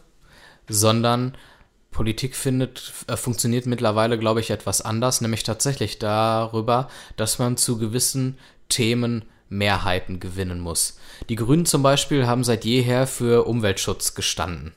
sondern 0.67 1.37
Politik 1.91 2.35
findet, 2.35 2.93
äh, 3.07 3.17
funktioniert 3.17 3.65
mittlerweile, 3.65 4.17
glaube 4.17 4.39
ich, 4.39 4.51
etwas 4.51 4.81
anders, 4.81 5.21
nämlich 5.21 5.43
tatsächlich 5.43 5.99
darüber, 5.99 6.89
dass 7.17 7.39
man 7.39 7.57
zu 7.57 7.77
gewissen 7.77 8.37
Themen 8.67 9.25
Mehrheiten 9.49 10.19
gewinnen 10.19 10.59
muss. 10.59 10.97
Die 11.27 11.35
Grünen 11.35 11.65
zum 11.65 11.81
Beispiel 11.81 12.27
haben 12.27 12.43
seit 12.43 12.65
jeher 12.65 13.07
für 13.07 13.47
Umweltschutz 13.47 14.13
gestanden. 14.13 14.73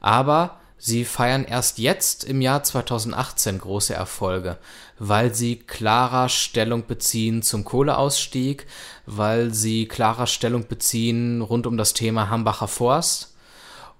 Aber 0.00 0.60
sie 0.84 1.06
feiern 1.06 1.46
erst 1.46 1.78
jetzt 1.78 2.24
im 2.24 2.42
Jahr 2.42 2.62
2018 2.62 3.58
große 3.58 3.94
Erfolge, 3.94 4.58
weil 4.98 5.34
sie 5.34 5.56
klarer 5.56 6.28
Stellung 6.28 6.86
beziehen 6.86 7.40
zum 7.40 7.64
Kohleausstieg, 7.64 8.66
weil 9.06 9.54
sie 9.54 9.88
klarer 9.88 10.26
Stellung 10.26 10.68
beziehen 10.68 11.40
rund 11.40 11.66
um 11.66 11.78
das 11.78 11.94
Thema 11.94 12.28
Hambacher 12.28 12.68
Forst 12.68 13.34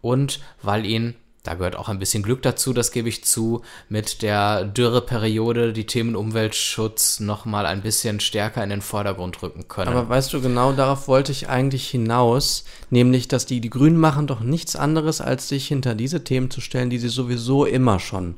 und 0.03 0.40
weil 0.61 0.85
ihnen 0.85 1.16
da 1.44 1.54
gehört 1.54 1.76
auch 1.76 1.90
ein 1.90 1.98
bisschen 1.98 2.22
Glück 2.22 2.40
dazu, 2.40 2.72
das 2.72 2.90
gebe 2.90 3.09
ich 3.11 3.22
zu, 3.22 3.62
mit 3.90 4.22
der 4.22 4.64
Dürreperiode 4.64 5.74
die 5.74 5.87
Themen 5.87 6.16
Umweltschutz 6.16 7.20
nochmal 7.20 7.66
ein 7.66 7.83
bisschen 7.83 8.18
stärker 8.18 8.64
in 8.64 8.70
den 8.70 8.80
Vordergrund 8.80 9.42
rücken 9.42 9.68
können. 9.68 9.90
Aber 9.90 10.09
weißt 10.09 10.33
du, 10.33 10.40
genau 10.40 10.72
darauf 10.72 11.07
wollte 11.07 11.33
ich 11.33 11.50
eigentlich 11.50 11.88
hinaus, 11.88 12.64
nämlich, 12.88 13.28
dass 13.28 13.44
die, 13.44 13.61
die 13.61 13.68
Grünen 13.68 13.98
machen 13.98 14.26
doch 14.26 14.40
nichts 14.40 14.74
anderes, 14.74 15.20
als 15.20 15.46
sich 15.46 15.68
hinter 15.68 15.94
diese 15.94 16.24
Themen 16.24 16.50
zu 16.50 16.62
stellen, 16.62 16.88
die 16.88 16.98
sie 16.98 17.11
sowieso 17.11 17.66
immer 17.66 18.00
schon 18.00 18.37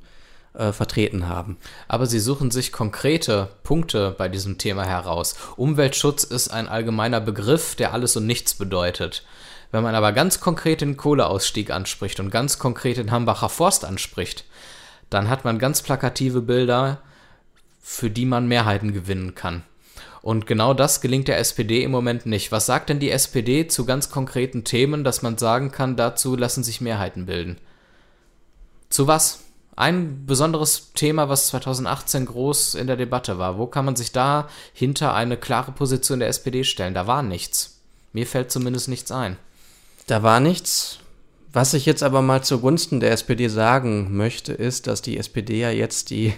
äh, 0.55 0.73
vertreten 0.73 1.29
haben. 1.29 1.59
Aber 1.87 2.07
sie 2.07 2.19
suchen 2.19 2.51
sich 2.51 2.73
konkrete 2.73 3.51
Punkte 3.63 4.15
bei 4.19 4.29
diesem 4.29 4.59
Thema 4.59 4.85
heraus. 4.85 5.37
Umweltschutz 5.57 6.25
ist 6.25 6.49
ein 6.49 6.67
allgemeiner 6.67 7.21
Begriff, 7.21 7.77
der 7.77 7.93
alles 7.93 8.17
und 8.17 8.27
nichts 8.27 8.55
bedeutet. 8.55 9.25
Wenn 9.73 9.83
man 9.83 9.95
aber 9.95 10.13
ganz 10.13 10.41
konkret 10.41 10.81
den 10.81 10.97
Kohleausstieg 10.97 11.71
anspricht 11.71 12.21
und 12.21 12.31
ganz 12.31 12.59
konkret 12.59 12.97
den 12.97 13.11
Hambacher 13.11 13.49
Forst 13.49 13.85
anspricht, 13.85 14.45
dann 15.11 15.29
hat 15.29 15.45
man 15.45 15.59
ganz 15.59 15.83
plakative 15.83 16.41
Bilder, 16.41 17.01
für 17.81 18.11
die 18.11 18.27
man 18.27 18.49
Mehrheiten 18.49 18.93
gewinnen 18.93 19.35
kann. 19.35 19.63
Und 20.23 20.47
genau 20.47 20.75
das 20.75 21.01
gelingt 21.01 21.29
der 21.29 21.39
SPD 21.39 21.85
im 21.85 21.93
Moment 21.93 22.27
nicht. 22.27 22.51
Was 22.51 22.67
sagt 22.67 22.89
denn 22.89 22.99
die 22.99 23.13
SPD 23.13 23.69
zu 23.69 23.85
ganz 23.85 24.11
konkreten 24.11 24.65
Themen, 24.65 25.05
dass 25.05 25.23
man 25.23 25.39
sagen 25.39 25.71
kann, 25.71 25.95
dazu 25.95 26.35
lassen 26.35 26.65
sich 26.65 26.81
Mehrheiten 26.81 27.27
bilden? 27.27 27.59
Zu 28.91 29.07
was? 29.07 29.45
Ein 29.77 30.27
besonderes 30.27 30.93
Thema, 30.95 31.29
was 31.29 31.49
2018 31.49 32.27
groß 32.27 32.75
in 32.75 32.89
der 32.89 32.97
Debatte 32.97 33.39
war. 33.39 33.59
Wo 33.59 33.67
kann 33.67 33.85
man 33.85 33.95
sich 33.95 34.11
da 34.11 34.49
hinter 34.73 35.15
eine 35.15 35.37
klare 35.37 35.71
Position 35.71 36.19
der 36.19 36.29
SPD 36.29 36.65
stellen? 36.65 36.95
Da 36.95 37.07
war 37.07 37.23
nichts. 37.23 37.81
Mir 38.13 38.27
fällt 38.27 38.51
zumindest 38.51 38.89
nichts 38.89 39.13
ein. 39.13 39.37
Da 40.07 40.23
war 40.23 40.41
nichts. 40.41 41.01
Was 41.53 41.75
ich 41.75 41.87
jetzt 41.87 42.03
aber 42.03 42.23
mal 42.23 42.43
zugunsten 42.43 43.01
der 43.01 43.13
SPD 43.13 43.49
sagen 43.49 44.17
möchte, 44.17 44.53
ist, 44.53 44.87
dass 44.87 45.03
die 45.03 45.19
SPD 45.19 45.61
ja 45.61 45.71
jetzt 45.71 46.11
die 46.11 46.33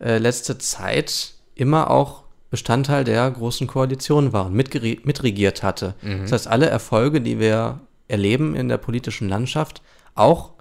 äh, 0.00 0.18
letzte 0.18 0.58
Zeit 0.58 1.34
immer 1.54 1.90
auch 1.90 2.24
Bestandteil 2.50 3.04
der 3.04 3.30
großen 3.30 3.66
Koalition 3.66 4.32
war 4.32 4.46
und 4.46 4.54
mitregiert 4.54 5.62
hatte. 5.62 5.94
Mhm. 6.02 6.22
Das 6.22 6.32
heißt, 6.32 6.48
alle 6.48 6.66
Erfolge, 6.66 7.20
die 7.20 7.38
wir 7.38 7.80
erleben 8.08 8.56
in 8.56 8.68
der 8.68 8.78
politischen 8.78 9.28
Landschaft, 9.28 9.82
auch 10.14 10.52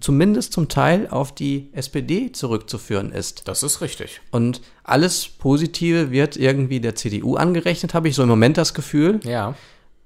zumindest 0.00 0.52
zum 0.52 0.68
Teil 0.68 1.06
auf 1.08 1.32
die 1.32 1.70
SPD 1.72 2.32
zurückzuführen 2.32 3.12
ist. 3.12 3.46
Das 3.46 3.62
ist 3.62 3.80
richtig. 3.80 4.20
Und 4.32 4.60
alles 4.82 5.28
Positive 5.28 6.10
wird 6.10 6.36
irgendwie 6.36 6.80
der 6.80 6.96
CDU 6.96 7.36
angerechnet, 7.36 7.94
habe 7.94 8.08
ich 8.08 8.16
so 8.16 8.24
im 8.24 8.28
Moment 8.28 8.56
das 8.56 8.74
Gefühl. 8.74 9.20
Ja. 9.24 9.54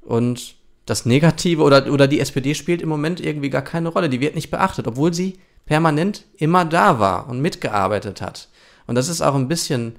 Und 0.03 0.57
das 0.87 1.07
Negative 1.07 1.63
oder, 1.63 1.87
oder 1.93 2.09
die 2.09 2.21
SPD 2.21 2.55
spielt 2.55 2.83
im 2.83 2.89
Moment 2.89 3.21
irgendwie 3.21 3.51
gar 3.51 3.63
keine 3.63 3.89
Rolle. 3.89 4.09
Die 4.09 4.21
wird 4.21 4.35
nicht 4.35 4.51
beachtet, 4.51 4.87
obwohl 4.87 5.15
sie 5.15 5.39
permanent 5.65 6.25
immer 6.37 6.65
da 6.65 6.99
war 6.99 7.29
und 7.29 7.41
mitgearbeitet 7.41 8.21
hat. 8.21 8.49
Und 8.87 8.97
das 8.97 9.09
ist 9.09 9.21
auch 9.21 9.35
ein 9.35 9.49
bisschen, 9.49 9.97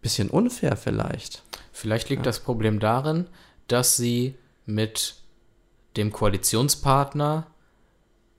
bisschen 0.00 0.30
unfair 0.30 0.76
vielleicht. 0.76 1.42
Vielleicht 1.72 2.08
liegt 2.08 2.20
ja. 2.20 2.24
das 2.24 2.40
Problem 2.40 2.78
darin, 2.78 3.26
dass 3.68 3.96
sie 3.96 4.36
mit 4.64 5.16
dem 5.96 6.12
Koalitionspartner 6.12 7.46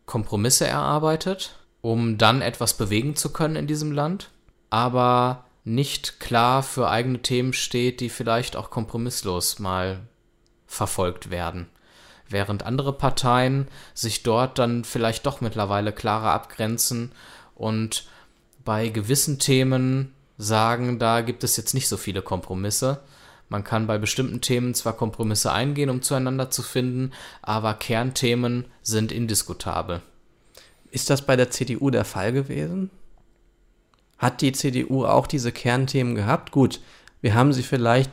Kompromisse 0.05 0.65
erarbeitet, 0.65 1.55
um 1.81 2.17
dann 2.17 2.41
etwas 2.41 2.75
bewegen 2.75 3.15
zu 3.15 3.33
können 3.33 3.57
in 3.57 3.67
diesem 3.67 3.91
Land, 3.91 4.31
aber 4.69 5.43
nicht 5.65 6.21
klar 6.21 6.63
für 6.63 6.89
eigene 6.89 7.21
Themen 7.21 7.51
steht, 7.51 7.99
die 7.99 8.09
vielleicht 8.09 8.55
auch 8.55 8.69
kompromisslos 8.69 9.59
mal 9.59 9.99
verfolgt 10.67 11.31
werden. 11.31 11.67
Während 12.29 12.63
andere 12.63 12.93
Parteien 12.93 13.67
sich 13.93 14.23
dort 14.23 14.59
dann 14.59 14.83
vielleicht 14.83 15.25
doch 15.25 15.41
mittlerweile 15.41 15.93
klarer 15.93 16.31
abgrenzen 16.33 17.11
und 17.55 18.07
bei 18.65 18.89
gewissen 18.89 19.39
Themen 19.39 20.13
sagen, 20.37 20.99
da 20.99 21.21
gibt 21.21 21.43
es 21.43 21.57
jetzt 21.57 21.73
nicht 21.73 21.87
so 21.87 21.97
viele 21.97 22.21
Kompromisse. 22.21 22.99
Man 23.49 23.63
kann 23.63 23.87
bei 23.87 23.97
bestimmten 23.97 24.41
Themen 24.41 24.73
zwar 24.73 24.93
Kompromisse 24.93 25.53
eingehen, 25.53 25.89
um 25.89 26.01
zueinander 26.01 26.51
zu 26.51 26.63
finden, 26.63 27.13
aber 27.41 27.73
Kernthemen 27.73 28.65
sind 28.81 29.13
indiskutabel. 29.13 30.01
Ist 30.91 31.09
das 31.09 31.21
bei 31.21 31.37
der 31.37 31.49
CDU 31.49 31.89
der 31.89 32.05
Fall 32.05 32.33
gewesen? 32.33 32.89
Hat 34.17 34.41
die 34.41 34.51
CDU 34.51 35.05
auch 35.05 35.27
diese 35.27 35.51
Kernthemen 35.51 36.15
gehabt? 36.15 36.51
Gut, 36.51 36.81
wir 37.21 37.35
haben 37.35 37.53
sie 37.53 37.63
vielleicht 37.63 38.11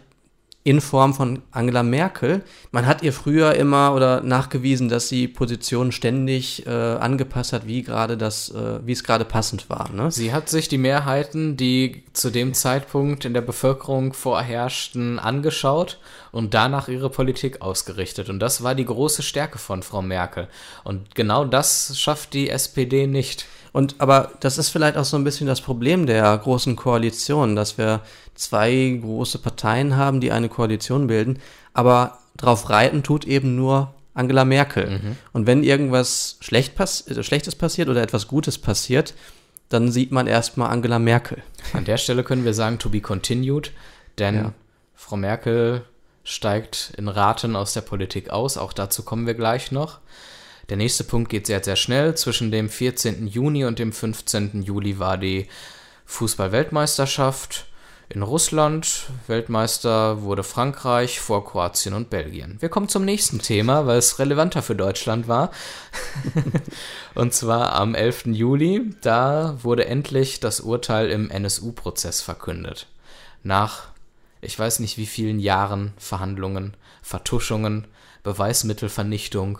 in 0.67 0.81
Form 0.81 1.13
von 1.13 1.43
Angela 1.51 1.83
Merkel. 1.83 2.43
Man 2.73 2.87
hat 2.87 3.03
ihr 3.03 3.13
früher 3.13 3.55
immer 3.55 3.95
oder 3.95 4.23
nachgewiesen, 4.23 4.89
dass 4.89 5.11
sie 5.11 5.29
Positionen 5.29 5.93
ständig 5.93 6.67
äh, 6.67 6.71
angepasst 6.71 7.53
hat, 7.53 7.67
wie 7.67 7.83
gerade 7.83 8.17
das, 8.17 8.49
äh, 8.51 8.81
wie 8.85 8.93
es 8.93 9.05
gerade 9.05 9.27
passend 9.27 9.69
war. 9.69 9.91
Ne? 9.93 10.11
Sie 10.11 10.33
hat 10.33 10.49
sich 10.49 10.69
die 10.69 10.79
Mehrheiten, 10.79 11.59
die 11.59 12.03
zu 12.15 12.31
dem 12.31 12.55
Zeitpunkt 12.55 13.27
in 13.27 13.35
der 13.35 13.43
Bevölkerung 13.43 14.15
vorherrschten, 14.15 15.19
angeschaut 15.19 15.99
und 16.35 16.53
danach 16.53 16.89
ihre 16.89 17.11
Politik 17.11 17.63
ausgerichtet. 17.63 18.29
Und 18.29 18.41
das 18.41 18.63
war 18.65 18.75
die 18.75 18.85
große 18.85 19.23
Stärke 19.23 19.59
von 19.59 19.85
Frau 19.85 20.03
Merkel. 20.03 20.49
Und 20.83 21.15
genau 21.15 21.45
das 21.45 21.99
schafft 21.99 22.35
die 22.35 22.51
SPD 22.51 23.07
nicht. 23.07 23.47
Und 23.73 23.97
aber 23.99 24.33
das 24.41 24.59
ist 24.59 24.71
vielleicht 24.71 24.97
auch 24.97 25.05
so 25.05 25.17
ein 25.17 25.25
bisschen 25.25 25.47
das 25.47 25.61
Problem 25.61 26.07
der 26.07 26.37
großen 26.37 26.75
Koalition, 26.75 27.55
dass 27.55 27.79
wir 27.79 28.01
zwei 28.35 28.99
große 29.01 29.39
Parteien 29.39 29.97
haben, 29.97 30.21
die 30.21 30.33
eine 30.33 30.49
Koalition 30.49 31.07
bilden, 31.07 31.39
aber 31.73 32.19
drauf 32.37 32.69
reiten 32.69 33.05
tut 33.05 33.25
eben 33.27 33.55
nur 33.55 33.95
Angela 34.13 34.45
Merkel. 34.45 34.91
Mhm. 34.91 35.17
Und 35.33 35.47
wenn 35.47 35.63
irgendwas 35.63 36.37
schlecht 36.41 36.75
pass 36.75 37.07
äh, 37.07 37.23
Schlechtes 37.23 37.55
passiert 37.55 37.89
oder 37.89 38.03
etwas 38.03 38.27
Gutes 38.27 38.59
passiert, 38.59 39.15
dann 39.69 39.93
sieht 39.93 40.11
man 40.11 40.27
erstmal 40.27 40.71
Angela 40.71 40.99
Merkel. 40.99 41.43
An 41.73 41.85
der 41.85 41.97
Stelle 41.97 42.25
können 42.25 42.45
wir 42.45 42.55
sagen, 42.55 42.81
to 42.81 42.91
be 42.91 43.01
continued, 43.01 43.71
denn 44.19 44.35
ja. 44.35 44.53
Frau 44.95 45.17
Merkel 45.17 45.85
steigt 46.25 46.93
in 46.97 47.09
Raten 47.09 47.55
aus 47.55 47.75
der 47.75 47.83
Politik 47.83 48.31
aus. 48.31 48.57
Auch 48.57 48.73
dazu 48.73 49.03
kommen 49.03 49.27
wir 49.27 49.35
gleich 49.35 49.71
noch. 49.71 50.01
Der 50.71 50.79
nächste 50.79 51.05
Punkt 51.05 51.31
geht 51.31 51.47
sehr, 51.47 51.63
sehr 51.63 51.77
schnell. 51.77 52.15
Zwischen 52.17 52.51
dem 52.51 52.69
14. 52.69 53.27
Juni 53.27 53.65
und 53.65 53.79
dem 53.79 53.93
15. 53.93 54.63
Juli 54.63 54.99
war 54.99 55.19
die 55.19 55.47
Fußball-Weltmeisterschaft 56.07 57.67
in 58.09 58.23
Russland. 58.23 59.07
Weltmeister 59.27 60.23
wurde 60.23 60.43
Frankreich 60.43 61.21
vor 61.21 61.45
Kroatien 61.45 61.95
und 61.95 62.11
Belgien. 62.11 62.57
Wir 62.61 62.69
kommen 62.69 62.89
zum 62.89 63.05
nächsten 63.05 63.41
Thema, 63.41 63.87
weil 63.87 63.99
es 63.99 64.19
relevanter 64.19 64.63
für 64.63 64.75
Deutschland 64.77 65.29
war. 65.29 65.51
und 67.15 67.35
zwar 67.35 67.75
am 67.75 67.95
11. 67.95 68.27
Juli. 68.27 68.95
Da 69.03 69.59
wurde 69.63 69.87
endlich 69.87 70.41
das 70.41 70.61
Urteil 70.61 71.11
im 71.11 71.31
NSU-Prozess 71.31 72.23
verkündet. 72.23 72.87
Nach, 73.43 73.89
ich 74.45 74.59
weiß 74.59 74.81
nicht 74.81 74.99
wie 74.99 75.07
vielen 75.07 75.39
Jahren 75.39 75.93
Verhandlungen, 75.97 76.77
Vertuschungen, 77.03 77.87
Beweismittelvernichtung 78.23 79.59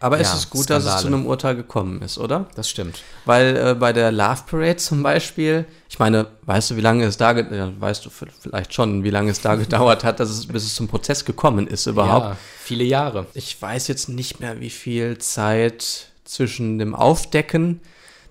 aber 0.00 0.16
ja, 0.16 0.22
es 0.22 0.34
ist 0.34 0.50
gut, 0.50 0.64
Skandale. 0.64 0.84
dass 0.84 0.94
es 0.96 1.00
zu 1.02 1.06
einem 1.08 1.26
Urteil 1.26 1.56
gekommen 1.56 2.02
ist, 2.02 2.18
oder? 2.18 2.46
Das 2.54 2.70
stimmt. 2.70 3.02
Weil 3.24 3.56
äh, 3.56 3.74
bei 3.74 3.92
der 3.92 4.12
Love 4.12 4.42
Parade 4.46 4.76
zum 4.76 5.02
Beispiel, 5.02 5.64
ich 5.88 5.98
meine, 5.98 6.26
weißt 6.42 6.70
du, 6.70 6.76
wie 6.76 6.80
lange 6.80 7.04
es 7.04 7.16
da, 7.16 7.34
weißt 7.36 8.06
du 8.06 8.10
vielleicht 8.10 8.74
schon, 8.74 9.02
wie 9.02 9.10
lange 9.10 9.30
es 9.30 9.40
da 9.40 9.54
gedauert 9.56 10.04
hat, 10.04 10.20
dass 10.20 10.30
es, 10.30 10.46
bis 10.46 10.64
es 10.64 10.74
zum 10.74 10.86
Prozess 10.86 11.24
gekommen 11.24 11.66
ist 11.66 11.86
überhaupt? 11.86 12.26
Ja, 12.26 12.36
viele 12.62 12.84
Jahre. 12.84 13.26
Ich 13.34 13.60
weiß 13.60 13.88
jetzt 13.88 14.08
nicht 14.08 14.38
mehr, 14.38 14.60
wie 14.60 14.70
viel 14.70 15.18
Zeit 15.18 16.10
zwischen 16.24 16.78
dem 16.78 16.94
Aufdecken 16.94 17.80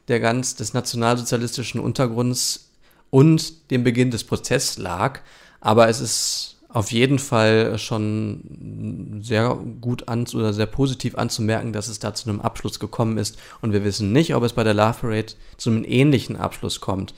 der 0.08 0.22
ganz 0.22 0.56
des 0.56 0.74
nationalsozialistischen 0.74 1.82
Untergrunds 1.82 2.70
und 3.10 3.72
dem 3.72 3.84
Beginn 3.84 4.10
des 4.10 4.24
Prozesses 4.24 4.78
lag, 4.78 5.20
aber 5.60 5.88
es 5.90 6.00
ist 6.00 6.58
auf 6.70 6.92
jeden 6.92 7.18
Fall 7.18 7.80
schon 7.80 9.20
sehr 9.24 9.58
gut 9.82 10.08
an 10.08 10.28
oder 10.34 10.54
sehr 10.54 10.66
positiv 10.66 11.18
anzumerken, 11.18 11.74
dass 11.74 11.88
es 11.88 12.00
da 12.00 12.14
zu 12.14 12.30
einem 12.30 12.42
Abschluss 12.42 12.80
gekommen 12.80 13.18
ist. 13.18 13.40
Und 13.62 13.74
wir 13.74 13.84
wissen 13.84 14.12
nicht, 14.12 14.36
ob 14.36 14.44
es 14.44 14.54
bei 14.54 14.64
der 14.64 14.74
Love 14.74 14.98
Parade 15.02 15.34
zu 15.58 15.70
einem 15.70 15.86
ähnlichen 15.86 16.36
Abschluss 16.36 16.82
kommt. 16.82 17.14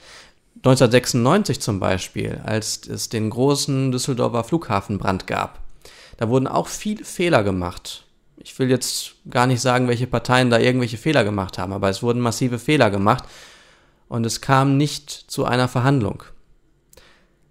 1996 0.58 1.60
zum 1.60 1.80
Beispiel, 1.80 2.40
als 2.44 2.86
es 2.86 3.08
den 3.08 3.30
großen 3.30 3.92
Düsseldorfer 3.92 4.44
Flughafenbrand 4.44 5.26
gab, 5.26 5.58
da 6.16 6.28
wurden 6.28 6.46
auch 6.46 6.68
viele 6.68 7.04
Fehler 7.04 7.42
gemacht. 7.42 8.04
Ich 8.36 8.58
will 8.58 8.70
jetzt 8.70 9.12
gar 9.28 9.46
nicht 9.46 9.60
sagen, 9.60 9.88
welche 9.88 10.06
Parteien 10.06 10.50
da 10.50 10.58
irgendwelche 10.58 10.96
Fehler 10.96 11.24
gemacht 11.24 11.58
haben, 11.58 11.72
aber 11.72 11.88
es 11.88 12.02
wurden 12.02 12.20
massive 12.20 12.58
Fehler 12.58 12.90
gemacht 12.90 13.24
und 14.08 14.24
es 14.24 14.40
kam 14.40 14.76
nicht 14.76 15.10
zu 15.10 15.44
einer 15.44 15.68
Verhandlung. 15.68 16.22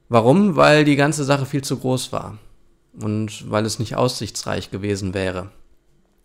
Warum? 0.10 0.55
Weil 0.55 0.84
die 0.84 0.95
ganze 0.95 1.24
Sache 1.24 1.45
viel 1.45 1.64
zu 1.64 1.78
groß 1.78 2.12
war 2.12 2.38
und 2.99 3.49
weil 3.49 3.66
es 3.66 3.80
nicht 3.80 3.95
aussichtsreich 3.95 4.72
gewesen 4.72 5.14
wäre. 5.14 5.51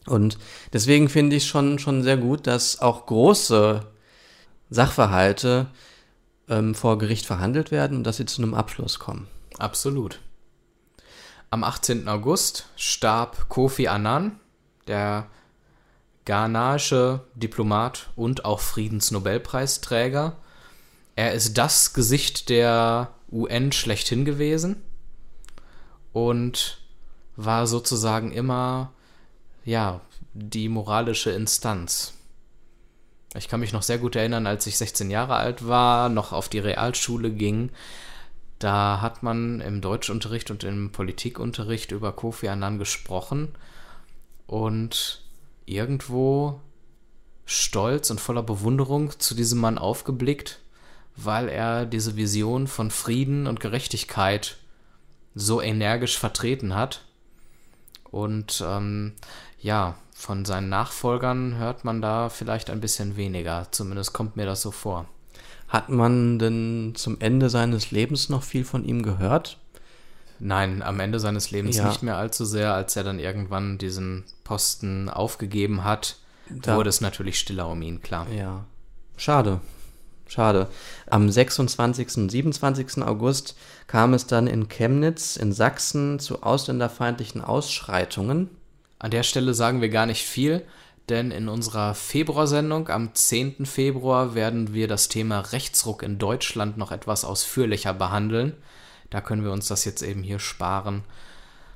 Und 0.07 0.39
deswegen 0.73 1.09
finde 1.09 1.37
ich 1.37 1.47
schon, 1.47 1.79
schon 1.79 2.03
sehr 2.03 2.17
gut, 2.17 2.47
dass 2.47 2.81
auch 2.81 3.07
große 3.07 3.83
Sachverhalte 4.71 5.67
ähm, 6.49 6.75
vor 6.75 6.99
Gericht 6.99 7.27
verhandelt 7.27 7.71
werden 7.71 7.99
und 7.99 8.05
dass 8.05 8.17
sie 8.17 8.27
zu 8.27 8.43
einem 8.43 8.55
Abschluss 8.55 8.99
kommen. 8.99 9.29
Absolut. 9.59 10.21
Am 11.51 11.65
18. 11.65 12.09
August 12.09 12.67
starb 12.77 13.49
Kofi 13.49 13.89
Annan, 13.89 14.41
der 14.89 15.27
ghanaische 16.25 17.21
Diplomat 17.35 18.11
und 18.17 18.45
auch 18.45 18.61
Friedensnobelpreisträger. 18.61 20.37
Er 21.17 21.33
ist 21.33 21.57
das 21.57 21.93
Gesicht 21.93 22.49
der 22.49 23.11
UN 23.35 23.73
schlechthin 23.73 24.25
gewesen 24.25 24.77
und 26.13 26.79
war 27.37 27.67
sozusagen 27.67 28.33
immer, 28.33 28.93
ja, 29.65 30.01
die 30.33 30.69
moralische 30.69 31.31
Instanz. 31.31 32.15
Ich 33.37 33.49
kann 33.49 33.61
mich 33.61 33.73
noch 33.73 33.83
sehr 33.83 33.99
gut 33.99 34.15
erinnern, 34.15 34.47
als 34.47 34.67
ich 34.67 34.77
16 34.77 35.11
Jahre 35.11 35.35
alt 35.35 35.67
war, 35.67 36.09
noch 36.09 36.33
auf 36.33 36.49
die 36.49 36.61
Realschule 36.61 37.33
ging. 37.33 37.71
Da 38.61 39.01
hat 39.01 39.25
man 39.25 39.61
im 39.61 39.81
Deutschunterricht 39.81 40.53
und 40.53 40.63
im 40.63 40.93
Politikunterricht 40.93 41.91
über 41.91 42.13
Kofi 42.13 42.49
Annan 42.49 42.79
gesprochen 42.79 43.49
und 44.47 45.23
irgendwo 45.67 46.61
stolz 47.45 48.11
und 48.11 48.21
voller 48.21 48.45
Bewunderung 48.45 49.19
zu 49.19 49.35
diesem 49.35 49.59
Mann 49.59 49.79
aufgeblickt 49.79 50.61
weil 51.17 51.49
er 51.49 51.87
diese 51.87 52.17
Vision 52.17 52.67
von 52.67 52.91
Frieden 52.91 53.47
und 53.47 53.61
Gerechtigkeit 53.61 54.57
so 55.35 55.61
energisch 55.61 56.19
vertreten 56.19 56.75
hat. 56.75 57.03
Und 58.11 58.63
ähm, 58.67 59.15
ja, 59.61 59.97
von 60.13 60.45
seinen 60.45 60.69
Nachfolgern 60.69 61.57
hört 61.57 61.85
man 61.85 62.01
da 62.01 62.29
vielleicht 62.29 62.71
ein 62.71 62.81
bisschen 62.81 63.17
weniger. 63.17 63.67
Zumindest 63.71 64.13
kommt 64.13 64.37
mir 64.37 64.47
das 64.47 64.63
so 64.63 64.71
vor. 64.71 65.07
Hat 65.69 65.89
man 65.89 66.39
denn 66.39 66.93
zum 66.95 67.21
Ende 67.21 67.51
seines 67.51 67.91
Lebens 67.91 68.29
noch 68.29 68.43
viel 68.43 68.65
von 68.65 68.85
ihm 68.85 69.03
gehört? 69.03 69.59
Nein, 70.39 70.83
am 70.83 71.01
Ende 71.01 71.19
seines 71.21 71.51
Lebens 71.51 71.77
ja. 71.77 71.89
nicht 71.89 72.03
mehr 72.03 72.17
allzu 72.17 72.45
sehr, 72.45 72.75
als 72.75 72.97
er 72.97 73.05
dann 73.05 73.19
irgendwann 73.19 73.79
diesen 73.79 74.25
Posten 74.45 75.09
aufgegeben 75.09 75.85
hat, 75.85 76.17
da 76.51 76.77
wurde 76.77 76.91
es 76.91 77.01
natürlich 77.01 77.39
stiller 77.39 77.69
um 77.69 77.81
ihn, 77.83 78.03
klar. 78.03 78.27
Ja. 78.31 78.65
Schade. 79.17 79.61
Schade. 80.27 80.69
Am 81.07 81.31
26. 81.31 82.17
und 82.17 82.31
27. 82.31 83.03
August 83.03 83.57
kam 83.87 84.15
es 84.15 84.27
dann 84.27 84.47
in 84.47 84.69
Chemnitz 84.69 85.37
in 85.37 85.53
Sachsen 85.53 86.19
zu 86.19 86.43
ausländerfeindlichen 86.43 87.43
Ausschreitungen. 87.43 88.51
An 88.99 89.11
der 89.11 89.23
Stelle 89.23 89.55
sagen 89.55 89.81
wir 89.81 89.91
gar 89.91 90.07
nicht 90.07 90.23
viel, 90.23 90.65
denn 91.09 91.31
in 91.31 91.49
unserer 91.49 91.95
Februarsendung 91.95 92.89
am 92.89 93.15
10. 93.15 93.67
Februar 93.67 94.35
werden 94.35 94.73
wir 94.73 94.89
das 94.89 95.09
Thema 95.09 95.41
Rechtsruck 95.41 96.03
in 96.03 96.19
Deutschland 96.19 96.79
noch 96.79 96.91
etwas 96.91 97.25
ausführlicher 97.25 97.93
behandeln. 97.93 98.55
Da 99.11 99.21
können 99.21 99.45
wir 99.45 99.53
uns 99.53 99.69
das 99.69 99.85
jetzt 99.85 100.03
eben 100.03 100.23
hier 100.23 100.39
sparen. 100.39 101.05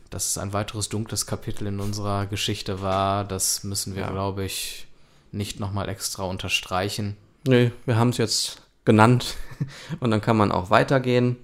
Dass 0.08 0.30
es 0.30 0.38
ein 0.38 0.54
weiteres 0.54 0.88
dunkles 0.88 1.26
Kapitel 1.26 1.66
in 1.66 1.80
unserer 1.80 2.24
Geschichte 2.24 2.80
war, 2.80 3.24
das 3.26 3.62
müssen 3.62 3.94
wir, 3.94 4.02
ja. 4.02 4.10
glaube 4.10 4.44
ich, 4.44 4.86
nicht 5.30 5.60
nochmal 5.60 5.90
extra 5.90 6.22
unterstreichen. 6.22 7.18
Nee, 7.46 7.72
wir 7.86 7.96
haben 7.96 8.10
es 8.10 8.18
jetzt 8.18 8.62
genannt 8.84 9.36
und 10.00 10.10
dann 10.10 10.20
kann 10.20 10.36
man 10.36 10.52
auch 10.52 10.70
weitergehen. 10.70 11.36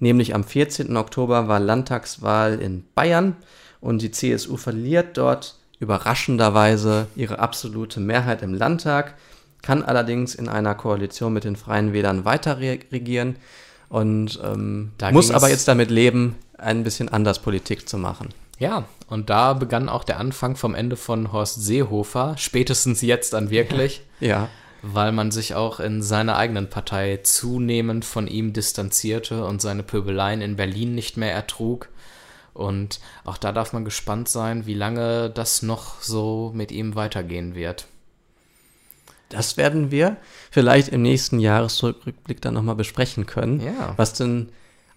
Nämlich 0.00 0.34
am 0.34 0.44
14. 0.44 0.96
Oktober 0.96 1.48
war 1.48 1.58
Landtagswahl 1.58 2.60
in 2.60 2.84
Bayern 2.94 3.36
und 3.80 4.02
die 4.02 4.10
CSU 4.10 4.56
verliert 4.56 5.16
dort 5.16 5.56
überraschenderweise 5.80 7.06
ihre 7.16 7.38
absolute 7.38 8.00
Mehrheit 8.00 8.42
im 8.42 8.54
Landtag, 8.54 9.14
kann 9.62 9.82
allerdings 9.82 10.34
in 10.34 10.48
einer 10.48 10.74
Koalition 10.74 11.32
mit 11.32 11.44
den 11.44 11.56
Freien 11.56 11.92
Wählern 11.92 12.24
weiter 12.24 12.58
regieren 12.58 13.36
und 13.88 14.38
ähm, 14.44 14.92
Da 14.98 15.10
muss 15.12 15.30
aber 15.30 15.48
jetzt 15.48 15.68
damit 15.68 15.90
leben, 15.90 16.36
ein 16.56 16.84
bisschen 16.84 17.08
anders 17.08 17.38
Politik 17.38 17.88
zu 17.88 17.98
machen. 17.98 18.28
Ja, 18.58 18.84
und 19.08 19.30
da 19.30 19.52
begann 19.54 19.88
auch 19.88 20.04
der 20.04 20.18
Anfang 20.18 20.56
vom 20.56 20.74
Ende 20.74 20.96
von 20.96 21.32
Horst 21.32 21.62
Seehofer, 21.62 22.34
spätestens 22.36 23.02
jetzt 23.02 23.32
dann 23.32 23.50
wirklich, 23.50 24.02
Ja. 24.20 24.48
Weil 24.82 25.12
man 25.12 25.30
sich 25.30 25.54
auch 25.54 25.80
in 25.80 26.02
seiner 26.02 26.36
eigenen 26.36 26.70
Partei 26.70 27.20
zunehmend 27.22 28.04
von 28.04 28.26
ihm 28.26 28.52
distanzierte 28.52 29.44
und 29.44 29.60
seine 29.60 29.82
Pöbeleien 29.82 30.40
in 30.40 30.56
Berlin 30.56 30.94
nicht 30.94 31.16
mehr 31.16 31.32
ertrug. 31.32 31.88
Und 32.54 33.00
auch 33.24 33.38
da 33.38 33.52
darf 33.52 33.72
man 33.72 33.84
gespannt 33.84 34.28
sein, 34.28 34.66
wie 34.66 34.74
lange 34.74 35.30
das 35.30 35.62
noch 35.62 36.00
so 36.00 36.52
mit 36.54 36.72
ihm 36.72 36.94
weitergehen 36.94 37.54
wird. 37.54 37.86
Das 39.28 39.56
werden 39.56 39.90
wir 39.90 40.16
vielleicht 40.50 40.88
im 40.88 41.02
nächsten 41.02 41.38
Jahresrückblick 41.38 42.40
dann 42.40 42.54
nochmal 42.54 42.74
besprechen 42.74 43.26
können. 43.26 43.60
Ja. 43.60 43.92
Was 43.96 44.14
denn 44.14 44.48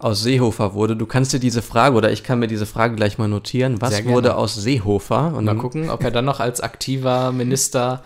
aus 0.01 0.23
Seehofer 0.23 0.73
wurde. 0.73 0.95
Du 0.95 1.05
kannst 1.05 1.31
dir 1.31 1.39
diese 1.39 1.61
Frage, 1.61 1.95
oder 1.95 2.11
ich 2.11 2.23
kann 2.23 2.39
mir 2.39 2.47
diese 2.47 2.65
Frage 2.65 2.95
gleich 2.95 3.19
mal 3.19 3.27
notieren. 3.27 3.81
Was 3.81 4.03
wurde 4.05 4.35
aus 4.35 4.55
Seehofer? 4.55 5.33
Und 5.35 5.45
Mal 5.45 5.57
gucken, 5.57 5.89
ob 5.89 6.03
er 6.03 6.09
dann 6.09 6.25
noch 6.25 6.39
als 6.39 6.59
aktiver 6.59 7.31
Minister 7.31 8.03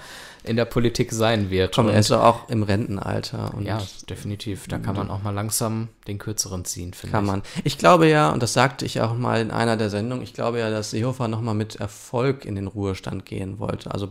in 0.47 0.55
der 0.55 0.65
Politik 0.65 1.11
sein 1.11 1.49
wird. 1.49 1.75
Komm, 1.75 1.87
Und- 1.87 2.09
doch 2.09 2.23
auch 2.23 2.49
im 2.49 2.63
Rentenalter. 2.63 3.53
Und 3.53 3.65
ja, 3.65 3.81
definitiv. 4.09 4.67
Da 4.67 4.77
kann 4.79 4.95
man 4.95 5.09
auch 5.09 5.21
mal 5.23 5.31
langsam 5.31 5.89
den 6.07 6.17
kürzeren 6.17 6.65
ziehen, 6.65 6.93
finde 6.93 7.11
Kann 7.11 7.25
ich. 7.25 7.31
man. 7.31 7.41
Ich 7.63 7.77
glaube 7.77 8.07
ja, 8.07 8.31
und 8.31 8.41
das 8.43 8.53
sagte 8.53 8.85
ich 8.85 9.01
auch 9.01 9.15
mal 9.15 9.41
in 9.41 9.51
einer 9.51 9.77
der 9.77 9.89
Sendungen, 9.89 10.23
ich 10.23 10.33
glaube 10.33 10.59
ja, 10.59 10.69
dass 10.69 10.91
Seehofer 10.91 11.27
nochmal 11.27 11.55
mit 11.55 11.75
Erfolg 11.77 12.45
in 12.45 12.55
den 12.55 12.67
Ruhestand 12.67 13.25
gehen 13.25 13.59
wollte. 13.59 13.91
Also 13.91 14.09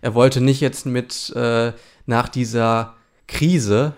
er 0.00 0.14
wollte 0.14 0.40
nicht 0.40 0.60
jetzt 0.60 0.86
mit 0.86 1.30
äh, 1.36 1.72
nach 2.06 2.28
dieser 2.28 2.94
Krise, 3.28 3.94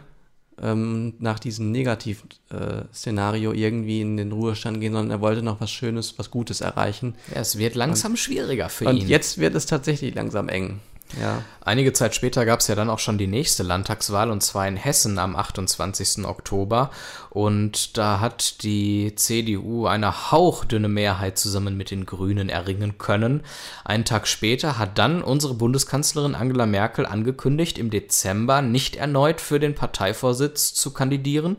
ähm, 0.63 1.15
nach 1.19 1.39
diesem 1.41 1.73
Negativ-Szenario 1.73 2.81
äh, 2.83 2.95
Szenario 2.95 3.53
irgendwie 3.53 4.03
in 4.03 4.17
den 4.17 4.31
Ruhestand 4.31 4.81
gehen, 4.81 4.93
sondern 4.93 5.11
er 5.19 5.21
wollte 5.21 5.43
noch 5.43 5.61
was 5.61 5.71
Schönes, 5.71 6.17
was 6.19 6.31
Gutes 6.31 6.61
erreichen. 6.61 7.15
Ja, 7.35 7.41
es 7.41 7.59
wird 7.59 7.75
langsam 7.75 8.17
schwieriger 8.17 8.69
für 8.69 8.87
Und 8.87 8.99
ihn. 8.99 9.09
jetzt 9.09 9.39
wird 9.39 9.55
es 9.57 9.67
tatsächlich 9.67 10.15
langsam 10.15 10.49
eng. 10.49 10.81
Ja. 11.21 11.43
Einige 11.61 11.93
Zeit 11.93 12.15
später 12.15 12.45
gab 12.45 12.61
es 12.61 12.67
ja 12.67 12.75
dann 12.75 12.91
auch 12.91 12.99
schon 12.99 13.19
die 13.19 13.27
nächste 13.27 13.63
Landtagswahl 13.63 14.31
und 14.31 14.43
zwar 14.43 14.67
in 14.67 14.77
Hessen 14.77 15.19
am 15.19 15.37
28. 15.37 16.25
Oktober. 16.25 16.91
Und 17.31 17.97
da 17.97 18.21
hat 18.21 18.63
die 18.63 19.15
CDU 19.15 19.87
eine 19.87 20.31
hauchdünne 20.31 20.89
Mehrheit 20.89 21.39
zusammen 21.39 21.77
mit 21.77 21.91
den 21.91 22.05
Grünen 22.07 22.49
erringen 22.49 22.99
können. 22.99 23.43
Einen 23.85 24.05
Tag 24.05 24.27
später 24.27 24.79
hat 24.79 24.99
dann 24.99 25.23
unsere 25.23 25.55
Bundeskanzlerin 25.55 26.35
Angela 26.35 26.67
Merkel 26.67 27.07
angekündigt, 27.07 27.79
im 27.79 27.91
Dezember 27.91 28.61
nicht 28.61 28.97
erneut 28.97 29.41
für 29.41 29.61
den 29.61 29.75
Parteivorsitz 29.75 30.75
zu 30.75 30.93
kandidieren 30.93 31.57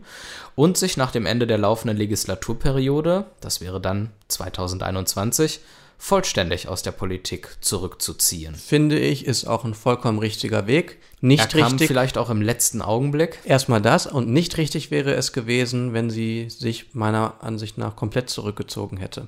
und 0.55 0.77
sich 0.77 0.97
nach 0.97 1.11
dem 1.11 1.25
Ende 1.25 1.47
der 1.47 1.57
laufenden 1.57 1.97
Legislaturperiode, 1.97 3.25
das 3.41 3.61
wäre 3.61 3.81
dann 3.81 4.11
2021, 4.27 5.59
vollständig 6.05 6.67
aus 6.67 6.83
der 6.83 6.91
Politik 6.91 7.57
zurückzuziehen. 7.61 8.53
Finde 8.53 8.99
ich, 8.99 9.25
ist 9.25 9.45
auch 9.45 9.65
ein 9.65 9.73
vollkommen 9.73 10.19
richtiger 10.19 10.67
Weg. 10.67 10.99
Nicht 11.19 11.55
Er 11.55 11.61
kam 11.61 11.71
richtig. 11.71 11.87
vielleicht 11.87 12.19
auch 12.19 12.29
im 12.29 12.43
letzten 12.43 12.83
Augenblick. 12.83 13.39
Erstmal 13.43 13.81
das 13.81 14.05
und 14.05 14.29
nicht 14.29 14.57
richtig 14.57 14.91
wäre 14.91 15.15
es 15.15 15.33
gewesen, 15.33 15.93
wenn 15.93 16.11
sie 16.11 16.47
sich 16.51 16.93
meiner 16.93 17.33
Ansicht 17.41 17.79
nach 17.79 17.95
komplett 17.95 18.29
zurückgezogen 18.29 18.97
hätte. 18.97 19.27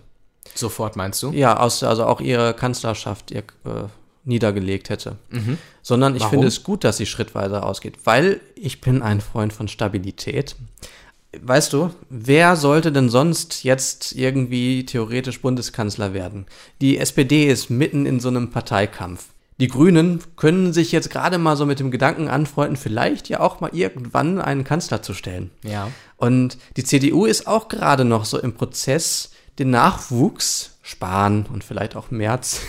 Sofort 0.54 0.96
meinst 0.96 1.24
du? 1.24 1.32
Ja, 1.32 1.60
aus, 1.60 1.82
also 1.82 2.06
auch 2.06 2.22
ihre 2.22 2.54
Kanzlerschaft 2.54 3.32
ihr, 3.32 3.40
äh, 3.40 3.88
niedergelegt 4.24 4.90
hätte. 4.90 5.16
Sondern 5.82 6.16
ich 6.16 6.22
Warum? 6.22 6.32
finde 6.32 6.48
es 6.48 6.62
gut, 6.62 6.84
dass 6.84 6.98
sie 6.98 7.08
schrittweise 7.08 7.64
ausgeht, 7.64 7.96
weil 8.04 8.40
ich 8.54 8.82
bin 8.82 9.02
ein 9.02 9.22
Freund 9.22 9.52
von 9.52 9.68
Stabilität. 9.68 10.56
Weißt 11.42 11.74
du, 11.74 11.92
wer 12.10 12.56
sollte 12.56 12.92
denn 12.92 13.10
sonst 13.10 13.64
jetzt 13.64 14.14
irgendwie 14.14 14.86
theoretisch 14.86 15.42
Bundeskanzler 15.42 16.14
werden? 16.14 16.46
Die 16.82 16.98
SPD 16.98 17.46
ist 17.48 17.70
mitten 17.70 18.06
in 18.06 18.20
so 18.20 18.28
einem 18.30 18.50
Parteikampf. 18.52 19.26
Die 19.60 19.68
Grünen 19.68 20.22
können 20.36 20.72
sich 20.72 20.92
jetzt 20.92 21.10
gerade 21.10 21.38
mal 21.40 21.56
so 21.58 21.66
mit 21.66 21.80
dem 21.80 21.90
Gedanken 21.90 22.28
anfreunden, 22.28 22.78
vielleicht 22.78 23.28
ja 23.28 23.40
auch 23.40 23.60
mal 23.60 23.72
irgendwann 23.74 24.40
einen 24.40 24.64
Kanzler 24.64 25.02
zu 25.02 25.14
stellen. 25.16 25.50
Ja. 25.64 25.90
Und 26.18 26.58
die 26.78 26.84
CDU 26.84 27.26
ist 27.26 27.48
auch 27.48 27.68
gerade 27.68 28.06
noch 28.06 28.26
so 28.26 28.40
im 28.40 28.54
Prozess, 28.54 29.32
den 29.58 29.72
Nachwuchs, 29.72 30.78
Spahn 30.84 31.48
und 31.52 31.64
vielleicht 31.64 31.96
auch 31.96 32.12
Merz, 32.12 32.62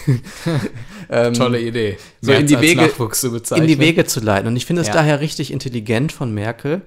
ähm, 1.10 1.34
Tolle 1.34 1.60
Idee. 1.60 1.98
so 2.20 2.32
in 2.32 2.38
Merz 2.38 2.48
die 2.48 2.56
als 2.56 2.64
Wege- 2.66 3.56
in 3.56 3.66
die 3.66 3.78
Wege 3.78 4.06
zu 4.06 4.20
leiten. 4.20 4.48
Und 4.48 4.56
ich 4.56 4.66
finde 4.66 4.82
es 4.82 4.88
Ja. 4.88 4.94
daher 4.94 5.20
richtig 5.20 5.52
intelligent 5.52 6.10
von 6.12 6.32
Merkel, 6.32 6.82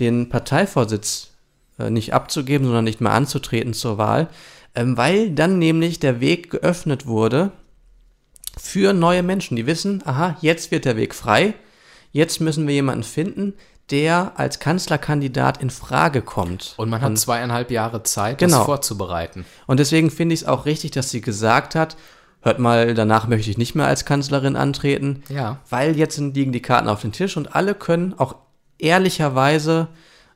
den 0.00 0.28
Parteivorsitz 0.28 1.30
äh, 1.78 1.90
nicht 1.90 2.12
abzugeben, 2.14 2.66
sondern 2.66 2.84
nicht 2.84 3.00
mehr 3.00 3.12
anzutreten 3.12 3.74
zur 3.74 3.98
Wahl, 3.98 4.28
ähm, 4.74 4.96
weil 4.96 5.30
dann 5.30 5.58
nämlich 5.58 5.98
der 6.00 6.20
Weg 6.20 6.50
geöffnet 6.50 7.06
wurde 7.06 7.52
für 8.58 8.92
neue 8.92 9.22
Menschen, 9.22 9.56
die 9.56 9.66
wissen, 9.66 10.02
aha, 10.06 10.36
jetzt 10.40 10.70
wird 10.70 10.84
der 10.84 10.96
Weg 10.96 11.14
frei, 11.14 11.54
jetzt 12.12 12.40
müssen 12.40 12.66
wir 12.66 12.74
jemanden 12.74 13.02
finden, 13.04 13.54
der 13.90 14.32
als 14.36 14.58
Kanzlerkandidat 14.58 15.62
in 15.62 15.70
Frage 15.70 16.20
kommt. 16.22 16.74
Und 16.76 16.88
man 16.90 17.00
hat 17.02 17.16
zweieinhalb 17.18 17.70
Jahre 17.70 18.02
Zeit, 18.02 18.38
Genau. 18.38 18.56
das 18.58 18.66
vorzubereiten. 18.66 19.44
Und 19.66 19.78
deswegen 19.78 20.10
finde 20.10 20.34
ich 20.34 20.40
es 20.42 20.46
auch 20.48 20.64
richtig, 20.66 20.90
dass 20.90 21.10
sie 21.10 21.20
gesagt 21.20 21.74
hat, 21.76 21.96
hört 22.42 22.58
mal, 22.58 22.94
danach 22.94 23.28
möchte 23.28 23.50
ich 23.50 23.58
nicht 23.58 23.74
mehr 23.76 23.86
als 23.86 24.04
Kanzlerin 24.04 24.56
antreten, 24.56 25.22
Ja. 25.28 25.60
weil 25.70 25.96
jetzt 25.96 26.18
liegen 26.18 26.50
die 26.52 26.62
Karten 26.62 26.88
auf 26.88 27.02
dem 27.02 27.12
Tisch 27.12 27.36
und 27.36 27.54
alle 27.54 27.74
können 27.74 28.14
auch 28.18 28.34
ehrlicherweise 28.78 29.88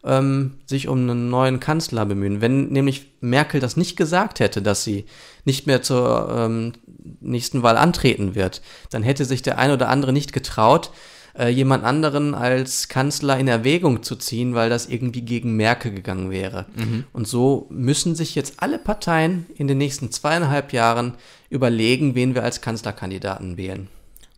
ähm, 0.04 0.52
sich 0.66 0.88
um 0.88 0.98
einen 0.98 1.28
neuen 1.30 1.60
Kanzler 1.60 2.06
bemühen. 2.06 2.40
Wenn 2.40 2.68
nämlich 2.68 3.12
Merkel 3.20 3.60
das 3.60 3.76
nicht 3.76 3.96
gesagt 3.96 4.40
hätte, 4.40 4.62
dass 4.62 4.82
sie 4.82 5.04
nicht 5.44 5.66
mehr 5.66 5.82
zur 5.82 6.34
ähm, 6.34 6.72
nächsten 7.20 7.62
Wahl 7.62 7.76
antreten 7.76 8.34
wird, 8.34 8.62
dann 8.90 9.02
hätte 9.02 9.24
sich 9.24 9.42
der 9.42 9.58
ein 9.58 9.70
oder 9.70 9.88
andere 9.88 10.12
nicht 10.12 10.32
getraut, 10.32 10.90
äh, 11.38 11.48
jemand 11.48 11.84
anderen 11.84 12.34
als 12.34 12.88
Kanzler 12.88 13.38
in 13.38 13.46
Erwägung 13.46 14.02
zu 14.02 14.16
ziehen, 14.16 14.54
weil 14.54 14.70
das 14.70 14.86
irgendwie 14.86 15.22
gegen 15.22 15.54
Merkel 15.56 15.92
gegangen 15.92 16.30
wäre. 16.30 16.66
Und 17.12 17.28
so 17.28 17.66
müssen 17.70 18.14
sich 18.16 18.34
jetzt 18.34 18.54
alle 18.58 18.78
Parteien 18.78 19.46
in 19.54 19.68
den 19.68 19.78
nächsten 19.78 20.10
zweieinhalb 20.10 20.72
Jahren 20.72 21.14
überlegen, 21.50 22.14
wen 22.14 22.34
wir 22.34 22.42
als 22.42 22.60
Kanzlerkandidaten 22.62 23.56
wählen 23.56 23.88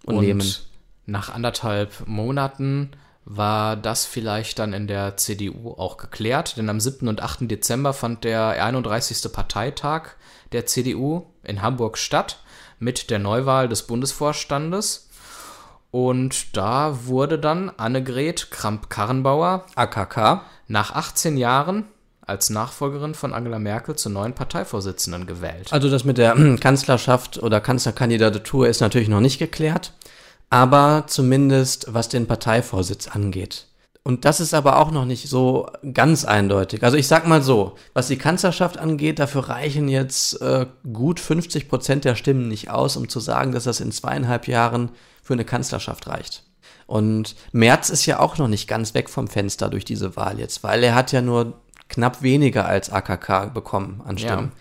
und, 0.05 0.17
Und 0.17 0.25
nehmen. 0.25 0.47
nach 1.07 1.33
anderthalb 1.33 2.07
Monaten 2.07 2.91
war 3.25 3.77
das 3.77 4.05
vielleicht 4.05 4.59
dann 4.59 4.73
in 4.73 4.87
der 4.87 5.17
CDU 5.17 5.73
auch 5.73 5.97
geklärt, 5.97 6.57
denn 6.57 6.69
am 6.69 6.81
7. 6.81 7.09
und 7.09 7.23
8. 7.23 7.51
Dezember 7.51 7.93
fand 7.93 8.25
der 8.25 8.63
31. 8.63 9.33
Parteitag 9.33 10.11
der 10.53 10.67
CDU 10.67 11.27
in 11.45 11.63
Hamburg 11.63 11.99
statt 11.99 12.43
mit 12.79 13.11
der 13.11 13.19
Neuwahl 13.19 13.69
des 13.69 13.87
Bundesvorstandes. 13.87 15.09
Und 15.91 16.57
da 16.57 17.07
wurde 17.07 17.39
dann 17.39 17.71
Annegret 17.77 18.51
Kramp-Karrenbauer 18.51 19.67
AKK. 19.77 20.43
nach 20.67 20.93
18 20.93 21.37
Jahren 21.37 21.85
als 22.25 22.51
Nachfolgerin 22.51 23.15
von 23.15 23.35
Angela 23.35 23.59
Merkel 23.59 23.97
zur 23.97 24.13
neuen 24.13 24.33
Parteivorsitzenden 24.33 25.27
gewählt. 25.27 25.73
Also 25.73 25.91
das 25.91 26.05
mit 26.05 26.19
der 26.19 26.35
Kanzlerschaft 26.61 27.43
oder 27.43 27.61
Kanzlerkandidatur 27.61 28.69
ist 28.69 28.81
natürlich 28.81 29.09
noch 29.09 29.21
nicht 29.21 29.39
geklärt, 29.39 29.93
aber 30.53 31.05
zumindest 31.07 31.87
was 31.95 32.11
den 32.11 32.27
Parteivorsitz 32.27 33.09
angeht. 33.09 33.69
Und 34.03 34.27
das 34.27 34.39
ist 34.39 34.53
aber 34.53 34.77
auch 34.77 34.91
noch 34.91 35.07
nicht 35.07 35.31
so 35.31 35.67
ganz 35.95 36.27
eindeutig. 36.27 36.83
Also 36.83 36.99
ich 36.99 37.09
sag 37.09 37.27
mal 37.27 37.41
so, 37.41 37.77
was 37.95 38.09
die 38.09 38.19
Kanzlerschaft 38.19 38.77
angeht, 38.77 39.19
dafür 39.19 39.49
reichen 39.49 39.89
jetzt 39.89 40.43
äh, 40.43 40.67
gut 40.93 41.21
50 41.21 41.71
Prozent 41.71 42.05
der 42.05 42.17
Stimmen 42.17 42.49
nicht 42.49 42.69
aus, 42.69 42.99
um 42.99 43.09
zu 43.09 43.19
sagen, 43.19 43.53
dass 43.53 43.65
das 43.65 43.81
in 43.81 43.93
zweieinhalb 43.93 44.47
Jahren 44.47 44.91
für 45.23 45.33
eine 45.33 45.47
Kanzlerschaft 45.47 46.07
reicht. 46.07 46.43
Und 46.87 47.35
Merz 47.53 47.89
ist 47.89 48.05
ja 48.05 48.19
auch 48.19 48.37
noch 48.37 48.49
nicht 48.49 48.69
ganz 48.69 48.93
weg 48.93 49.09
vom 49.09 49.29
Fenster 49.29 49.71
durch 49.71 49.87
diese 49.87 50.17
Wahl 50.17 50.39
jetzt, 50.39 50.63
weil 50.63 50.85
er 50.85 50.95
hat 50.95 51.13
ja 51.13 51.23
nur 51.23 51.55
knapp 51.89 52.21
weniger 52.21 52.67
als 52.67 52.91
AKK 52.91 53.55
bekommen 53.55 54.03
an 54.05 54.19
Stimmen. 54.19 54.53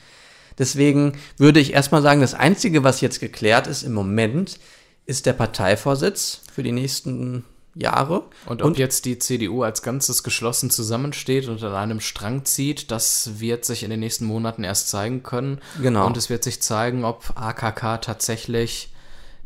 Deswegen 0.57 1.17
würde 1.35 1.59
ich 1.59 1.73
erstmal 1.73 2.01
sagen, 2.01 2.21
das 2.21 2.33
Einzige, 2.33 2.85
was 2.85 3.01
jetzt 3.01 3.19
geklärt 3.19 3.67
ist 3.67 3.83
im 3.83 3.91
Moment, 3.91 4.57
ist 5.05 5.25
der 5.25 5.33
Parteivorsitz 5.33 6.41
für 6.53 6.63
die 6.63 6.71
nächsten 6.71 7.43
Jahre. 7.73 8.23
Und 8.45 8.61
ob 8.61 8.77
jetzt 8.77 9.05
die 9.05 9.17
CDU 9.17 9.63
als 9.63 9.81
Ganzes 9.81 10.23
geschlossen 10.23 10.69
zusammensteht 10.69 11.47
und 11.47 11.63
an 11.63 11.73
einem 11.73 11.99
Strang 12.01 12.45
zieht, 12.45 12.91
das 12.91 13.39
wird 13.39 13.65
sich 13.65 13.83
in 13.83 13.89
den 13.89 14.01
nächsten 14.01 14.25
Monaten 14.25 14.63
erst 14.63 14.89
zeigen 14.89 15.23
können. 15.23 15.59
Genau. 15.81 16.05
Und 16.05 16.17
es 16.17 16.29
wird 16.29 16.43
sich 16.43 16.61
zeigen, 16.61 17.05
ob 17.05 17.33
AKK 17.35 18.01
tatsächlich 18.01 18.93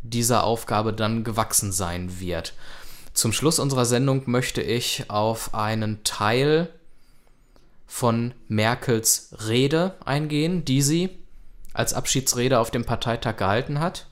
dieser 0.02 0.44
Aufgabe 0.44 0.94
dann 0.94 1.24
gewachsen 1.24 1.72
sein 1.72 2.20
wird. 2.20 2.54
Zum 3.14 3.32
Schluss 3.32 3.60
unserer 3.60 3.86
Sendung 3.86 4.24
möchte 4.26 4.62
ich 4.62 5.10
auf 5.10 5.54
einen 5.54 6.04
Teil 6.04 6.70
von 7.88 8.34
Merkels 8.48 9.30
Rede 9.48 9.96
eingehen, 10.04 10.66
die 10.66 10.82
sie 10.82 11.10
als 11.74 11.94
Abschiedsrede 11.94 12.60
auf 12.60 12.72
dem 12.72 12.86
Parteitag 12.86 13.38
gehalten 13.38 13.80
hat. 13.80 14.08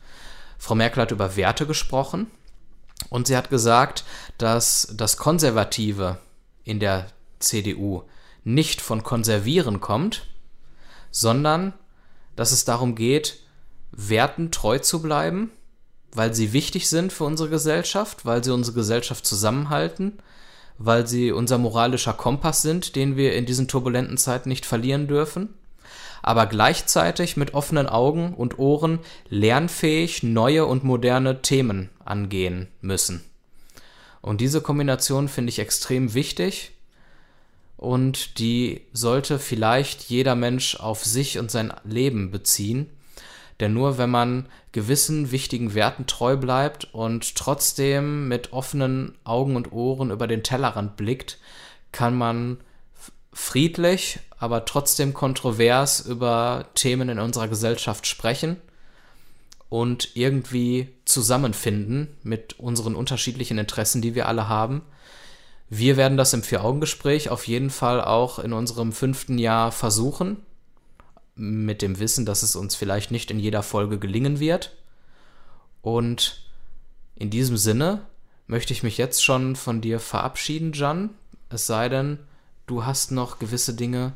Frau 0.63 0.75
Merkel 0.75 1.01
hat 1.01 1.11
über 1.11 1.35
Werte 1.35 1.67
gesprochen 1.67 2.27
und 3.09 3.27
sie 3.27 3.35
hat 3.35 3.49
gesagt, 3.49 4.05
dass 4.37 4.87
das 4.95 5.17
Konservative 5.17 6.19
in 6.63 6.79
der 6.79 7.07
CDU 7.39 8.03
nicht 8.45 8.79
von 8.79 9.03
Konservieren 9.03 9.81
kommt, 9.81 10.25
sondern 11.11 11.73
dass 12.37 12.53
es 12.53 12.63
darum 12.63 12.95
geht, 12.95 13.41
Werten 13.91 14.51
treu 14.51 14.79
zu 14.79 15.01
bleiben, 15.01 15.51
weil 16.13 16.33
sie 16.33 16.53
wichtig 16.53 16.87
sind 16.87 17.11
für 17.11 17.25
unsere 17.25 17.49
Gesellschaft, 17.49 18.25
weil 18.25 18.41
sie 18.41 18.51
unsere 18.51 18.75
Gesellschaft 18.75 19.25
zusammenhalten, 19.25 20.19
weil 20.77 21.05
sie 21.07 21.33
unser 21.33 21.57
moralischer 21.57 22.13
Kompass 22.13 22.61
sind, 22.61 22.95
den 22.95 23.17
wir 23.17 23.35
in 23.35 23.45
diesen 23.45 23.67
turbulenten 23.67 24.17
Zeiten 24.17 24.47
nicht 24.47 24.65
verlieren 24.65 25.09
dürfen, 25.09 25.55
aber 26.23 26.47
gleichzeitig 26.47 27.37
mit 27.37 27.53
offenen 27.53 27.87
Augen 27.87 28.33
und 28.33 28.57
Ohren 28.57 28.99
lernfähig 29.29 30.23
neue 30.23 30.65
und 30.65 30.83
moderne 30.83 31.41
Themen 31.43 31.89
angehen 32.03 32.69
müssen. 32.81 33.23
Und 34.21 34.39
diese 34.39 34.61
Kombination 34.61 35.27
finde 35.27 35.49
ich 35.49 35.59
extrem 35.59 36.13
wichtig 36.13 36.71
und 37.75 38.39
die 38.39 38.81
sollte 38.93 39.37
vielleicht 39.37 40.03
jeder 40.03 40.35
Mensch 40.35 40.77
auf 40.77 41.03
sich 41.03 41.37
und 41.39 41.51
sein 41.51 41.73
Leben 41.83 42.31
beziehen. 42.31 42.89
Denn 43.59 43.73
nur 43.73 43.97
wenn 43.97 44.09
man 44.09 44.47
gewissen 44.71 45.31
wichtigen 45.31 45.73
Werten 45.73 46.07
treu 46.07 46.37
bleibt 46.37 46.85
und 46.93 47.35
trotzdem 47.35 48.29
mit 48.29 48.53
offenen 48.53 49.15
Augen 49.25 49.57
und 49.57 49.73
Ohren 49.73 50.09
über 50.09 50.27
den 50.27 50.41
Tellerrand 50.41 50.95
blickt, 50.95 51.37
kann 51.91 52.15
man 52.15 52.57
friedlich, 53.33 54.19
aber 54.43 54.65
trotzdem 54.65 55.13
kontrovers 55.13 56.01
über 56.01 56.65
Themen 56.75 57.09
in 57.09 57.19
unserer 57.19 57.47
Gesellschaft 57.47 58.05
sprechen 58.05 58.57
und 59.69 60.15
irgendwie 60.15 60.89
zusammenfinden 61.05 62.09
mit 62.21 62.59
unseren 62.59 62.95
unterschiedlichen 62.95 63.57
Interessen, 63.57 64.01
die 64.01 64.13
wir 64.13 64.27
alle 64.27 64.47
haben 64.47 64.83
wir 65.75 65.97
werden 65.97 66.17
das 66.17 66.33
im 66.33 66.43
Vier-Augen-Gespräch 66.43 67.29
auf 67.29 67.47
jeden 67.47 67.71
Fall 67.71 67.99
auch 67.99 68.37
in 68.37 68.53
unserem 68.53 68.91
fünften 68.91 69.39
Jahr 69.39 69.71
versuchen, 69.71 70.37
mit 71.33 71.81
dem 71.81 71.97
Wissen, 71.97 72.27
dass 72.27 72.43
es 72.43 72.55
uns 72.55 72.75
vielleicht 72.75 73.09
nicht 73.09 73.31
in 73.31 73.39
jeder 73.39 73.63
Folge 73.63 73.97
gelingen 73.97 74.39
wird. 74.39 74.75
Und 75.81 76.45
in 77.15 77.31
diesem 77.31 77.57
Sinne 77.57 78.01
möchte 78.45 78.71
ich 78.71 78.83
mich 78.83 78.99
jetzt 78.99 79.23
schon 79.23 79.55
von 79.55 79.81
dir 79.81 79.99
verabschieden, 79.99 80.73
Jan. 80.73 81.09
Es 81.49 81.65
sei 81.65 81.89
denn, 81.89 82.19
du 82.67 82.85
hast 82.85 83.09
noch 83.09 83.39
gewisse 83.39 83.73
Dinge, 83.73 84.13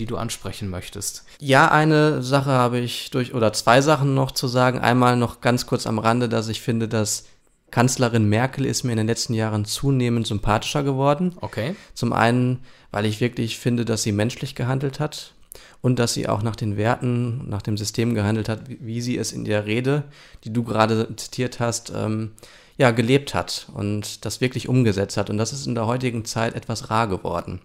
die 0.00 0.06
du 0.06 0.16
ansprechen 0.16 0.70
möchtest. 0.70 1.24
Ja, 1.38 1.70
eine 1.70 2.22
Sache 2.22 2.50
habe 2.50 2.78
ich 2.78 3.10
durch, 3.10 3.34
oder 3.34 3.52
zwei 3.52 3.82
Sachen 3.82 4.14
noch 4.14 4.30
zu 4.32 4.48
sagen. 4.48 4.78
Einmal 4.78 5.16
noch 5.16 5.42
ganz 5.42 5.66
kurz 5.66 5.86
am 5.86 5.98
Rande, 5.98 6.28
dass 6.28 6.48
ich 6.48 6.62
finde, 6.62 6.88
dass 6.88 7.26
Kanzlerin 7.70 8.28
Merkel 8.28 8.64
ist 8.64 8.82
mir 8.82 8.92
in 8.92 8.98
den 8.98 9.06
letzten 9.06 9.34
Jahren 9.34 9.66
zunehmend 9.66 10.26
sympathischer 10.26 10.82
geworden. 10.82 11.36
Okay. 11.40 11.76
Zum 11.94 12.14
einen, 12.14 12.64
weil 12.90 13.04
ich 13.04 13.20
wirklich 13.20 13.58
finde, 13.58 13.84
dass 13.84 14.02
sie 14.02 14.12
menschlich 14.12 14.54
gehandelt 14.54 15.00
hat 15.00 15.34
und 15.82 15.98
dass 15.98 16.14
sie 16.14 16.28
auch 16.28 16.42
nach 16.42 16.56
den 16.56 16.78
Werten, 16.78 17.48
nach 17.48 17.62
dem 17.62 17.76
System 17.76 18.14
gehandelt 18.14 18.48
hat, 18.48 18.62
wie 18.68 19.02
sie 19.02 19.18
es 19.18 19.32
in 19.32 19.44
der 19.44 19.66
Rede, 19.66 20.04
die 20.44 20.52
du 20.52 20.64
gerade 20.64 21.14
zitiert 21.16 21.60
hast, 21.60 21.92
ähm, 21.94 22.32
ja, 22.78 22.90
gelebt 22.90 23.34
hat 23.34 23.68
und 23.74 24.24
das 24.24 24.40
wirklich 24.40 24.66
umgesetzt 24.66 25.18
hat. 25.18 25.28
Und 25.28 25.36
das 25.36 25.52
ist 25.52 25.66
in 25.66 25.74
der 25.74 25.86
heutigen 25.86 26.24
Zeit 26.24 26.54
etwas 26.54 26.88
rar 26.88 27.06
geworden. 27.06 27.60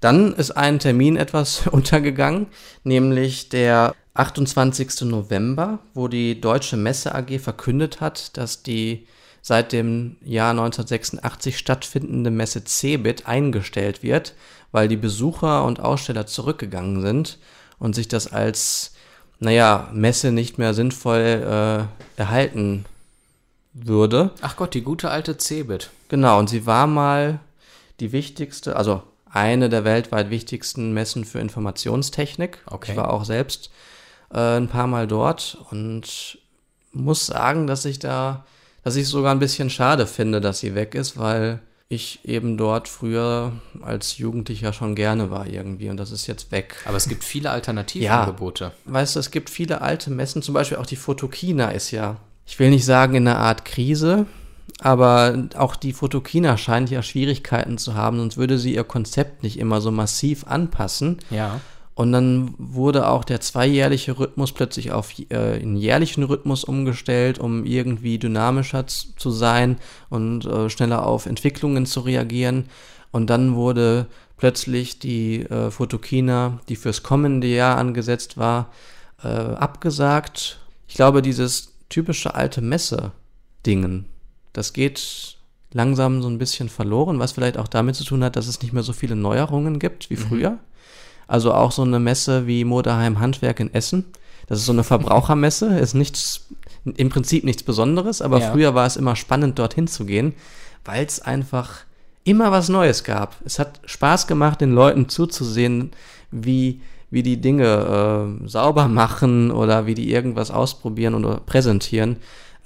Dann 0.00 0.32
ist 0.34 0.52
ein 0.52 0.78
Termin 0.78 1.16
etwas 1.16 1.66
untergegangen, 1.70 2.46
nämlich 2.84 3.48
der 3.48 3.94
28. 4.14 5.02
November, 5.02 5.78
wo 5.94 6.08
die 6.08 6.40
Deutsche 6.40 6.76
Messe 6.76 7.14
AG 7.14 7.38
verkündet 7.38 8.00
hat, 8.00 8.36
dass 8.36 8.62
die 8.62 9.06
seit 9.42 9.72
dem 9.72 10.16
Jahr 10.24 10.50
1986 10.50 11.56
stattfindende 11.56 12.30
Messe 12.30 12.64
CeBIT 12.64 13.26
eingestellt 13.26 14.02
wird, 14.02 14.34
weil 14.72 14.88
die 14.88 14.96
Besucher 14.96 15.64
und 15.64 15.80
Aussteller 15.80 16.26
zurückgegangen 16.26 17.00
sind 17.00 17.38
und 17.78 17.94
sich 17.94 18.08
das 18.08 18.30
als, 18.30 18.92
naja, 19.38 19.88
Messe 19.92 20.32
nicht 20.32 20.58
mehr 20.58 20.74
sinnvoll 20.74 21.88
äh, 22.18 22.20
erhalten 22.20 22.84
würde. 23.72 24.32
Ach 24.40 24.56
Gott, 24.56 24.74
die 24.74 24.82
gute 24.82 25.10
alte 25.10 25.38
CeBIT. 25.38 25.90
Genau, 26.08 26.38
und 26.38 26.50
sie 26.50 26.66
war 26.66 26.86
mal 26.86 27.38
die 28.00 28.12
wichtigste, 28.12 28.76
also 28.76 29.02
eine 29.30 29.68
der 29.68 29.84
weltweit 29.84 30.30
wichtigsten 30.30 30.92
Messen 30.92 31.24
für 31.24 31.38
Informationstechnik. 31.38 32.58
Okay. 32.66 32.92
Ich 32.92 32.96
war 32.96 33.12
auch 33.12 33.24
selbst 33.24 33.70
äh, 34.32 34.56
ein 34.56 34.68
paar 34.68 34.86
Mal 34.86 35.06
dort 35.06 35.58
und 35.70 36.38
muss 36.92 37.26
sagen, 37.26 37.66
dass 37.66 37.84
ich 37.84 37.98
da 37.98 38.44
dass 38.88 38.96
ich 38.96 39.02
es 39.02 39.10
sogar 39.10 39.32
ein 39.32 39.38
bisschen 39.38 39.68
schade 39.68 40.06
finde, 40.06 40.40
dass 40.40 40.60
sie 40.60 40.74
weg 40.74 40.94
ist, 40.94 41.18
weil 41.18 41.60
ich 41.90 42.24
eben 42.24 42.56
dort 42.56 42.88
früher 42.88 43.52
als 43.82 44.16
Jugendlicher 44.16 44.72
schon 44.72 44.94
gerne 44.94 45.30
war 45.30 45.46
irgendwie 45.46 45.90
und 45.90 45.98
das 45.98 46.10
ist 46.10 46.26
jetzt 46.26 46.52
weg. 46.52 46.76
Aber 46.86 46.96
es 46.96 47.08
gibt 47.08 47.22
viele 47.24 47.50
Alternativangebote. 47.50 48.64
Ja, 48.64 48.92
weißt 48.92 49.16
du, 49.16 49.20
es 49.20 49.30
gibt 49.30 49.50
viele 49.50 49.80
alte 49.82 50.10
Messen, 50.10 50.40
zum 50.40 50.54
Beispiel 50.54 50.78
auch 50.78 50.86
die 50.86 50.96
Fotokina 50.96 51.70
ist 51.70 51.90
ja, 51.90 52.16
ich 52.46 52.58
will 52.58 52.70
nicht 52.70 52.84
sagen 52.86 53.14
in 53.14 53.28
einer 53.28 53.38
Art 53.38 53.64
Krise, 53.64 54.24
aber 54.80 55.48
auch 55.56 55.74
die 55.76 55.92
Fotokina 55.92 56.56
scheint 56.56 56.90
ja 56.90 57.02
Schwierigkeiten 57.02 57.78
zu 57.78 57.94
haben, 57.94 58.18
sonst 58.18 58.36
würde 58.36 58.58
sie 58.58 58.74
ihr 58.74 58.84
Konzept 58.84 59.42
nicht 59.42 59.58
immer 59.58 59.80
so 59.80 59.90
massiv 59.90 60.46
anpassen. 60.46 61.18
Ja. 61.30 61.60
Und 61.94 62.12
dann 62.12 62.54
wurde 62.58 63.08
auch 63.08 63.24
der 63.24 63.40
zweijährliche 63.40 64.20
Rhythmus 64.20 64.52
plötzlich 64.52 64.92
auf 64.92 65.18
äh, 65.30 65.60
einen 65.60 65.76
jährlichen 65.76 66.22
Rhythmus 66.22 66.62
umgestellt, 66.62 67.40
um 67.40 67.64
irgendwie 67.64 68.20
dynamischer 68.20 68.86
zu 68.86 69.30
sein 69.32 69.78
und 70.08 70.44
äh, 70.46 70.70
schneller 70.70 71.04
auf 71.04 71.26
Entwicklungen 71.26 71.86
zu 71.86 71.98
reagieren. 71.98 72.66
Und 73.10 73.30
dann 73.30 73.56
wurde 73.56 74.06
plötzlich 74.36 75.00
die 75.00 75.40
äh, 75.42 75.72
Fotokina, 75.72 76.60
die 76.68 76.76
fürs 76.76 77.02
kommende 77.02 77.48
Jahr 77.48 77.76
angesetzt 77.76 78.36
war, 78.36 78.70
äh, 79.24 79.26
abgesagt. 79.26 80.60
Ich 80.86 80.94
glaube, 80.94 81.20
dieses 81.20 81.72
typische 81.88 82.36
alte 82.36 82.60
Messe-Dingen, 82.60 84.04
das 84.58 84.72
geht 84.72 85.36
langsam 85.72 86.20
so 86.20 86.28
ein 86.28 86.38
bisschen 86.38 86.68
verloren, 86.68 87.20
was 87.20 87.32
vielleicht 87.32 87.58
auch 87.58 87.68
damit 87.68 87.94
zu 87.94 88.02
tun 88.02 88.24
hat, 88.24 88.34
dass 88.34 88.48
es 88.48 88.60
nicht 88.60 88.72
mehr 88.72 88.82
so 88.82 88.92
viele 88.92 89.14
Neuerungen 89.14 89.78
gibt 89.78 90.10
wie 90.10 90.16
mhm. 90.16 90.20
früher. 90.20 90.58
Also 91.28 91.54
auch 91.54 91.70
so 91.70 91.82
eine 91.82 92.00
Messe 92.00 92.48
wie 92.48 92.64
Moderheim 92.64 93.20
Handwerk 93.20 93.60
in 93.60 93.72
Essen. 93.72 94.06
Das 94.48 94.58
ist 94.58 94.66
so 94.66 94.72
eine 94.72 94.82
Verbrauchermesse, 94.82 95.78
ist 95.78 95.94
nichts, 95.94 96.48
im 96.84 97.08
Prinzip 97.08 97.44
nichts 97.44 97.62
Besonderes, 97.62 98.20
aber 98.20 98.40
ja. 98.40 98.50
früher 98.50 98.74
war 98.74 98.86
es 98.86 98.96
immer 98.96 99.14
spannend, 99.14 99.60
dorthin 99.60 99.86
zu 99.86 100.06
gehen, 100.06 100.34
weil 100.84 101.06
es 101.06 101.20
einfach 101.20 101.84
immer 102.24 102.50
was 102.50 102.68
Neues 102.68 103.04
gab. 103.04 103.36
Es 103.44 103.60
hat 103.60 103.80
Spaß 103.84 104.26
gemacht, 104.26 104.60
den 104.60 104.72
Leuten 104.72 105.08
zuzusehen, 105.08 105.92
wie, 106.32 106.80
wie 107.10 107.22
die 107.22 107.40
Dinge 107.40 108.38
äh, 108.42 108.48
sauber 108.48 108.88
machen 108.88 109.52
oder 109.52 109.86
wie 109.86 109.94
die 109.94 110.10
irgendwas 110.10 110.50
ausprobieren 110.50 111.14
oder 111.14 111.36
präsentieren 111.36 112.16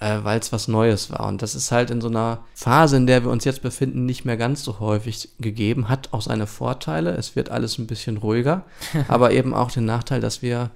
äh, 0.03 0.24
weil 0.24 0.40
es 0.40 0.53
was 0.53 0.68
Neues 0.68 1.11
war. 1.11 1.26
Und 1.26 1.42
das 1.42 1.55
ist 1.55 1.70
halt 1.70 1.90
in 1.90 2.00
so 2.00 2.09
einer 2.09 2.40
Phase, 2.55 2.96
in 2.96 3.07
der 3.07 3.22
wir 3.24 3.30
uns 3.30 3.44
jetzt 3.44 3.62
befinden, 3.62 4.05
nicht 4.05 4.24
mehr 4.24 4.36
ganz 4.36 4.64
so 4.64 4.80
häufig 4.80 5.28
gegeben. 5.38 5.88
Hat 5.88 6.09
auch 6.12 6.22
seine 6.22 6.46
Vorteile. 6.46 7.12
Es 7.12 7.36
wird 7.36 7.50
alles 7.50 7.78
ein 7.78 7.86
bisschen 7.86 8.16
ruhiger, 8.16 8.64
aber 9.09 9.32
eben 9.32 9.55
auch 9.55 9.70
den 9.70 9.84
Nachteil, 9.84 10.20
dass 10.20 10.42
wir, 10.42 10.70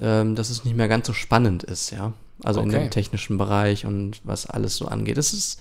ähm, 0.00 0.34
dass 0.34 0.50
es 0.50 0.64
nicht 0.64 0.76
mehr 0.76 0.88
ganz 0.88 1.06
so 1.06 1.12
spannend 1.14 1.62
ist, 1.62 1.90
ja. 1.90 2.12
Also 2.42 2.60
okay. 2.60 2.68
in 2.68 2.74
dem 2.74 2.90
technischen 2.90 3.36
Bereich 3.36 3.84
und 3.84 4.20
was 4.24 4.46
alles 4.46 4.76
so 4.76 4.86
angeht. 4.86 5.18
Es 5.18 5.32
ist 5.32 5.60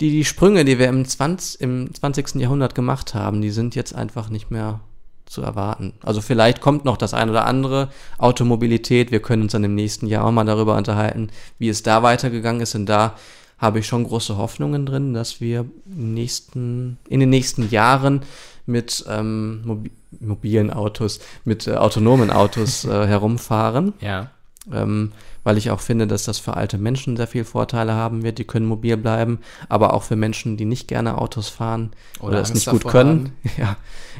die, 0.00 0.10
die 0.10 0.24
Sprünge, 0.24 0.64
die 0.64 0.78
wir 0.78 0.88
im, 0.88 1.06
20, 1.06 1.60
im 1.60 1.94
20. 1.94 2.34
Jahrhundert 2.34 2.74
gemacht 2.74 3.14
haben, 3.14 3.40
die 3.40 3.50
sind 3.50 3.74
jetzt 3.74 3.94
einfach 3.94 4.28
nicht 4.28 4.50
mehr 4.50 4.80
zu 5.28 5.42
erwarten. 5.42 5.92
Also 6.02 6.20
vielleicht 6.20 6.60
kommt 6.60 6.84
noch 6.84 6.96
das 6.96 7.14
ein 7.14 7.30
oder 7.30 7.46
andere 7.46 7.88
Automobilität. 8.18 9.10
Wir 9.10 9.20
können 9.20 9.42
uns 9.42 9.52
dann 9.52 9.64
im 9.64 9.74
nächsten 9.74 10.06
Jahr 10.06 10.24
auch 10.24 10.32
mal 10.32 10.44
darüber 10.44 10.76
unterhalten, 10.76 11.28
wie 11.58 11.68
es 11.68 11.82
da 11.82 12.02
weitergegangen 12.02 12.62
ist. 12.62 12.74
Und 12.74 12.86
da 12.86 13.14
habe 13.58 13.80
ich 13.80 13.86
schon 13.86 14.04
große 14.04 14.36
Hoffnungen 14.36 14.86
drin, 14.86 15.14
dass 15.14 15.40
wir 15.40 15.66
nächsten, 15.84 16.98
in 17.08 17.20
den 17.20 17.30
nächsten 17.30 17.68
Jahren 17.70 18.22
mit 18.66 19.04
ähm, 19.08 19.62
mobi 19.64 19.90
mobilen 20.20 20.72
Autos, 20.72 21.20
mit 21.44 21.66
äh, 21.66 21.74
autonomen 21.74 22.30
Autos 22.30 22.84
äh, 22.84 22.88
herumfahren. 23.06 23.92
Ja. 24.00 24.30
Ähm, 24.72 25.12
weil 25.48 25.56
ich 25.56 25.70
auch 25.70 25.80
finde, 25.80 26.06
dass 26.06 26.24
das 26.24 26.38
für 26.38 26.58
alte 26.58 26.76
Menschen 26.76 27.16
sehr 27.16 27.26
viel 27.26 27.42
Vorteile 27.42 27.94
haben 27.94 28.22
wird. 28.22 28.36
Die 28.36 28.44
können 28.44 28.66
mobil 28.66 28.98
bleiben, 28.98 29.38
aber 29.70 29.94
auch 29.94 30.02
für 30.02 30.14
Menschen, 30.14 30.58
die 30.58 30.66
nicht 30.66 30.88
gerne 30.88 31.16
Autos 31.16 31.48
fahren 31.48 31.92
oder, 32.20 32.28
oder 32.28 32.40
es 32.42 32.52
nicht 32.52 32.68
gut 32.68 32.86
können. 32.86 33.32
Haben. 33.46 33.56
Ja, 33.56 33.76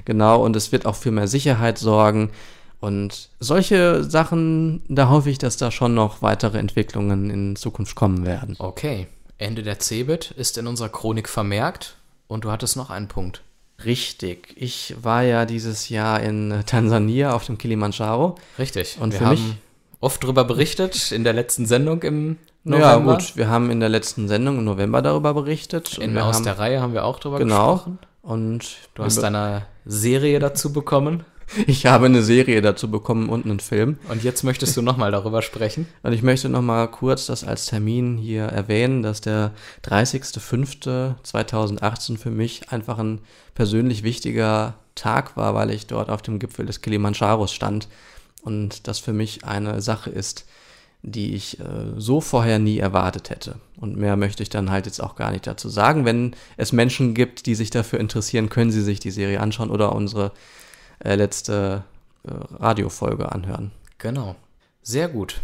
genau. 0.06 0.42
Und 0.42 0.56
es 0.56 0.72
wird 0.72 0.86
auch 0.86 0.94
für 0.94 1.10
mehr 1.10 1.28
Sicherheit 1.28 1.76
sorgen. 1.76 2.30
Und 2.80 3.28
solche 3.40 4.04
Sachen, 4.04 4.80
da 4.88 5.10
hoffe 5.10 5.28
ich, 5.28 5.36
dass 5.36 5.58
da 5.58 5.70
schon 5.70 5.92
noch 5.92 6.22
weitere 6.22 6.56
Entwicklungen 6.56 7.28
in 7.28 7.56
Zukunft 7.56 7.94
kommen 7.94 8.24
werden. 8.24 8.56
Okay. 8.58 9.06
Ende 9.36 9.62
der 9.62 9.78
Cebit 9.80 10.30
ist 10.30 10.56
in 10.56 10.66
unserer 10.66 10.88
Chronik 10.88 11.28
vermerkt 11.28 11.98
und 12.26 12.46
du 12.46 12.50
hattest 12.50 12.74
noch 12.74 12.88
einen 12.88 13.08
Punkt. 13.08 13.42
Richtig. 13.84 14.54
Ich 14.56 14.94
war 15.02 15.24
ja 15.24 15.44
dieses 15.44 15.90
Jahr 15.90 16.22
in 16.22 16.62
Tansania 16.64 17.34
auf 17.34 17.44
dem 17.44 17.58
Kilimanjaro. 17.58 18.36
Richtig. 18.58 18.96
Und 18.98 19.12
Wir 19.12 19.18
für 19.18 19.26
mich 19.26 19.42
oft 20.00 20.22
darüber 20.22 20.44
berichtet 20.44 21.12
in 21.12 21.24
der 21.24 21.32
letzten 21.32 21.66
Sendung 21.66 22.02
im 22.02 22.36
November. 22.64 22.88
Ja, 22.88 23.16
gut, 23.16 23.36
wir 23.36 23.48
haben 23.48 23.70
in 23.70 23.80
der 23.80 23.88
letzten 23.88 24.28
Sendung 24.28 24.58
im 24.58 24.64
November 24.64 25.02
darüber 25.02 25.34
berichtet. 25.34 25.98
In 25.98 26.16
Aus 26.18 26.36
haben, 26.36 26.44
der 26.44 26.58
Reihe 26.58 26.80
haben 26.80 26.92
wir 26.92 27.04
auch 27.04 27.18
darüber 27.18 27.38
genau, 27.38 27.74
gesprochen. 27.74 27.98
Und 28.22 28.76
du 28.94 29.04
hast 29.04 29.22
eine 29.24 29.66
Serie 29.86 30.38
dazu 30.38 30.72
bekommen. 30.72 31.24
Ich 31.66 31.86
habe 31.86 32.04
eine 32.04 32.22
Serie 32.22 32.60
dazu 32.60 32.90
bekommen 32.90 33.30
und 33.30 33.46
einen 33.46 33.60
Film. 33.60 33.96
Und 34.10 34.22
jetzt 34.22 34.44
möchtest 34.44 34.76
du 34.76 34.82
nochmal 34.82 35.10
darüber 35.10 35.40
sprechen? 35.40 35.88
Und 36.02 36.12
ich 36.12 36.22
möchte 36.22 36.50
nochmal 36.50 36.88
kurz 36.88 37.24
das 37.24 37.42
als 37.42 37.64
Termin 37.64 38.18
hier 38.18 38.44
erwähnen, 38.44 39.02
dass 39.02 39.22
der 39.22 39.52
30.05.2018 39.86 42.18
für 42.18 42.30
mich 42.30 42.70
einfach 42.70 42.98
ein 42.98 43.20
persönlich 43.54 44.02
wichtiger 44.02 44.74
Tag 44.94 45.38
war, 45.38 45.54
weil 45.54 45.70
ich 45.70 45.86
dort 45.86 46.10
auf 46.10 46.20
dem 46.20 46.38
Gipfel 46.38 46.66
des 46.66 46.82
Kilimandscharos 46.82 47.54
stand. 47.54 47.88
Und 48.42 48.86
das 48.86 48.98
für 48.98 49.12
mich 49.12 49.44
eine 49.44 49.80
Sache 49.82 50.10
ist, 50.10 50.46
die 51.02 51.34
ich 51.34 51.60
äh, 51.60 51.64
so 51.96 52.20
vorher 52.20 52.58
nie 52.58 52.78
erwartet 52.78 53.30
hätte. 53.30 53.56
Und 53.76 53.96
mehr 53.96 54.16
möchte 54.16 54.42
ich 54.42 54.48
dann 54.48 54.70
halt 54.70 54.86
jetzt 54.86 55.00
auch 55.00 55.14
gar 55.14 55.30
nicht 55.30 55.46
dazu 55.46 55.68
sagen. 55.68 56.04
Wenn 56.04 56.34
es 56.56 56.72
Menschen 56.72 57.14
gibt, 57.14 57.46
die 57.46 57.54
sich 57.54 57.70
dafür 57.70 58.00
interessieren, 58.00 58.48
können 58.48 58.72
sie 58.72 58.82
sich 58.82 58.98
die 59.00 59.10
Serie 59.10 59.40
anschauen 59.40 59.70
oder 59.70 59.94
unsere 59.94 60.32
äh, 61.04 61.14
letzte 61.14 61.84
äh, 62.24 62.30
Radiofolge 62.30 63.30
anhören. 63.30 63.70
Genau. 63.98 64.34
Sehr 64.82 65.08
gut. 65.08 65.40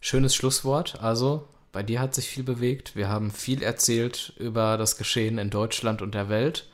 Schönes 0.00 0.34
Schlusswort. 0.34 1.00
Also, 1.00 1.46
bei 1.70 1.82
dir 1.82 2.00
hat 2.00 2.14
sich 2.14 2.28
viel 2.28 2.42
bewegt. 2.42 2.96
Wir 2.96 3.08
haben 3.08 3.30
viel 3.30 3.62
erzählt 3.62 4.32
über 4.38 4.76
das 4.76 4.96
Geschehen 4.96 5.38
in 5.38 5.50
Deutschland 5.50 6.02
und 6.02 6.14
der 6.14 6.28
Welt 6.28 6.68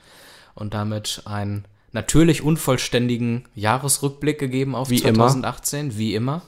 und 0.54 0.74
damit 0.74 1.22
einen 1.24 1.66
natürlich 1.92 2.42
unvollständigen 2.42 3.46
Jahresrückblick 3.54 4.38
gegeben 4.38 4.74
auf 4.74 4.90
wie 4.90 5.00
2018, 5.00 5.86
immer. 5.86 5.98
wie 5.98 6.14
immer. 6.14 6.42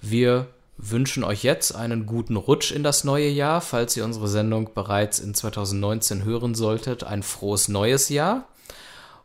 Wir 0.00 0.48
wünschen 0.78 1.22
euch 1.22 1.42
jetzt 1.44 1.74
einen 1.74 2.06
guten 2.06 2.36
Rutsch 2.36 2.72
in 2.72 2.82
das 2.82 3.04
neue 3.04 3.28
Jahr, 3.28 3.60
falls 3.60 3.96
ihr 3.96 4.04
unsere 4.04 4.28
Sendung 4.28 4.70
bereits 4.74 5.20
in 5.20 5.34
2019 5.34 6.24
hören 6.24 6.54
solltet. 6.54 7.04
Ein 7.04 7.22
frohes 7.22 7.68
neues 7.68 8.08
Jahr. 8.08 8.48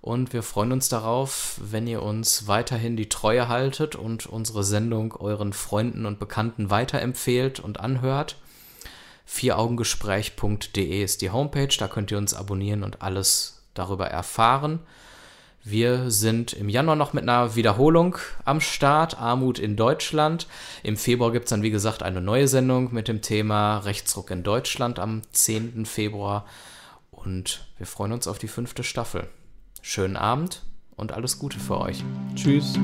Und 0.01 0.31
wir 0.31 0.43
freuen 0.43 0.71
uns 0.71 0.87
darauf, 0.87 1.59
wenn 1.61 1.87
ihr 1.87 2.03
uns 2.03 2.47
weiterhin 2.47 2.95
die 2.95 3.09
Treue 3.09 3.47
haltet 3.47 3.95
und 3.95 4.27
unsere 4.27 4.63
Sendung 4.63 5.13
euren 5.13 5.51
Freunden 5.51 6.05
und 6.05 6.19
Bekannten 6.19 6.69
weiterempfehlt 6.69 7.59
und 7.59 7.79
anhört. 7.79 8.37
Vieraugengespräch.de 9.25 11.03
ist 11.03 11.21
die 11.21 11.31
Homepage, 11.31 11.75
da 11.77 11.87
könnt 11.89 12.11
ihr 12.11 12.17
uns 12.17 12.33
abonnieren 12.33 12.83
und 12.83 13.01
alles 13.01 13.63
darüber 13.73 14.07
erfahren. 14.07 14.79
Wir 15.69 16.09
sind 16.09 16.53
im 16.53 16.69
Januar 16.69 16.95
noch 16.95 17.11
mit 17.11 17.23
einer 17.23 17.57
Wiederholung 17.57 18.17
am 18.45 18.61
Start, 18.61 19.19
Armut 19.19 19.59
in 19.59 19.75
Deutschland. 19.75 20.47
Im 20.81 20.95
Februar 20.95 21.33
gibt 21.33 21.45
es 21.45 21.49
dann, 21.49 21.61
wie 21.61 21.71
gesagt, 21.71 22.03
eine 22.03 22.21
neue 22.21 22.47
Sendung 22.47 22.93
mit 22.93 23.09
dem 23.09 23.21
Thema 23.21 23.79
Rechtsruck 23.79 24.31
in 24.31 24.43
Deutschland 24.43 24.97
am 24.97 25.23
10. 25.33 25.85
Februar. 25.85 26.45
Und 27.11 27.67
wir 27.77 27.85
freuen 27.85 28.13
uns 28.13 28.29
auf 28.29 28.37
die 28.37 28.47
fünfte 28.47 28.83
Staffel. 28.83 29.27
Schönen 29.81 30.15
Abend 30.15 30.63
und 30.95 31.11
alles 31.11 31.37
Gute 31.37 31.59
für 31.59 31.81
euch. 31.81 32.01
Tschüss. 32.33 32.79